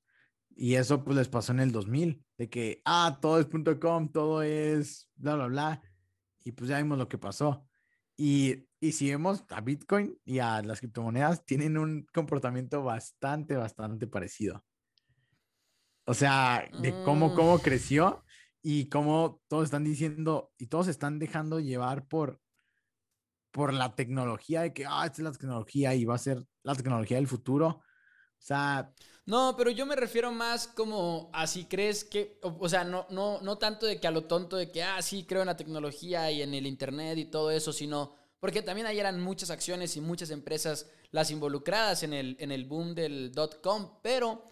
Y 0.50 0.76
eso 0.76 1.04
pues 1.04 1.18
les 1.18 1.30
pasó 1.30 1.52
en 1.52 1.60
el 1.60 1.72
2000, 1.72 2.24
de 2.38 2.50
que, 2.50 2.82
ah, 2.86 3.18
todo 3.22 3.40
es 3.40 3.48
.com, 3.80 4.12
todo 4.12 4.44
es 4.44 5.10
bla, 5.16 5.36
bla, 5.36 5.48
bla. 5.48 5.82
Y 6.44 6.52
pues 6.52 6.70
ya 6.70 6.78
vimos 6.78 6.98
lo 6.98 7.08
que 7.08 7.18
pasó. 7.18 7.68
Y, 8.16 8.68
y 8.80 8.92
si 8.92 9.10
vemos 9.10 9.44
a 9.50 9.62
Bitcoin 9.62 10.18
y 10.24 10.40
a 10.40 10.62
las 10.62 10.80
criptomonedas, 10.80 11.46
tienen 11.46 11.78
un 11.78 12.06
comportamiento 12.14 12.84
bastante, 12.84 13.56
bastante 13.56 14.08
parecido. 14.08 14.64
O 16.06 16.14
sea, 16.14 16.70
de 16.82 16.92
cómo, 17.04 17.30
mm. 17.30 17.36
cómo 17.36 17.60
creció 17.60 18.24
y 18.62 18.90
cómo 18.90 19.42
todos 19.48 19.66
están 19.66 19.84
diciendo 19.84 20.52
y 20.58 20.68
todos 20.68 20.88
están 20.88 21.20
dejando 21.20 21.60
llevar 21.60 22.08
por, 22.08 22.40
por 23.52 23.74
la 23.74 23.96
tecnología 23.96 24.62
de 24.62 24.74
que, 24.74 24.86
ah, 24.86 25.06
esta 25.06 25.22
es 25.22 25.24
la 25.24 25.32
tecnología 25.32 25.96
y 25.96 26.06
va 26.06 26.16
a 26.16 26.20
ser 26.20 26.46
la 26.64 26.76
tecnología 26.76 27.18
del 27.18 27.28
futuro. 27.28 27.68
O 27.68 27.84
sea... 28.44 28.94
No, 29.26 29.56
pero 29.56 29.70
yo 29.70 29.86
me 29.86 29.96
refiero 29.96 30.32
más 30.32 30.68
como 30.68 31.30
a 31.32 31.46
si 31.46 31.66
crees 31.66 32.04
que, 32.04 32.40
o, 32.42 32.68
sea, 32.68 32.84
no, 32.84 33.06
no, 33.12 33.40
no 33.42 33.58
tanto 33.58 33.86
de 33.86 34.00
que 34.00 34.08
a 34.08 34.12
lo 34.12 34.26
tonto 34.26 34.58
de 34.58 34.72
que, 34.72 34.84
ah, 34.84 35.02
sí, 35.02 35.26
creo 35.26 35.42
en 35.42 35.48
la 35.48 35.58
tecnología 35.58 36.32
y 36.32 36.42
en 36.42 36.54
el 36.54 36.66
Internet 36.66 37.18
y 37.20 37.26
todo 37.26 37.52
eso, 37.52 37.72
sino 37.72 38.16
porque 38.40 38.64
también 38.64 38.88
ahí 38.88 39.00
eran 39.00 39.22
muchas 39.22 39.52
acciones 39.52 39.96
y 39.96 40.02
muchas 40.02 40.32
empresas 40.32 40.90
las 41.12 41.30
involucradas 41.30 42.02
en 42.02 42.14
el, 42.14 42.36
en 42.40 42.52
el 42.52 42.66
boom 42.66 42.96
del 42.96 43.32
dot 43.32 43.62
com, 43.62 44.00
pero, 44.02 44.50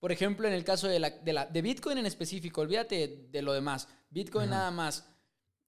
por 0.00 0.12
ejemplo, 0.12 0.46
en 0.46 0.54
el 0.54 0.64
caso 0.64 0.88
de, 0.88 1.00
la, 1.00 1.10
de, 1.10 1.32
la, 1.32 1.46
de 1.46 1.62
Bitcoin 1.62 1.98
en 1.98 2.06
específico, 2.06 2.60
olvídate 2.60 3.26
de 3.30 3.42
lo 3.42 3.52
demás, 3.52 3.88
Bitcoin 4.10 4.50
nada 4.50 4.70
más. 4.70 5.08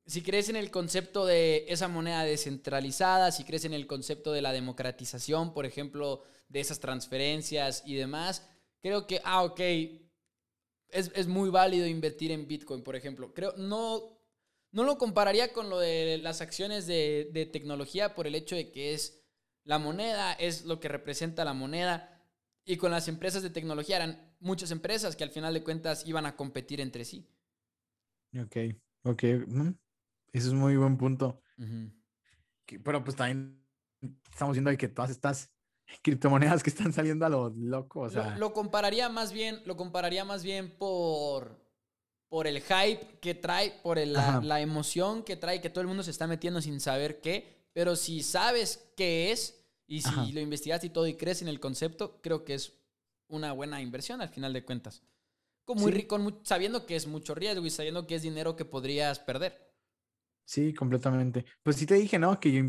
Si 0.07 0.22
crees 0.22 0.49
en 0.49 0.57
el 0.57 0.70
concepto 0.70 1.26
de 1.26 1.66
esa 1.68 1.89
moneda 1.89 2.24
descentralizada, 2.24 3.33
si 3.33 3.45
crees 3.45 3.64
en 3.64 3.74
el 3.74 3.87
concepto 3.87 4.33
de 4.33 4.43
la 4.43 4.53
democratización, 4.53 5.53
por 5.53 5.66
ejemplo, 5.66 6.22
de 6.49 6.61
esas 6.61 6.81
transferencias 6.81 7.83
y 7.87 7.95
demás, 7.95 8.49
creo 8.81 9.07
que, 9.07 9.20
ah, 9.24 9.43
ok, 9.43 9.61
es, 10.89 11.26
muy 11.28 11.51
válido 11.51 11.87
invertir 11.87 12.33
en 12.33 12.49
Bitcoin, 12.49 12.83
por 12.83 12.97
ejemplo. 12.97 13.33
Creo, 13.35 13.55
no, 13.57 14.18
no 14.72 14.85
lo 14.85 14.99
compararía 14.99 15.53
con 15.53 15.70
lo 15.70 15.78
de 15.78 16.18
las 16.18 16.41
acciones 16.41 16.87
de, 16.87 17.31
de 17.33 17.47
tecnología 17.47 18.14
por 18.14 18.26
el 18.26 18.35
hecho 18.35 18.57
de 18.57 18.72
que 18.72 18.95
es 18.95 19.22
la 19.64 19.78
moneda, 19.78 20.33
es 20.33 20.64
lo 20.64 20.81
que 20.81 20.89
representa 20.89 21.45
la 21.45 21.55
moneda, 21.55 22.19
y 22.64 22.76
con 22.76 22.90
las 22.90 23.08
empresas 23.08 23.42
de 23.42 23.50
tecnología 23.50 23.96
eran 23.96 24.34
muchas 24.40 24.70
empresas 24.70 25.16
que 25.16 25.24
al 25.24 25.30
final 25.30 25.54
de 25.54 25.64
cuentas 25.64 26.06
iban 26.06 26.26
a 26.26 26.36
competir 26.36 26.80
entre 26.80 27.04
sí. 27.04 27.26
Ok, 28.38 28.56
ok. 29.04 29.22
Eso 30.32 30.48
es 30.48 30.52
muy 30.52 30.76
buen 30.76 30.96
punto. 30.96 31.42
pero 32.84 33.02
pues 33.02 33.16
también 33.16 33.61
estamos 34.30 34.54
viendo 34.54 34.76
que 34.76 34.88
todas 34.88 35.11
estas 35.11 35.50
criptomonedas 36.02 36.62
que 36.62 36.70
están 36.70 36.92
saliendo 36.92 37.26
a 37.26 37.28
lo 37.28 37.50
loco. 37.50 38.00
O 38.00 38.11
sea... 38.11 38.36
lo, 38.36 38.52
compararía 38.52 39.08
más 39.08 39.32
bien, 39.32 39.61
lo 39.64 39.76
compararía 39.76 40.24
más 40.24 40.44
bien 40.44 40.70
por, 40.78 41.61
por 42.28 42.46
el 42.46 42.61
hype 42.62 43.18
que 43.20 43.34
trae, 43.34 43.72
por 43.82 43.98
la, 43.98 44.40
la, 44.42 44.61
emoción 44.61 45.24
que 45.24 45.36
trae, 45.36 45.61
que 45.61 45.70
todo 45.70 45.82
el 45.82 45.88
mundo 45.88 46.02
se 46.02 46.12
está 46.12 46.26
metiendo 46.26 46.62
sin 46.62 46.80
saber 46.80 47.20
qué. 47.20 47.68
Pero 47.72 47.96
si 47.96 48.22
sabes 48.22 48.92
qué 48.96 49.32
es 49.32 49.59
y 49.91 50.03
si 50.03 50.30
lo 50.32 50.41
investigas 50.41 50.84
y 50.84 50.91
todo 50.91 51.09
y 51.09 51.16
crees 51.16 51.43
en 51.43 51.49
el 51.49 51.59
concepto, 51.59 52.20
creo 52.22 52.45
que 52.45 52.55
es 52.55 52.80
una 53.26 53.51
buena 53.51 53.82
inversión 53.82 54.20
al 54.20 54.28
final 54.28 54.53
de 54.53 54.64
cuentas. 54.64 55.03
Como 55.64 55.80
muy 55.80 55.91
rico, 55.91 56.16
sabiendo 56.45 56.86
que 56.86 56.95
es 56.95 57.09
mucho 57.09 57.34
riesgo 57.34 57.66
y 57.66 57.70
sabiendo 57.70 58.07
que 58.07 58.14
es 58.14 58.22
dinero 58.22 58.55
que 58.55 58.64
podrías 58.64 59.18
perder. 59.18 59.74
Sí, 60.45 60.72
completamente. 60.74 61.45
Pues 61.64 61.74
sí 61.74 61.86
te 61.86 61.97
dije, 61.97 62.20
¿no? 62.20 62.38
Que 62.38 62.53
yo, 62.53 62.62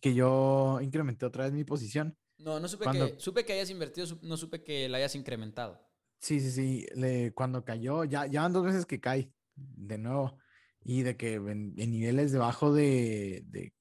que 0.00 0.14
yo 0.14 0.80
incrementé 0.80 1.26
otra 1.26 1.44
vez 1.44 1.52
mi 1.52 1.64
posición. 1.64 2.16
No, 2.38 2.58
no 2.58 2.66
supe 2.68 2.86
que, 2.90 3.16
supe 3.18 3.44
que 3.44 3.52
hayas 3.52 3.68
invertido, 3.68 4.06
no 4.22 4.38
supe 4.38 4.64
que 4.64 4.88
la 4.88 4.96
hayas 4.96 5.14
incrementado. 5.14 5.78
Sí, 6.20 6.40
sí, 6.40 6.50
sí. 6.50 6.86
Le, 6.94 7.34
cuando 7.34 7.66
cayó, 7.66 8.04
ya, 8.04 8.24
ya 8.26 8.40
van 8.40 8.54
dos 8.54 8.64
veces 8.64 8.86
que 8.86 8.98
cae 8.98 9.30
de 9.54 9.98
nuevo. 9.98 10.38
Y 10.80 11.02
de 11.02 11.18
que 11.18 11.34
en, 11.34 11.74
niveles 11.74 12.32
debajo 12.32 12.72
de, 12.72 13.44
de, 13.44 13.74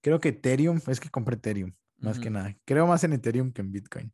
creo 0.00 0.18
que 0.18 0.30
Ethereum, 0.30 0.80
es 0.86 0.98
que 0.98 1.10
compré 1.10 1.36
Ethereum, 1.36 1.74
más 1.98 2.18
que 2.18 2.30
nada. 2.30 2.56
Creo 2.64 2.86
más 2.86 3.04
en 3.04 3.12
Ethereum 3.12 3.52
que 3.52 3.62
en 3.62 3.72
Bitcoin. 3.72 4.12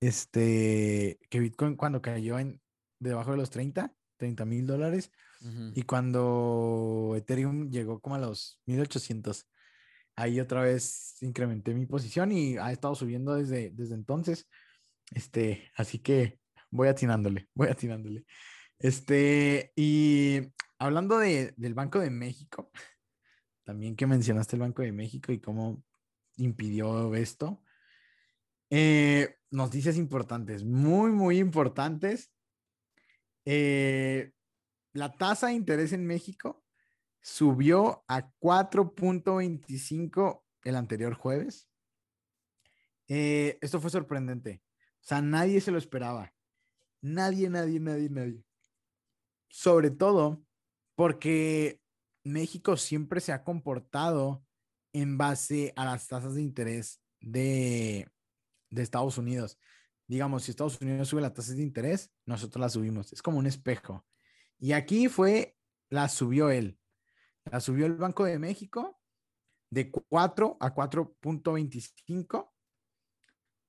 Este, 0.00 1.18
que 1.30 1.40
Bitcoin 1.40 1.76
cuando 1.76 2.02
cayó 2.02 2.38
en 2.38 2.60
debajo 2.98 3.30
de 3.30 3.36
los 3.36 3.50
30, 3.50 3.94
30 4.16 4.44
mil 4.44 4.66
dólares, 4.66 5.10
y 5.74 5.82
cuando 5.82 7.12
Ethereum 7.16 7.70
llegó 7.70 8.00
como 8.00 8.14
a 8.14 8.18
los 8.18 8.62
1800, 8.64 9.46
ahí 10.16 10.40
otra 10.40 10.62
vez 10.62 11.16
incrementé 11.20 11.74
mi 11.74 11.84
posición 11.84 12.32
y 12.32 12.56
ha 12.56 12.72
estado 12.72 12.94
subiendo 12.94 13.34
desde, 13.34 13.70
desde 13.70 13.94
entonces. 13.94 14.48
Este, 15.12 15.70
así 15.76 15.98
que 15.98 16.38
voy 16.70 16.88
atinándole, 16.88 17.48
voy 17.54 17.68
atinándole. 17.68 18.24
Este, 18.78 19.72
y 19.76 20.40
hablando 20.78 21.18
de, 21.18 21.52
del 21.56 21.74
Banco 21.74 22.00
de 22.00 22.10
México, 22.10 22.70
también 23.64 23.96
que 23.96 24.06
mencionaste 24.06 24.56
el 24.56 24.62
Banco 24.62 24.82
de 24.82 24.92
México 24.92 25.30
y 25.30 25.40
cómo 25.40 25.82
impidió 26.36 27.14
esto. 27.14 27.62
Eh, 28.70 29.36
noticias 29.50 29.96
importantes, 29.96 30.64
muy, 30.64 31.10
muy 31.10 31.38
importantes. 31.38 32.32
Eh, 33.44 34.32
la 34.92 35.12
tasa 35.12 35.48
de 35.48 35.54
interés 35.54 35.92
en 35.92 36.06
México 36.06 36.64
subió 37.20 38.04
a 38.08 38.30
4.25 38.40 40.44
el 40.64 40.76
anterior 40.76 41.14
jueves. 41.14 41.68
Eh, 43.08 43.58
esto 43.60 43.80
fue 43.80 43.90
sorprendente. 43.90 44.62
O 45.00 45.06
sea, 45.06 45.20
nadie 45.20 45.60
se 45.60 45.70
lo 45.70 45.78
esperaba. 45.78 46.32
Nadie, 47.00 47.50
nadie, 47.50 47.80
nadie, 47.80 48.08
nadie. 48.08 48.44
Sobre 49.48 49.90
todo 49.90 50.42
porque 50.94 51.80
México 52.24 52.76
siempre 52.76 53.20
se 53.20 53.32
ha 53.32 53.44
comportado 53.44 54.44
en 54.94 55.18
base 55.18 55.74
a 55.76 55.84
las 55.84 56.08
tasas 56.08 56.36
de 56.36 56.42
interés 56.42 57.02
de, 57.20 58.08
de 58.70 58.82
Estados 58.82 59.18
Unidos. 59.18 59.58
Digamos, 60.06 60.44
si 60.44 60.52
Estados 60.52 60.80
Unidos 60.80 61.08
sube 61.08 61.20
las 61.20 61.34
tasas 61.34 61.56
de 61.56 61.62
interés, 61.62 62.10
nosotros 62.24 62.60
las 62.60 62.72
subimos. 62.72 63.12
Es 63.12 63.20
como 63.20 63.38
un 63.38 63.46
espejo. 63.46 64.06
Y 64.58 64.72
aquí 64.72 65.08
fue, 65.08 65.56
la 65.90 66.08
subió 66.08 66.50
él. 66.50 66.78
La 67.44 67.60
subió 67.60 67.86
el 67.86 67.96
Banco 67.96 68.24
de 68.24 68.38
México 68.38 68.98
de 69.70 69.90
4 69.90 70.56
a 70.60 70.74
4.25 70.74 72.52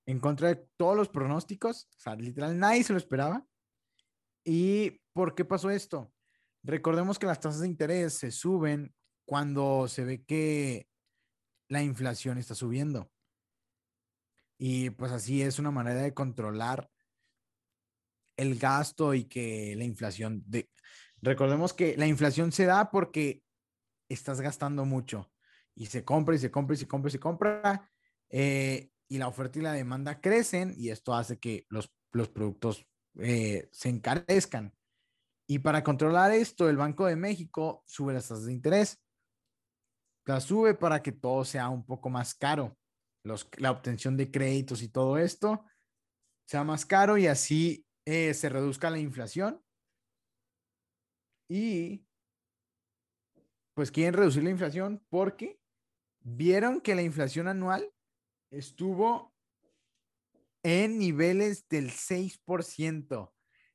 en 0.05 0.19
contra 0.19 0.49
de 0.49 0.67
todos 0.77 0.95
los 0.95 1.09
pronósticos. 1.09 1.89
O 1.97 1.99
sea, 1.99 2.15
literal, 2.15 2.57
nadie 2.59 2.83
se 2.83 2.93
lo 2.93 2.99
esperaba. 2.99 3.45
¿Y 4.43 5.01
por 5.13 5.33
qué 5.33 5.43
pasó 5.43 5.71
esto? 5.71 6.13
Recordemos 6.61 7.17
que 7.17 7.25
las 7.25 7.39
tasas 7.39 7.61
de 7.61 7.67
interés 7.67 8.13
se 8.13 8.31
suben 8.31 8.93
cuando 9.25 9.87
se 9.87 10.05
ve 10.05 10.23
que 10.23 10.87
la 11.67 11.81
inflación 11.81 12.37
está 12.37 12.55
subiendo. 12.55 13.11
Y 14.57 14.89
pues 14.91 15.11
así 15.11 15.41
es 15.41 15.59
una 15.59 15.71
manera 15.71 16.01
de 16.01 16.13
controlar 16.13 16.89
el 18.37 18.57
gasto 18.57 19.13
y 19.13 19.25
que 19.25 19.75
la 19.77 19.83
inflación 19.83 20.43
de 20.45 20.69
recordemos 21.21 21.73
que 21.73 21.97
la 21.97 22.07
inflación 22.07 22.51
se 22.51 22.65
da 22.65 22.91
porque 22.91 23.41
estás 24.09 24.41
gastando 24.41 24.85
mucho 24.85 25.31
y 25.73 25.87
se 25.87 26.03
compra 26.03 26.35
y 26.35 26.39
se 26.39 26.51
compra 26.51 26.75
y 26.75 26.77
se 26.77 26.87
compra 26.87 27.09
y 27.09 27.11
se 27.11 27.19
compra 27.19 27.91
eh, 28.29 28.89
y 29.07 29.17
la 29.17 29.27
oferta 29.27 29.59
y 29.59 29.61
la 29.61 29.73
demanda 29.73 30.21
crecen 30.21 30.73
y 30.77 30.89
esto 30.89 31.13
hace 31.13 31.37
que 31.37 31.65
los, 31.69 31.91
los 32.11 32.29
productos 32.29 32.85
eh, 33.19 33.69
se 33.71 33.89
encarezcan. 33.89 34.73
Y 35.47 35.59
para 35.59 35.83
controlar 35.83 36.31
esto, 36.31 36.69
el 36.69 36.77
Banco 36.77 37.05
de 37.05 37.15
México 37.15 37.83
sube 37.85 38.13
las 38.13 38.27
tasas 38.27 38.45
de 38.45 38.53
interés. 38.53 38.99
La 40.25 40.41
sube 40.41 40.73
para 40.73 41.01
que 41.01 41.11
todo 41.11 41.45
sea 41.45 41.69
un 41.69 41.85
poco 41.85 42.09
más 42.09 42.33
caro. 42.33 42.77
Los, 43.23 43.47
la 43.57 43.71
obtención 43.71 44.17
de 44.17 44.31
créditos 44.31 44.81
y 44.81 44.89
todo 44.89 45.17
esto 45.17 45.63
sea 46.47 46.63
más 46.63 46.85
caro 46.85 47.17
y 47.17 47.27
así 47.27 47.85
eh, 48.05 48.33
se 48.33 48.49
reduzca 48.49 48.89
la 48.89 48.99
inflación 48.99 49.61
y 51.49 52.05
pues 53.73 53.91
quieren 53.91 54.13
reducir 54.13 54.43
la 54.43 54.51
inflación 54.51 55.03
porque 55.09 55.59
vieron 56.21 56.79
que 56.81 56.95
la 56.95 57.01
inflación 57.01 57.47
anual 57.47 57.91
estuvo 58.51 59.33
en 60.63 60.97
niveles 60.97 61.67
del 61.67 61.91
6%. 61.91 63.33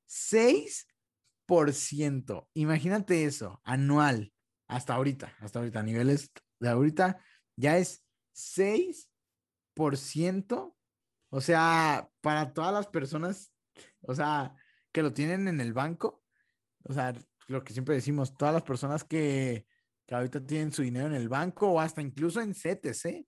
6%. 0.09 2.49
Imagínate 2.55 3.25
eso, 3.25 3.61
anual, 3.65 4.33
hasta 4.71 4.95
ahorita, 4.95 5.35
hasta 5.41 5.59
ahorita, 5.59 5.81
a 5.81 5.83
niveles 5.83 6.31
de 6.61 6.69
ahorita, 6.69 7.21
ya 7.57 7.77
es 7.77 8.05
6%. 8.35 10.77
O 11.33 11.41
sea, 11.41 12.09
para 12.21 12.53
todas 12.53 12.73
las 12.73 12.87
personas, 12.87 13.53
o 14.03 14.15
sea, 14.15 14.55
que 14.93 15.03
lo 15.03 15.13
tienen 15.13 15.49
en 15.49 15.61
el 15.61 15.73
banco, 15.73 16.23
o 16.85 16.93
sea, 16.93 17.15
lo 17.49 17.65
que 17.65 17.73
siempre 17.73 17.97
decimos, 17.97 18.37
todas 18.37 18.55
las 18.55 18.63
personas 18.63 19.03
que, 19.05 19.67
que 20.07 20.15
ahorita 20.15 20.47
tienen 20.47 20.73
su 20.73 20.83
dinero 20.83 21.09
en 21.09 21.15
el 21.15 21.29
banco 21.29 21.69
o 21.69 21.81
hasta 21.81 22.01
incluso 22.01 22.41
en 22.41 22.55
CTC, 22.55 23.27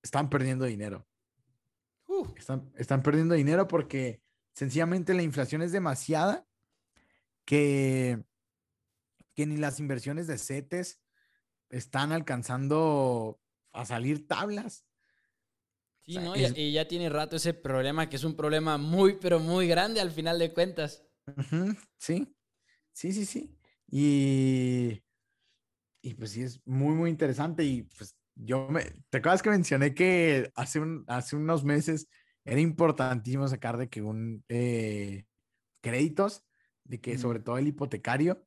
están 0.00 0.30
perdiendo 0.30 0.64
dinero. 0.64 1.08
Uh. 2.06 2.28
Están, 2.36 2.72
están 2.76 3.02
perdiendo 3.02 3.34
dinero 3.34 3.66
porque 3.66 4.22
sencillamente 4.52 5.12
la 5.14 5.22
inflación 5.22 5.62
es 5.62 5.72
demasiada 5.72 6.46
que, 7.44 8.22
que 9.34 9.46
ni 9.46 9.56
las 9.56 9.80
inversiones 9.80 10.26
de 10.26 10.38
CETES 10.38 11.00
están 11.70 12.12
alcanzando 12.12 13.40
a 13.72 13.84
salir 13.84 14.26
tablas. 14.26 14.84
Sí, 16.02 16.18
¿no? 16.18 16.34
Y, 16.36 16.72
ya 16.72 16.88
tiene 16.88 17.08
rato 17.08 17.36
ese 17.36 17.54
problema 17.54 18.08
que 18.08 18.16
es 18.16 18.24
un 18.24 18.36
problema 18.36 18.76
muy, 18.76 19.18
pero 19.20 19.38
muy 19.38 19.66
grande 19.68 20.00
al 20.00 20.10
final 20.10 20.38
de 20.38 20.52
cuentas. 20.52 21.04
Sí, 21.96 22.34
sí, 22.92 23.12
sí, 23.12 23.24
sí. 23.24 23.58
Y, 23.88 25.02
y 26.02 26.14
pues 26.14 26.32
sí, 26.32 26.42
es 26.42 26.60
muy, 26.66 26.94
muy 26.94 27.10
interesante. 27.10 27.64
Y 27.64 27.82
pues 27.82 28.16
yo 28.34 28.68
me, 28.68 28.82
¿te 29.10 29.18
acuerdas 29.18 29.42
que 29.42 29.50
mencioné 29.50 29.94
que 29.94 30.50
hace, 30.54 30.80
un, 30.80 31.04
hace 31.06 31.36
unos 31.36 31.64
meses 31.64 32.08
era 32.44 32.60
importantísimo 32.60 33.46
sacar 33.46 33.76
de 33.76 33.88
que 33.88 34.02
un 34.02 34.44
eh, 34.48 35.26
créditos, 35.80 36.44
de 36.84 37.00
que 37.00 37.16
sobre 37.18 37.38
todo 37.38 37.58
el 37.58 37.68
hipotecario, 37.68 38.44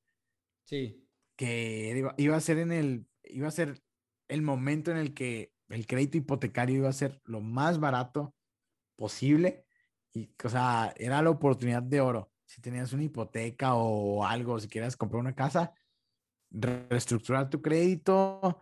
sí, 0.65 1.07
que 1.35 2.13
iba, 2.17 2.35
a 2.35 2.41
ser 2.41 2.59
en 2.59 2.71
el, 2.71 3.07
iba 3.23 3.47
a 3.47 3.51
ser 3.51 3.81
el 4.27 4.41
momento 4.41 4.91
en 4.91 4.97
el 4.97 5.13
que 5.13 5.53
el 5.69 5.87
crédito 5.87 6.17
hipotecario 6.17 6.77
iba 6.77 6.89
a 6.89 6.93
ser 6.93 7.21
lo 7.25 7.41
más 7.41 7.79
barato 7.79 8.35
posible 8.95 9.65
y, 10.13 10.33
o 10.43 10.49
sea, 10.49 10.93
era 10.97 11.21
la 11.21 11.29
oportunidad 11.29 11.83
de 11.83 12.01
oro. 12.01 12.31
Si 12.45 12.61
tenías 12.61 12.93
una 12.93 13.03
hipoteca 13.03 13.75
o 13.75 14.23
algo, 14.25 14.59
si 14.59 14.67
quieres 14.67 14.95
comprar 14.95 15.19
una 15.19 15.35
casa, 15.35 15.73
reestructurar 16.51 17.49
tu 17.49 17.61
crédito 17.61 18.61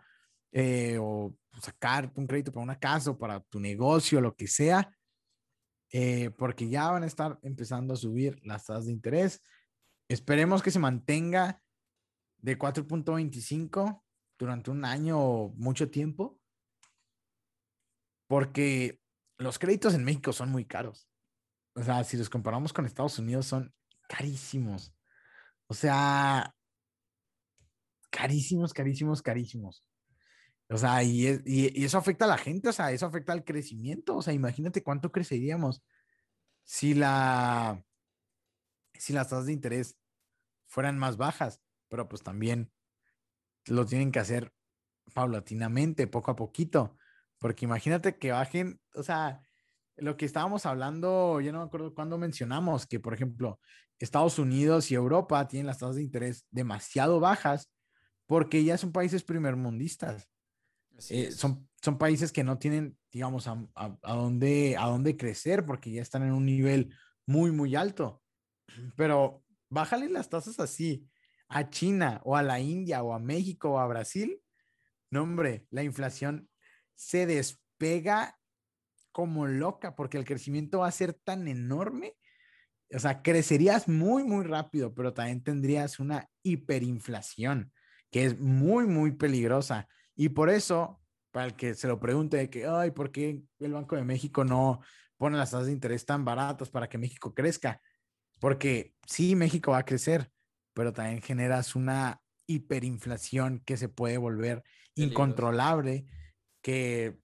eh, 0.50 0.98
o 1.00 1.36
sacar 1.60 2.10
un 2.16 2.26
crédito 2.26 2.50
para 2.50 2.64
una 2.64 2.78
casa 2.78 3.10
o 3.10 3.18
para 3.18 3.40
tu 3.40 3.60
negocio, 3.60 4.20
lo 4.20 4.34
que 4.34 4.48
sea, 4.48 4.96
eh, 5.92 6.30
porque 6.30 6.68
ya 6.68 6.90
van 6.90 7.04
a 7.04 7.06
estar 7.06 7.38
empezando 7.42 7.94
a 7.94 7.96
subir 7.96 8.40
las 8.42 8.66
tasas 8.66 8.86
de 8.86 8.92
interés. 8.92 9.42
Esperemos 10.08 10.62
que 10.62 10.72
se 10.72 10.80
mantenga 10.80 11.62
de 12.44 12.58
4.25 12.58 14.02
durante 14.38 14.70
un 14.70 14.84
año 14.84 15.18
o 15.18 15.54
mucho 15.56 15.90
tiempo, 15.90 16.38
porque 18.26 19.00
los 19.38 19.58
créditos 19.58 19.94
en 19.94 20.04
México 20.04 20.30
son 20.34 20.50
muy 20.50 20.66
caros. 20.66 21.08
O 21.74 21.82
sea, 21.82 22.04
si 22.04 22.18
los 22.18 22.28
comparamos 22.28 22.74
con 22.74 22.84
Estados 22.84 23.18
Unidos, 23.18 23.46
son 23.46 23.74
carísimos. 24.08 24.94
O 25.68 25.74
sea, 25.74 26.54
carísimos, 28.10 28.74
carísimos, 28.74 29.22
carísimos. 29.22 29.82
O 30.68 30.76
sea, 30.76 31.02
y, 31.02 31.26
eso 31.82 31.96
afecta 31.96 32.26
a 32.26 32.28
la 32.28 32.38
gente, 32.38 32.68
o 32.68 32.72
sea, 32.72 32.92
eso 32.92 33.06
afecta 33.06 33.32
al 33.32 33.44
crecimiento. 33.44 34.16
O 34.16 34.22
sea, 34.22 34.34
imagínate 34.34 34.82
cuánto 34.82 35.10
creceríamos 35.10 35.82
si 36.62 36.92
la 36.92 37.82
si 38.92 39.14
las 39.14 39.30
tasas 39.30 39.46
de 39.46 39.52
interés 39.52 39.96
fueran 40.66 40.98
más 40.98 41.16
bajas, 41.16 41.63
pero 41.88 42.08
pues 42.08 42.22
también 42.22 42.72
lo 43.66 43.86
tienen 43.86 44.12
que 44.12 44.18
hacer 44.18 44.52
paulatinamente, 45.12 46.06
poco 46.06 46.30
a 46.30 46.36
poquito, 46.36 46.96
porque 47.38 47.64
imagínate 47.64 48.16
que 48.18 48.32
bajen, 48.32 48.80
o 48.94 49.02
sea, 49.02 49.42
lo 49.96 50.16
que 50.16 50.26
estábamos 50.26 50.66
hablando, 50.66 51.40
yo 51.40 51.52
no 51.52 51.60
me 51.60 51.66
acuerdo 51.66 51.94
cuándo 51.94 52.18
mencionamos 52.18 52.86
que, 52.86 53.00
por 53.00 53.14
ejemplo, 53.14 53.60
Estados 53.98 54.38
Unidos 54.38 54.90
y 54.90 54.94
Europa 54.94 55.46
tienen 55.46 55.66
las 55.66 55.78
tasas 55.78 55.96
de 55.96 56.02
interés 56.02 56.46
demasiado 56.50 57.20
bajas 57.20 57.70
porque 58.26 58.64
ya 58.64 58.76
son 58.76 58.92
países 58.92 59.22
primermundistas. 59.22 60.28
Eh, 61.10 61.32
son, 61.32 61.68
son 61.82 61.98
países 61.98 62.32
que 62.32 62.44
no 62.44 62.58
tienen, 62.58 62.96
digamos, 63.12 63.46
a, 63.46 63.64
a, 63.74 64.14
dónde, 64.14 64.76
a 64.78 64.86
dónde 64.86 65.16
crecer 65.16 65.64
porque 65.64 65.92
ya 65.92 66.02
están 66.02 66.22
en 66.22 66.32
un 66.32 66.46
nivel 66.46 66.94
muy, 67.26 67.52
muy 67.52 67.76
alto. 67.76 68.22
Pero 68.96 69.44
bájale 69.70 70.08
las 70.08 70.28
tasas 70.28 70.58
así 70.60 71.06
a 71.48 71.70
China 71.70 72.20
o 72.24 72.36
a 72.36 72.42
la 72.42 72.60
India 72.60 73.02
o 73.02 73.12
a 73.12 73.18
México 73.18 73.72
o 73.72 73.78
a 73.78 73.86
Brasil. 73.86 74.40
No, 75.10 75.22
hombre, 75.22 75.66
la 75.70 75.82
inflación 75.82 76.48
se 76.94 77.26
despega 77.26 78.38
como 79.12 79.46
loca 79.46 79.94
porque 79.94 80.18
el 80.18 80.24
crecimiento 80.24 80.80
va 80.80 80.88
a 80.88 80.92
ser 80.92 81.14
tan 81.14 81.46
enorme. 81.46 82.16
O 82.92 82.98
sea, 82.98 83.22
crecerías 83.22 83.88
muy, 83.88 84.24
muy 84.24 84.44
rápido, 84.44 84.94
pero 84.94 85.14
también 85.14 85.42
tendrías 85.42 86.00
una 86.00 86.28
hiperinflación 86.42 87.72
que 88.10 88.26
es 88.26 88.38
muy, 88.38 88.86
muy 88.86 89.12
peligrosa. 89.12 89.88
Y 90.14 90.28
por 90.28 90.48
eso, 90.48 91.00
para 91.32 91.46
el 91.46 91.54
que 91.56 91.74
se 91.74 91.88
lo 91.88 91.98
pregunte 91.98 92.36
de 92.36 92.48
que, 92.48 92.66
ay, 92.66 92.92
¿por 92.92 93.10
qué 93.10 93.42
el 93.58 93.72
Banco 93.72 93.96
de 93.96 94.04
México 94.04 94.44
no 94.44 94.80
pone 95.16 95.36
las 95.36 95.50
tasas 95.50 95.66
de 95.66 95.72
interés 95.72 96.06
tan 96.06 96.24
baratas 96.24 96.70
para 96.70 96.88
que 96.88 96.98
México 96.98 97.34
crezca? 97.34 97.80
Porque 98.38 98.94
sí, 99.06 99.34
México 99.34 99.72
va 99.72 99.78
a 99.78 99.84
crecer, 99.84 100.30
pero 100.74 100.92
también 100.92 101.22
generas 101.22 101.74
una 101.74 102.20
hiperinflación 102.46 103.60
que 103.60 103.76
se 103.76 103.88
puede 103.88 104.18
volver 104.18 104.62
incontrolable, 104.94 106.06
que 106.62 107.18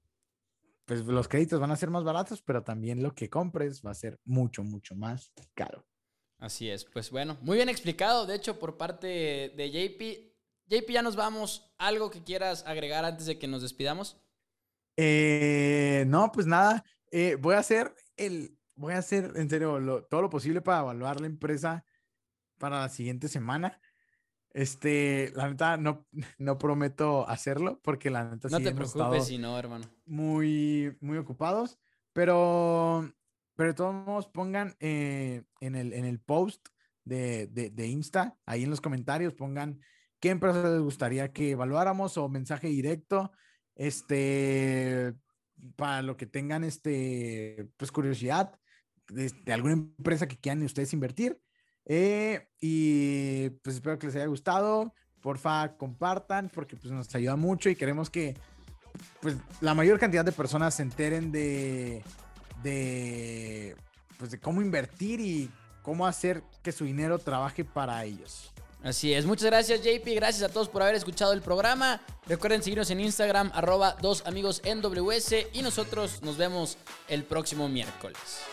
pues 0.86 1.04
los 1.04 1.28
créditos 1.28 1.60
van 1.60 1.70
a 1.70 1.76
ser 1.76 1.90
más 1.90 2.04
baratos, 2.04 2.42
pero 2.42 2.64
también 2.64 3.02
lo 3.02 3.14
que 3.14 3.28
compres 3.28 3.82
va 3.84 3.90
a 3.90 3.94
ser 3.94 4.18
mucho, 4.24 4.64
mucho 4.64 4.96
más 4.96 5.30
caro. 5.54 5.86
Así 6.38 6.70
es, 6.70 6.84
pues 6.84 7.10
bueno, 7.10 7.38
muy 7.42 7.56
bien 7.56 7.68
explicado, 7.68 8.26
de 8.26 8.34
hecho, 8.34 8.58
por 8.58 8.76
parte 8.78 9.06
de 9.06 9.70
JP. 9.70 10.30
JP, 10.66 10.90
ya 10.90 11.02
nos 11.02 11.16
vamos. 11.16 11.74
¿Algo 11.78 12.10
que 12.10 12.24
quieras 12.24 12.64
agregar 12.66 13.04
antes 13.04 13.26
de 13.26 13.38
que 13.38 13.46
nos 13.46 13.62
despidamos? 13.62 14.16
Eh, 14.96 16.04
no, 16.06 16.32
pues 16.32 16.46
nada. 16.46 16.84
Eh, 17.10 17.36
voy 17.40 17.56
a 17.56 17.58
hacer 17.58 17.94
el, 18.16 18.56
voy 18.74 18.94
a 18.94 18.98
hacer 18.98 19.32
en 19.36 19.50
serio 19.50 20.06
todo 20.08 20.22
lo 20.22 20.30
posible 20.30 20.60
para 20.60 20.80
evaluar 20.80 21.20
la 21.20 21.26
empresa 21.26 21.84
para 22.60 22.80
la 22.80 22.88
siguiente 22.88 23.26
semana. 23.28 23.80
Este, 24.52 25.32
la 25.34 25.48
neta, 25.48 25.76
no, 25.76 26.06
no 26.38 26.58
prometo 26.58 27.28
hacerlo 27.28 27.80
porque 27.82 28.10
la 28.10 28.24
neta 28.24 28.48
no 28.48 28.60
te 28.60 28.72
preocupes 28.72 29.26
si 29.26 29.38
no, 29.38 29.58
hermano. 29.58 29.86
Muy, 30.04 30.96
muy 31.00 31.18
ocupados, 31.18 31.80
pero, 32.12 33.12
pero 33.56 33.70
de 33.70 33.74
todos 33.74 33.94
modos 33.94 34.28
pongan 34.28 34.76
eh, 34.78 35.42
en, 35.60 35.74
el, 35.74 35.92
en 35.92 36.04
el 36.04 36.20
post 36.20 36.68
de, 37.04 37.48
de, 37.48 37.70
de 37.70 37.86
Insta, 37.88 38.36
ahí 38.46 38.62
en 38.62 38.70
los 38.70 38.80
comentarios, 38.80 39.34
pongan 39.34 39.80
qué 40.20 40.28
empresas 40.28 40.70
les 40.70 40.82
gustaría 40.82 41.32
que 41.32 41.52
evaluáramos 41.52 42.16
o 42.18 42.28
mensaje 42.28 42.68
directo, 42.68 43.32
este, 43.74 45.14
para 45.76 46.02
lo 46.02 46.16
que 46.16 46.26
tengan, 46.26 46.64
este, 46.64 47.68
pues 47.76 47.90
curiosidad 47.90 48.58
de, 49.08 49.52
alguna 49.52 49.74
empresa 49.74 50.28
que 50.28 50.38
quieran 50.38 50.62
ustedes 50.62 50.92
invertir. 50.92 51.40
Eh, 51.92 52.46
y 52.60 53.50
pues 53.64 53.74
espero 53.74 53.98
que 53.98 54.06
les 54.06 54.14
haya 54.14 54.26
gustado. 54.26 54.94
Porfa, 55.20 55.76
compartan 55.76 56.48
porque 56.48 56.76
pues 56.76 56.92
nos 56.92 57.12
ayuda 57.16 57.34
mucho 57.34 57.68
y 57.68 57.74
queremos 57.74 58.08
que 58.08 58.36
pues 59.20 59.34
la 59.60 59.74
mayor 59.74 59.98
cantidad 59.98 60.24
de 60.24 60.30
personas 60.30 60.74
se 60.74 60.82
enteren 60.82 61.32
de, 61.32 62.04
de, 62.62 63.74
pues, 64.18 64.30
de 64.30 64.38
cómo 64.38 64.62
invertir 64.62 65.20
y 65.20 65.50
cómo 65.82 66.06
hacer 66.06 66.44
que 66.62 66.70
su 66.70 66.84
dinero 66.84 67.18
trabaje 67.18 67.64
para 67.64 68.04
ellos. 68.04 68.52
Así 68.84 69.12
es, 69.12 69.26
muchas 69.26 69.46
gracias 69.46 69.80
JP, 69.82 70.14
gracias 70.14 70.48
a 70.48 70.52
todos 70.52 70.68
por 70.68 70.82
haber 70.82 70.94
escuchado 70.94 71.32
el 71.32 71.42
programa. 71.42 72.00
Recuerden 72.26 72.62
seguirnos 72.62 72.90
en 72.90 73.00
Instagram, 73.00 73.50
arroba 73.52 73.96
dos 74.00 74.24
amigos 74.26 74.62
NWS 74.64 75.34
y 75.52 75.62
nosotros 75.62 76.22
nos 76.22 76.36
vemos 76.36 76.78
el 77.08 77.24
próximo 77.24 77.68
miércoles. 77.68 78.49